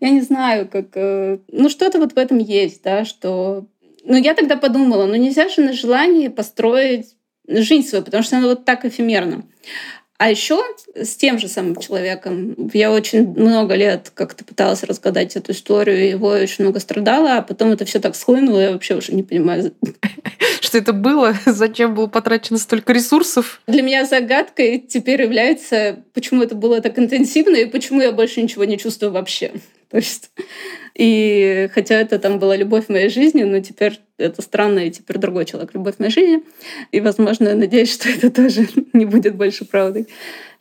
Я 0.00 0.08
не 0.08 0.22
знаю, 0.22 0.66
как... 0.66 0.86
Э, 0.94 1.38
ну, 1.48 1.68
что-то 1.68 1.98
вот 1.98 2.14
в 2.14 2.18
этом 2.18 2.38
есть, 2.38 2.82
да, 2.82 3.04
что... 3.04 3.66
Ну, 4.04 4.16
я 4.16 4.34
тогда 4.34 4.56
подумала, 4.56 5.06
ну, 5.06 5.14
нельзя 5.14 5.48
же 5.48 5.60
на 5.60 5.74
желании 5.74 6.26
построить 6.26 7.14
жизнь 7.46 7.86
свою, 7.86 8.02
потому 8.02 8.24
что 8.24 8.38
она 8.38 8.48
вот 8.48 8.64
так 8.64 8.84
эфемерна. 8.84 9.44
А 10.22 10.30
еще 10.30 10.62
с 10.94 11.16
тем 11.16 11.40
же 11.40 11.48
самым 11.48 11.74
человеком 11.74 12.54
я 12.72 12.92
очень 12.92 13.26
много 13.26 13.74
лет 13.74 14.12
как-то 14.14 14.44
пыталась 14.44 14.84
разгадать 14.84 15.34
эту 15.34 15.50
историю, 15.50 16.08
его 16.08 16.28
очень 16.28 16.62
много 16.62 16.78
страдала, 16.78 17.38
а 17.38 17.42
потом 17.42 17.72
это 17.72 17.84
все 17.84 17.98
так 17.98 18.14
схлынуло, 18.14 18.60
я 18.60 18.70
вообще 18.70 18.94
уже 18.94 19.12
не 19.12 19.24
понимаю. 19.24 19.74
Что 20.60 20.78
это 20.78 20.92
было? 20.92 21.34
Зачем 21.46 21.96
было 21.96 22.06
потрачено 22.06 22.58
столько 22.58 22.92
ресурсов? 22.92 23.60
Для 23.66 23.82
меня 23.82 24.04
загадкой 24.04 24.78
теперь 24.78 25.22
является, 25.22 26.04
почему 26.14 26.44
это 26.44 26.54
было 26.54 26.80
так 26.80 27.00
интенсивно 27.00 27.56
и 27.56 27.64
почему 27.64 28.00
я 28.00 28.12
больше 28.12 28.40
ничего 28.40 28.62
не 28.62 28.78
чувствую 28.78 29.10
вообще. 29.10 29.50
То 29.92 29.98
есть 29.98 30.30
и 30.94 31.68
хотя 31.74 32.00
это 32.00 32.18
там 32.18 32.38
была 32.38 32.56
любовь 32.56 32.86
в 32.86 32.88
моей 32.88 33.10
жизни, 33.10 33.42
но 33.42 33.60
теперь 33.60 34.00
это 34.16 34.40
странно, 34.40 34.80
и 34.80 34.90
теперь 34.90 35.18
другой 35.18 35.44
человек 35.44 35.74
любовь 35.74 35.96
в 35.96 35.98
моей 36.00 36.10
жизни. 36.10 36.42
И, 36.92 37.00
возможно, 37.00 37.48
я 37.48 37.54
надеюсь, 37.54 37.92
что 37.92 38.08
это 38.08 38.30
тоже 38.30 38.66
не 38.94 39.04
будет 39.04 39.36
больше 39.36 39.66
правдой 39.66 40.08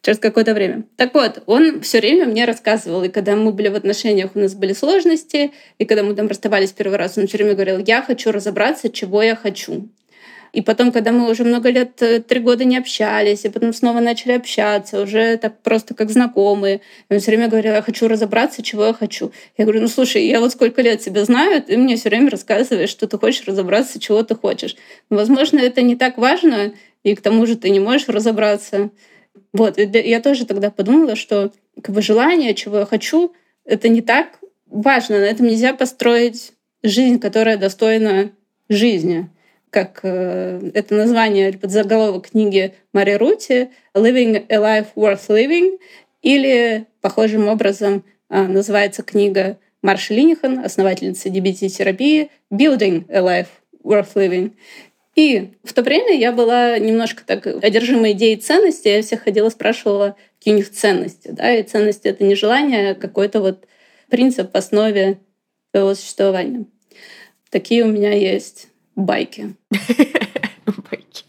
через 0.01 0.19
какое-то 0.19 0.53
время. 0.53 0.83
Так 0.97 1.13
вот, 1.13 1.43
он 1.45 1.79
все 1.79 2.01
время 2.01 2.25
мне 2.25 2.43
рассказывал, 2.43 3.03
и 3.03 3.09
когда 3.09 3.37
мы 3.37 3.53
были 3.53 3.69
в 3.69 3.75
отношениях, 3.75 4.31
у 4.35 4.39
нас 4.39 4.53
были 4.53 4.73
сложности, 4.73 5.51
и 5.77 5.85
когда 5.85 6.03
мы 6.03 6.13
там 6.13 6.27
расставались 6.27 6.71
первый 6.71 6.97
раз, 6.97 7.17
он 7.17 7.27
все 7.27 7.37
время 7.37 7.53
говорил, 7.53 7.77
я 7.79 8.01
хочу 8.01 8.31
разобраться, 8.31 8.89
чего 8.89 9.21
я 9.21 9.35
хочу. 9.37 9.87
И 10.53 10.61
потом, 10.61 10.91
когда 10.91 11.11
мы 11.11 11.29
уже 11.29 11.45
много 11.45 11.69
лет, 11.69 12.01
э, 12.01 12.19
три 12.19 12.39
года 12.39 12.65
не 12.65 12.77
общались, 12.77 13.45
и 13.45 13.49
потом 13.49 13.73
снова 13.73 14.01
начали 14.01 14.33
общаться, 14.33 15.01
уже 15.01 15.37
так 15.37 15.61
просто 15.61 15.93
как 15.93 16.09
знакомые, 16.09 16.81
он 17.09 17.19
все 17.19 17.31
время 17.31 17.47
говорил, 17.47 17.73
я 17.73 17.81
хочу 17.81 18.07
разобраться, 18.07 18.61
чего 18.61 18.87
я 18.87 18.93
хочу. 18.93 19.31
Я 19.57 19.63
говорю, 19.63 19.81
ну 19.81 19.87
слушай, 19.87 20.25
я 20.25 20.41
вот 20.41 20.51
сколько 20.51 20.81
лет 20.81 20.99
тебя 20.99 21.23
знаю, 21.23 21.63
ты 21.63 21.77
мне 21.77 21.95
все 21.95 22.09
время 22.09 22.29
рассказываешь, 22.29 22.89
что 22.89 23.07
ты 23.07 23.17
хочешь 23.17 23.47
разобраться, 23.47 23.99
чего 23.99 24.23
ты 24.23 24.35
хочешь. 24.35 24.75
возможно, 25.09 25.59
это 25.59 25.81
не 25.81 25.95
так 25.95 26.17
важно, 26.17 26.73
и 27.03 27.15
к 27.15 27.21
тому 27.21 27.45
же 27.45 27.55
ты 27.55 27.69
не 27.69 27.79
можешь 27.79 28.09
разобраться. 28.09 28.89
Вот, 29.53 29.77
и 29.77 29.83
я 29.83 30.21
тоже 30.21 30.45
тогда 30.45 30.69
подумала, 30.69 31.15
что 31.15 31.51
как 31.81 31.95
бы 31.95 32.01
желание, 32.01 32.53
чего 32.53 32.79
я 32.79 32.85
хочу, 32.85 33.33
это 33.63 33.87
не 33.87 34.01
так 34.01 34.39
важно. 34.65 35.19
На 35.19 35.23
этом 35.23 35.47
нельзя 35.47 35.73
построить 35.73 36.51
жизнь, 36.83 37.19
которая 37.19 37.57
достойна 37.57 38.31
жизни 38.67 39.29
как 39.71 40.01
э, 40.03 40.69
это 40.73 40.93
название 40.95 41.49
или 41.49 41.57
подзаголовок 41.57 42.29
книги 42.29 42.75
Мари 42.93 43.13
Рути 43.13 43.69
«Living 43.95 44.45
a 44.49 44.57
Life 44.57 44.87
Worth 44.95 45.29
Living» 45.29 45.79
или 46.21 46.85
похожим 46.99 47.47
образом 47.47 48.03
э, 48.29 48.43
называется 48.43 49.01
книга 49.01 49.57
Марши 49.81 50.13
Линихан, 50.13 50.59
основательницы 50.59 51.29
DBT-терапии 51.29 52.29
«Building 52.51 53.05
a 53.09 53.21
Life 53.21 53.47
Worth 53.83 54.13
Living». 54.15 54.51
И 55.15 55.51
в 55.63 55.73
то 55.73 55.81
время 55.81 56.17
я 56.17 56.31
была 56.31 56.77
немножко 56.77 57.23
так 57.25 57.47
одержима 57.47 58.11
идеей 58.11 58.37
ценности. 58.37 58.87
Я 58.87 59.01
всех 59.01 59.23
ходила, 59.23 59.49
спрашивала, 59.49 60.15
какие 60.37 60.53
у 60.53 60.57
них 60.57 60.71
ценности. 60.71 61.29
Да? 61.29 61.53
И 61.53 61.63
ценности— 61.63 62.07
это 62.09 62.23
не 62.23 62.35
желание, 62.35 62.91
а 62.91 62.95
какой-то 62.95 63.41
вот 63.41 63.67
принцип 64.09 64.53
в 64.53 64.57
основе 64.57 65.19
своего 65.71 65.95
существования. 65.95 66.65
Такие 67.49 67.83
у 67.83 67.87
меня 67.87 68.13
есть 68.13 68.70
байки. 68.95 69.55
Байки. 70.65 71.25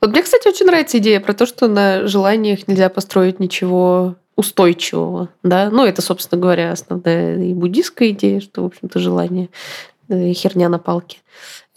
Вот 0.00 0.10
мне, 0.10 0.22
кстати, 0.22 0.48
очень 0.48 0.66
нравится 0.66 0.98
идея 0.98 1.20
про 1.20 1.32
то, 1.32 1.46
что 1.46 1.68
на 1.68 2.06
желаниях 2.06 2.68
нельзя 2.68 2.88
построить 2.88 3.40
ничего 3.40 4.16
устойчивого, 4.36 5.28
да. 5.42 5.70
Ну, 5.70 5.84
это, 5.84 6.02
собственно 6.02 6.40
говоря, 6.40 6.72
основная 6.72 7.42
и 7.42 7.54
буддийская 7.54 8.10
идея, 8.10 8.40
что, 8.40 8.62
в 8.62 8.66
общем-то, 8.66 8.98
желание 8.98 9.50
э, 10.08 10.32
херня 10.32 10.68
на 10.68 10.78
палке. 10.78 11.18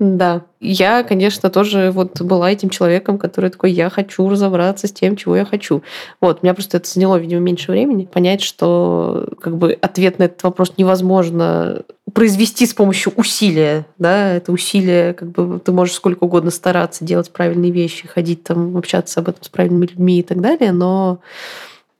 Да, 0.00 0.42
я, 0.58 1.04
конечно, 1.04 1.50
тоже 1.50 1.92
вот 1.92 2.20
была 2.20 2.50
этим 2.50 2.68
человеком, 2.68 3.16
который 3.16 3.50
такой, 3.50 3.70
я 3.70 3.90
хочу 3.90 4.28
разобраться 4.28 4.88
с 4.88 4.92
тем, 4.92 5.14
чего 5.14 5.36
я 5.36 5.44
хочу. 5.44 5.84
Вот, 6.20 6.42
меня 6.42 6.52
просто 6.52 6.78
это 6.78 6.88
заняло, 6.88 7.16
видимо, 7.16 7.40
меньше 7.40 7.70
времени, 7.70 8.08
понять, 8.12 8.42
что 8.42 9.28
как 9.40 9.56
бы 9.56 9.78
ответ 9.80 10.18
на 10.18 10.24
этот 10.24 10.42
вопрос 10.42 10.72
невозможно 10.78 11.84
произвести 12.12 12.66
с 12.66 12.74
помощью 12.74 13.12
усилия, 13.14 13.86
да, 13.96 14.32
это 14.32 14.50
усилие, 14.50 15.14
как 15.14 15.30
бы 15.30 15.60
ты 15.60 15.70
можешь 15.70 15.94
сколько 15.94 16.24
угодно 16.24 16.50
стараться, 16.50 17.04
делать 17.04 17.30
правильные 17.30 17.70
вещи, 17.70 18.08
ходить 18.08 18.42
там, 18.42 18.76
общаться 18.76 19.20
об 19.20 19.28
этом 19.28 19.44
с 19.44 19.48
правильными 19.48 19.86
людьми 19.86 20.18
и 20.18 20.22
так 20.24 20.40
далее, 20.40 20.72
но 20.72 21.20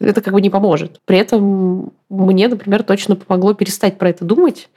это 0.01 0.21
как 0.21 0.35
бы 0.35 0.41
не 0.41 0.51
поможет. 0.51 1.01
При 1.05 1.19
этом 1.19 1.93
мне, 2.09 2.49
например, 2.49 2.83
точно 2.83 3.15
помогло 3.15 3.55
перестать 3.55 3.99
про 3.99 4.11
это 4.11 4.25
думать 4.25 4.69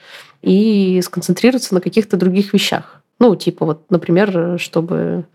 и 0.43 1.01
сконцентрироваться 1.03 1.73
на 1.73 1.81
каких-то 1.81 2.15
других 2.15 2.53
вещах. 2.53 3.01
Ну, 3.19 3.35
типа 3.35 3.65
вот, 3.65 3.89
например, 3.89 4.59
чтобы 4.59 5.25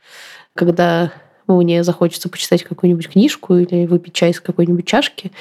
когда 0.55 1.12
мне 1.49 1.83
захочется 1.83 2.28
почитать 2.28 2.62
какую-нибудь 2.62 3.09
книжку 3.09 3.57
или 3.57 3.87
выпить 3.87 4.14
чай 4.14 4.30
из 4.30 4.41
какой-нибудь 4.41 4.87
чашки, 4.87 5.33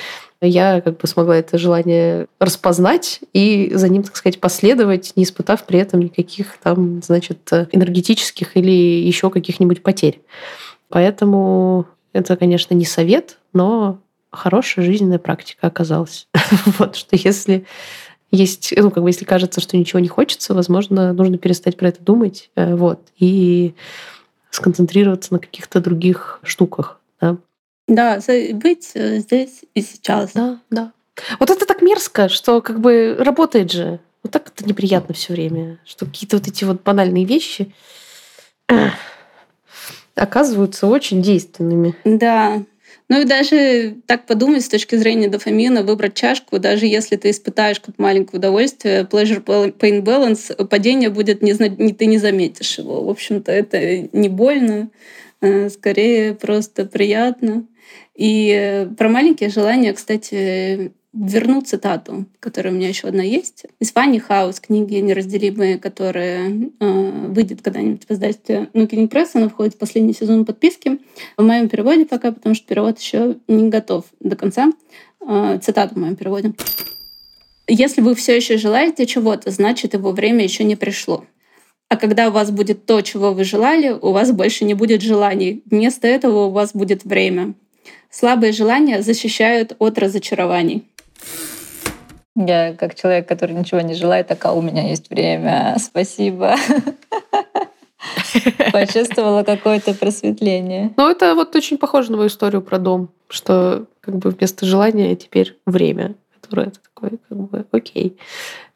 я 0.42 0.82
как 0.82 0.98
бы 0.98 1.08
смогла 1.08 1.38
это 1.38 1.58
желание 1.58 2.28
распознать 2.40 3.22
и 3.34 3.72
за 3.76 3.88
ним, 3.90 4.04
так 4.04 4.16
сказать, 4.16 4.40
последовать, 4.40 5.14
не 5.16 5.24
испытав 5.24 5.66
при 5.66 5.80
этом 5.80 6.02
никаких 6.02 6.58
там, 6.58 7.02
значит, 7.04 7.48
энергетических 7.72 8.58
или 8.58 8.72
еще 8.72 9.30
каких-нибудь 9.30 9.84
потерь. 9.84 10.22
Поэтому 10.90 11.86
это, 12.14 12.36
конечно, 12.36 12.74
не 12.74 12.86
совет, 12.86 13.38
но 13.54 14.00
хорошая 14.32 14.84
жизненная 14.84 15.20
практика 15.20 15.68
оказалась. 15.68 16.28
вот, 16.80 16.96
что 16.96 17.16
если 17.16 17.66
есть, 18.32 18.74
ну, 18.76 18.92
как 18.92 19.04
бы, 19.04 19.10
если 19.10 19.26
кажется, 19.26 19.62
что 19.62 19.78
ничего 19.78 20.00
не 20.00 20.08
хочется, 20.08 20.54
возможно, 20.54 21.14
нужно 21.14 21.38
перестать 21.38 21.78
про 21.78 21.90
это 21.90 22.02
думать, 22.02 22.50
э, 22.56 22.76
вот, 22.76 23.00
и 23.18 23.74
сконцентрироваться 24.50 25.34
на 25.34 25.40
каких-то 25.40 25.82
других 25.82 26.40
штуках, 26.44 27.00
да. 27.20 27.38
Да, 27.88 28.20
быть 28.54 28.92
э, 28.94 29.20
здесь 29.20 29.62
и 29.74 29.82
сейчас. 29.82 30.32
Да, 30.34 30.60
да. 30.70 30.92
Вот 31.40 31.50
это 31.50 31.66
так 31.66 31.82
мерзко, 31.82 32.30
что 32.30 32.62
как 32.62 32.80
бы 32.80 33.16
работает 33.20 33.72
же. 33.72 34.00
Вот 34.24 34.32
так 34.32 34.48
это 34.48 34.68
неприятно 34.68 35.14
все 35.14 35.34
время, 35.34 35.80
что 35.86 36.06
какие-то 36.06 36.38
вот 36.38 36.48
эти 36.48 36.64
вот 36.64 36.84
банальные 36.84 37.26
вещи 37.26 37.74
оказываются 40.16 40.88
очень 40.88 41.22
действенными. 41.22 41.96
Да, 42.06 42.64
ну 43.12 43.20
и 43.20 43.26
даже 43.26 43.98
так 44.06 44.26
подумать 44.26 44.64
с 44.64 44.70
точки 44.70 44.96
зрения 44.96 45.28
дофамина, 45.28 45.84
выбрать 45.84 46.14
чашку, 46.14 46.60
даже 46.60 46.86
если 46.86 47.18
ты 47.18 47.32
испытаешь 47.32 47.82
как 47.82 48.00
маленькое 48.00 48.40
удовольствие, 48.40 49.02
pleasure 49.04 49.44
pain 49.44 50.02
balance, 50.02 50.66
падение 50.68 51.10
будет, 51.10 51.42
не, 51.42 51.54
ты 51.92 52.06
не 52.06 52.18
заметишь 52.20 52.78
его. 52.78 53.04
В 53.04 53.10
общем-то, 53.10 53.52
это 53.52 54.08
не 54.14 54.30
больно, 54.30 54.92
э, 55.42 55.68
скорее 55.68 56.36
просто 56.36 56.86
приятно. 56.86 57.68
И 58.16 58.50
э, 58.58 58.86
про 58.86 59.10
маленькие 59.10 59.50
желания, 59.50 59.92
кстати, 59.92 60.94
верну 61.14 61.62
цитату, 61.62 62.26
которая 62.40 62.74
у 62.74 62.76
меня 62.78 62.88
еще 62.88 63.08
одна 63.08 63.24
есть. 63.24 63.66
Из 63.80 63.92
Фанни 63.92 64.20
Хаус, 64.20 64.60
книги 64.60 64.96
«Неразделимые», 64.96 65.78
которая 65.78 66.50
э, 66.80 67.28
выйдет 67.28 67.62
когда-нибудь 67.62 68.04
в 68.08 68.12
издательстве 68.12 68.70
Нукинг 68.74 69.12
Пресс. 69.12 69.36
Она 69.36 69.50
входит 69.50 69.76
в 69.76 69.78
последний 69.78 70.14
сезон 70.14 70.46
подписки. 70.46 71.00
В 71.38 71.44
моем 71.44 71.68
переводе 71.68 72.06
пока, 72.06 72.32
потому 72.32 72.56
что 72.56 72.66
перевод 72.66 72.98
еще 73.00 73.38
не 73.48 73.70
готов 73.70 74.06
до 74.22 74.36
конца. 74.36 74.72
Э, 75.28 75.60
цитата 75.62 75.94
в 75.94 75.98
моем 75.98 76.16
переводе. 76.16 76.54
Если 77.68 78.02
вы 78.02 78.16
все 78.16 78.36
еще 78.36 78.58
желаете 78.58 79.06
чего-то, 79.06 79.52
значит, 79.52 79.94
его 79.94 80.12
время 80.12 80.44
еще 80.44 80.64
не 80.64 80.76
пришло. 80.76 81.26
А 81.90 81.98
когда 81.98 82.30
у 82.30 82.32
вас 82.32 82.52
будет 82.52 82.86
то, 82.86 83.02
чего 83.02 83.34
вы 83.34 83.44
желали, 83.44 83.90
у 83.90 84.12
вас 84.12 84.32
больше 84.32 84.64
не 84.64 84.74
будет 84.76 85.02
желаний. 85.02 85.62
Вместо 85.66 86.08
этого 86.08 86.46
у 86.46 86.52
вас 86.52 86.72
будет 86.74 87.04
время. 87.04 87.54
Слабые 88.10 88.52
желания 88.54 89.02
защищают 89.02 89.76
от 89.80 89.98
разочарований. 89.98 90.86
Я 92.36 92.74
как 92.74 92.96
человек, 92.96 93.28
который 93.28 93.56
ничего 93.56 93.82
не 93.82 93.94
желает, 93.94 94.28
так 94.28 94.44
а 94.46 94.54
у 94.54 94.62
меня 94.62 94.88
есть 94.88 95.10
время. 95.10 95.76
Спасибо. 95.80 96.56
Почувствовала 98.72 99.44
какое-то 99.44 99.94
просветление. 99.94 100.94
Ну, 100.98 101.10
это 101.10 101.36
вот 101.36 101.56
очень 101.56 101.78
похоже 101.78 102.12
на 102.12 102.18
мою 102.18 102.30
историю 102.30 102.62
про 102.62 102.80
дом, 102.80 103.10
что 103.28 103.86
как 104.00 104.18
бы 104.18 104.32
вместо 104.32 104.66
желания 104.66 105.16
теперь 105.16 105.58
время, 105.66 106.16
которое 106.42 106.68
это 106.68 106.80
такое, 106.82 107.20
как 107.28 107.38
бы, 107.38 107.66
окей. 107.72 108.18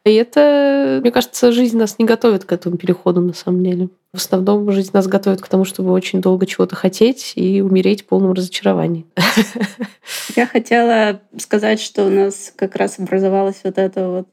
И 0.05 0.13
это, 0.13 0.99
мне 1.01 1.11
кажется, 1.11 1.51
жизнь 1.51 1.77
нас 1.77 1.97
не 1.97 2.05
готовит 2.05 2.45
к 2.45 2.51
этому 2.51 2.77
переходу 2.77 3.21
на 3.21 3.33
самом 3.33 3.63
деле. 3.63 3.89
В 4.13 4.17
основном 4.17 4.71
жизнь 4.71 4.91
нас 4.93 5.07
готовит 5.07 5.41
к 5.41 5.47
тому, 5.47 5.65
чтобы 5.65 5.91
очень 5.91 6.21
долго 6.21 6.45
чего-то 6.45 6.75
хотеть 6.75 7.33
и 7.35 7.61
умереть 7.61 8.03
в 8.03 8.05
полном 8.05 8.33
разочаровании. 8.33 9.05
Я 10.35 10.45
хотела 10.45 11.19
сказать, 11.39 11.81
что 11.81 12.05
у 12.05 12.09
нас 12.09 12.53
как 12.55 12.75
раз 12.75 12.99
образовалась 12.99 13.61
вот 13.63 13.79
эта 13.79 14.07
вот 14.07 14.27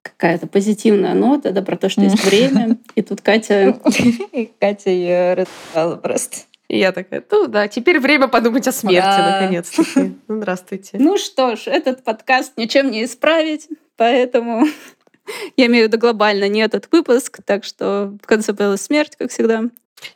какая-то 0.00 0.46
позитивная 0.46 1.12
нота, 1.12 1.50
да, 1.50 1.60
про 1.60 1.76
то, 1.76 1.90
что 1.90 2.00
есть 2.00 2.24
время. 2.24 2.78
И 2.94 3.02
тут 3.02 3.20
Катя... 3.20 3.78
Катя 4.60 4.90
ее 4.90 5.34
рассказала 5.34 5.96
просто. 5.96 6.38
И 6.68 6.78
я 6.78 6.92
такая, 6.92 7.22
ну 7.30 7.48
да, 7.48 7.68
теперь 7.68 8.00
время 8.00 8.28
подумать 8.28 8.66
о 8.66 8.72
смерти, 8.72 9.06
наконец-таки. 9.06 10.14
Ну, 10.26 10.36
здравствуйте. 10.38 10.96
Ну 10.98 11.18
что 11.18 11.54
ж, 11.54 11.66
этот 11.66 12.02
подкаст 12.02 12.54
ничем 12.56 12.90
не 12.90 13.04
исправить, 13.04 13.68
поэтому 13.96 14.66
я 15.56 15.66
имею 15.66 15.84
в 15.84 15.88
виду 15.88 15.98
глобально 15.98 16.48
не 16.48 16.60
этот 16.60 16.88
выпуск, 16.90 17.40
так 17.44 17.64
что 17.64 18.16
в 18.22 18.26
конце 18.26 18.52
была 18.52 18.76
смерть, 18.76 19.16
как 19.18 19.30
всегда. 19.30 19.64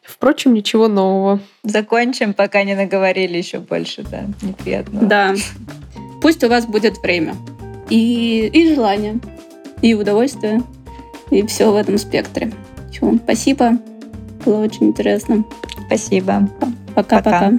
Впрочем, 0.03 0.55
ничего 0.55 0.89
нового. 0.89 1.41
Закончим, 1.63 2.35
пока 2.35 2.63
не 2.65 2.75
наговорили 2.75 3.39
еще 3.39 3.59
больше, 3.59 4.03
да, 4.03 4.25
неприятно. 4.43 5.01
Да. 5.03 5.35
Пусть 6.21 6.45
у 6.45 6.49
вас 6.49 6.67
будет 6.67 6.99
время. 6.99 7.35
И, 7.89 8.51
и 8.53 8.75
желание, 8.75 9.19
и 9.83 9.95
удовольствие, 9.95 10.63
и 11.31 11.45
все 11.47 11.73
в 11.73 11.77
этом 11.77 11.99
спектре. 11.99 12.53
Чего? 12.93 13.17
Спасибо. 13.17 13.79
Было 14.45 14.65
очень 14.65 14.89
интересно. 14.89 15.45
Спасибо. 15.87 16.49
Пока-пока. 16.95 17.53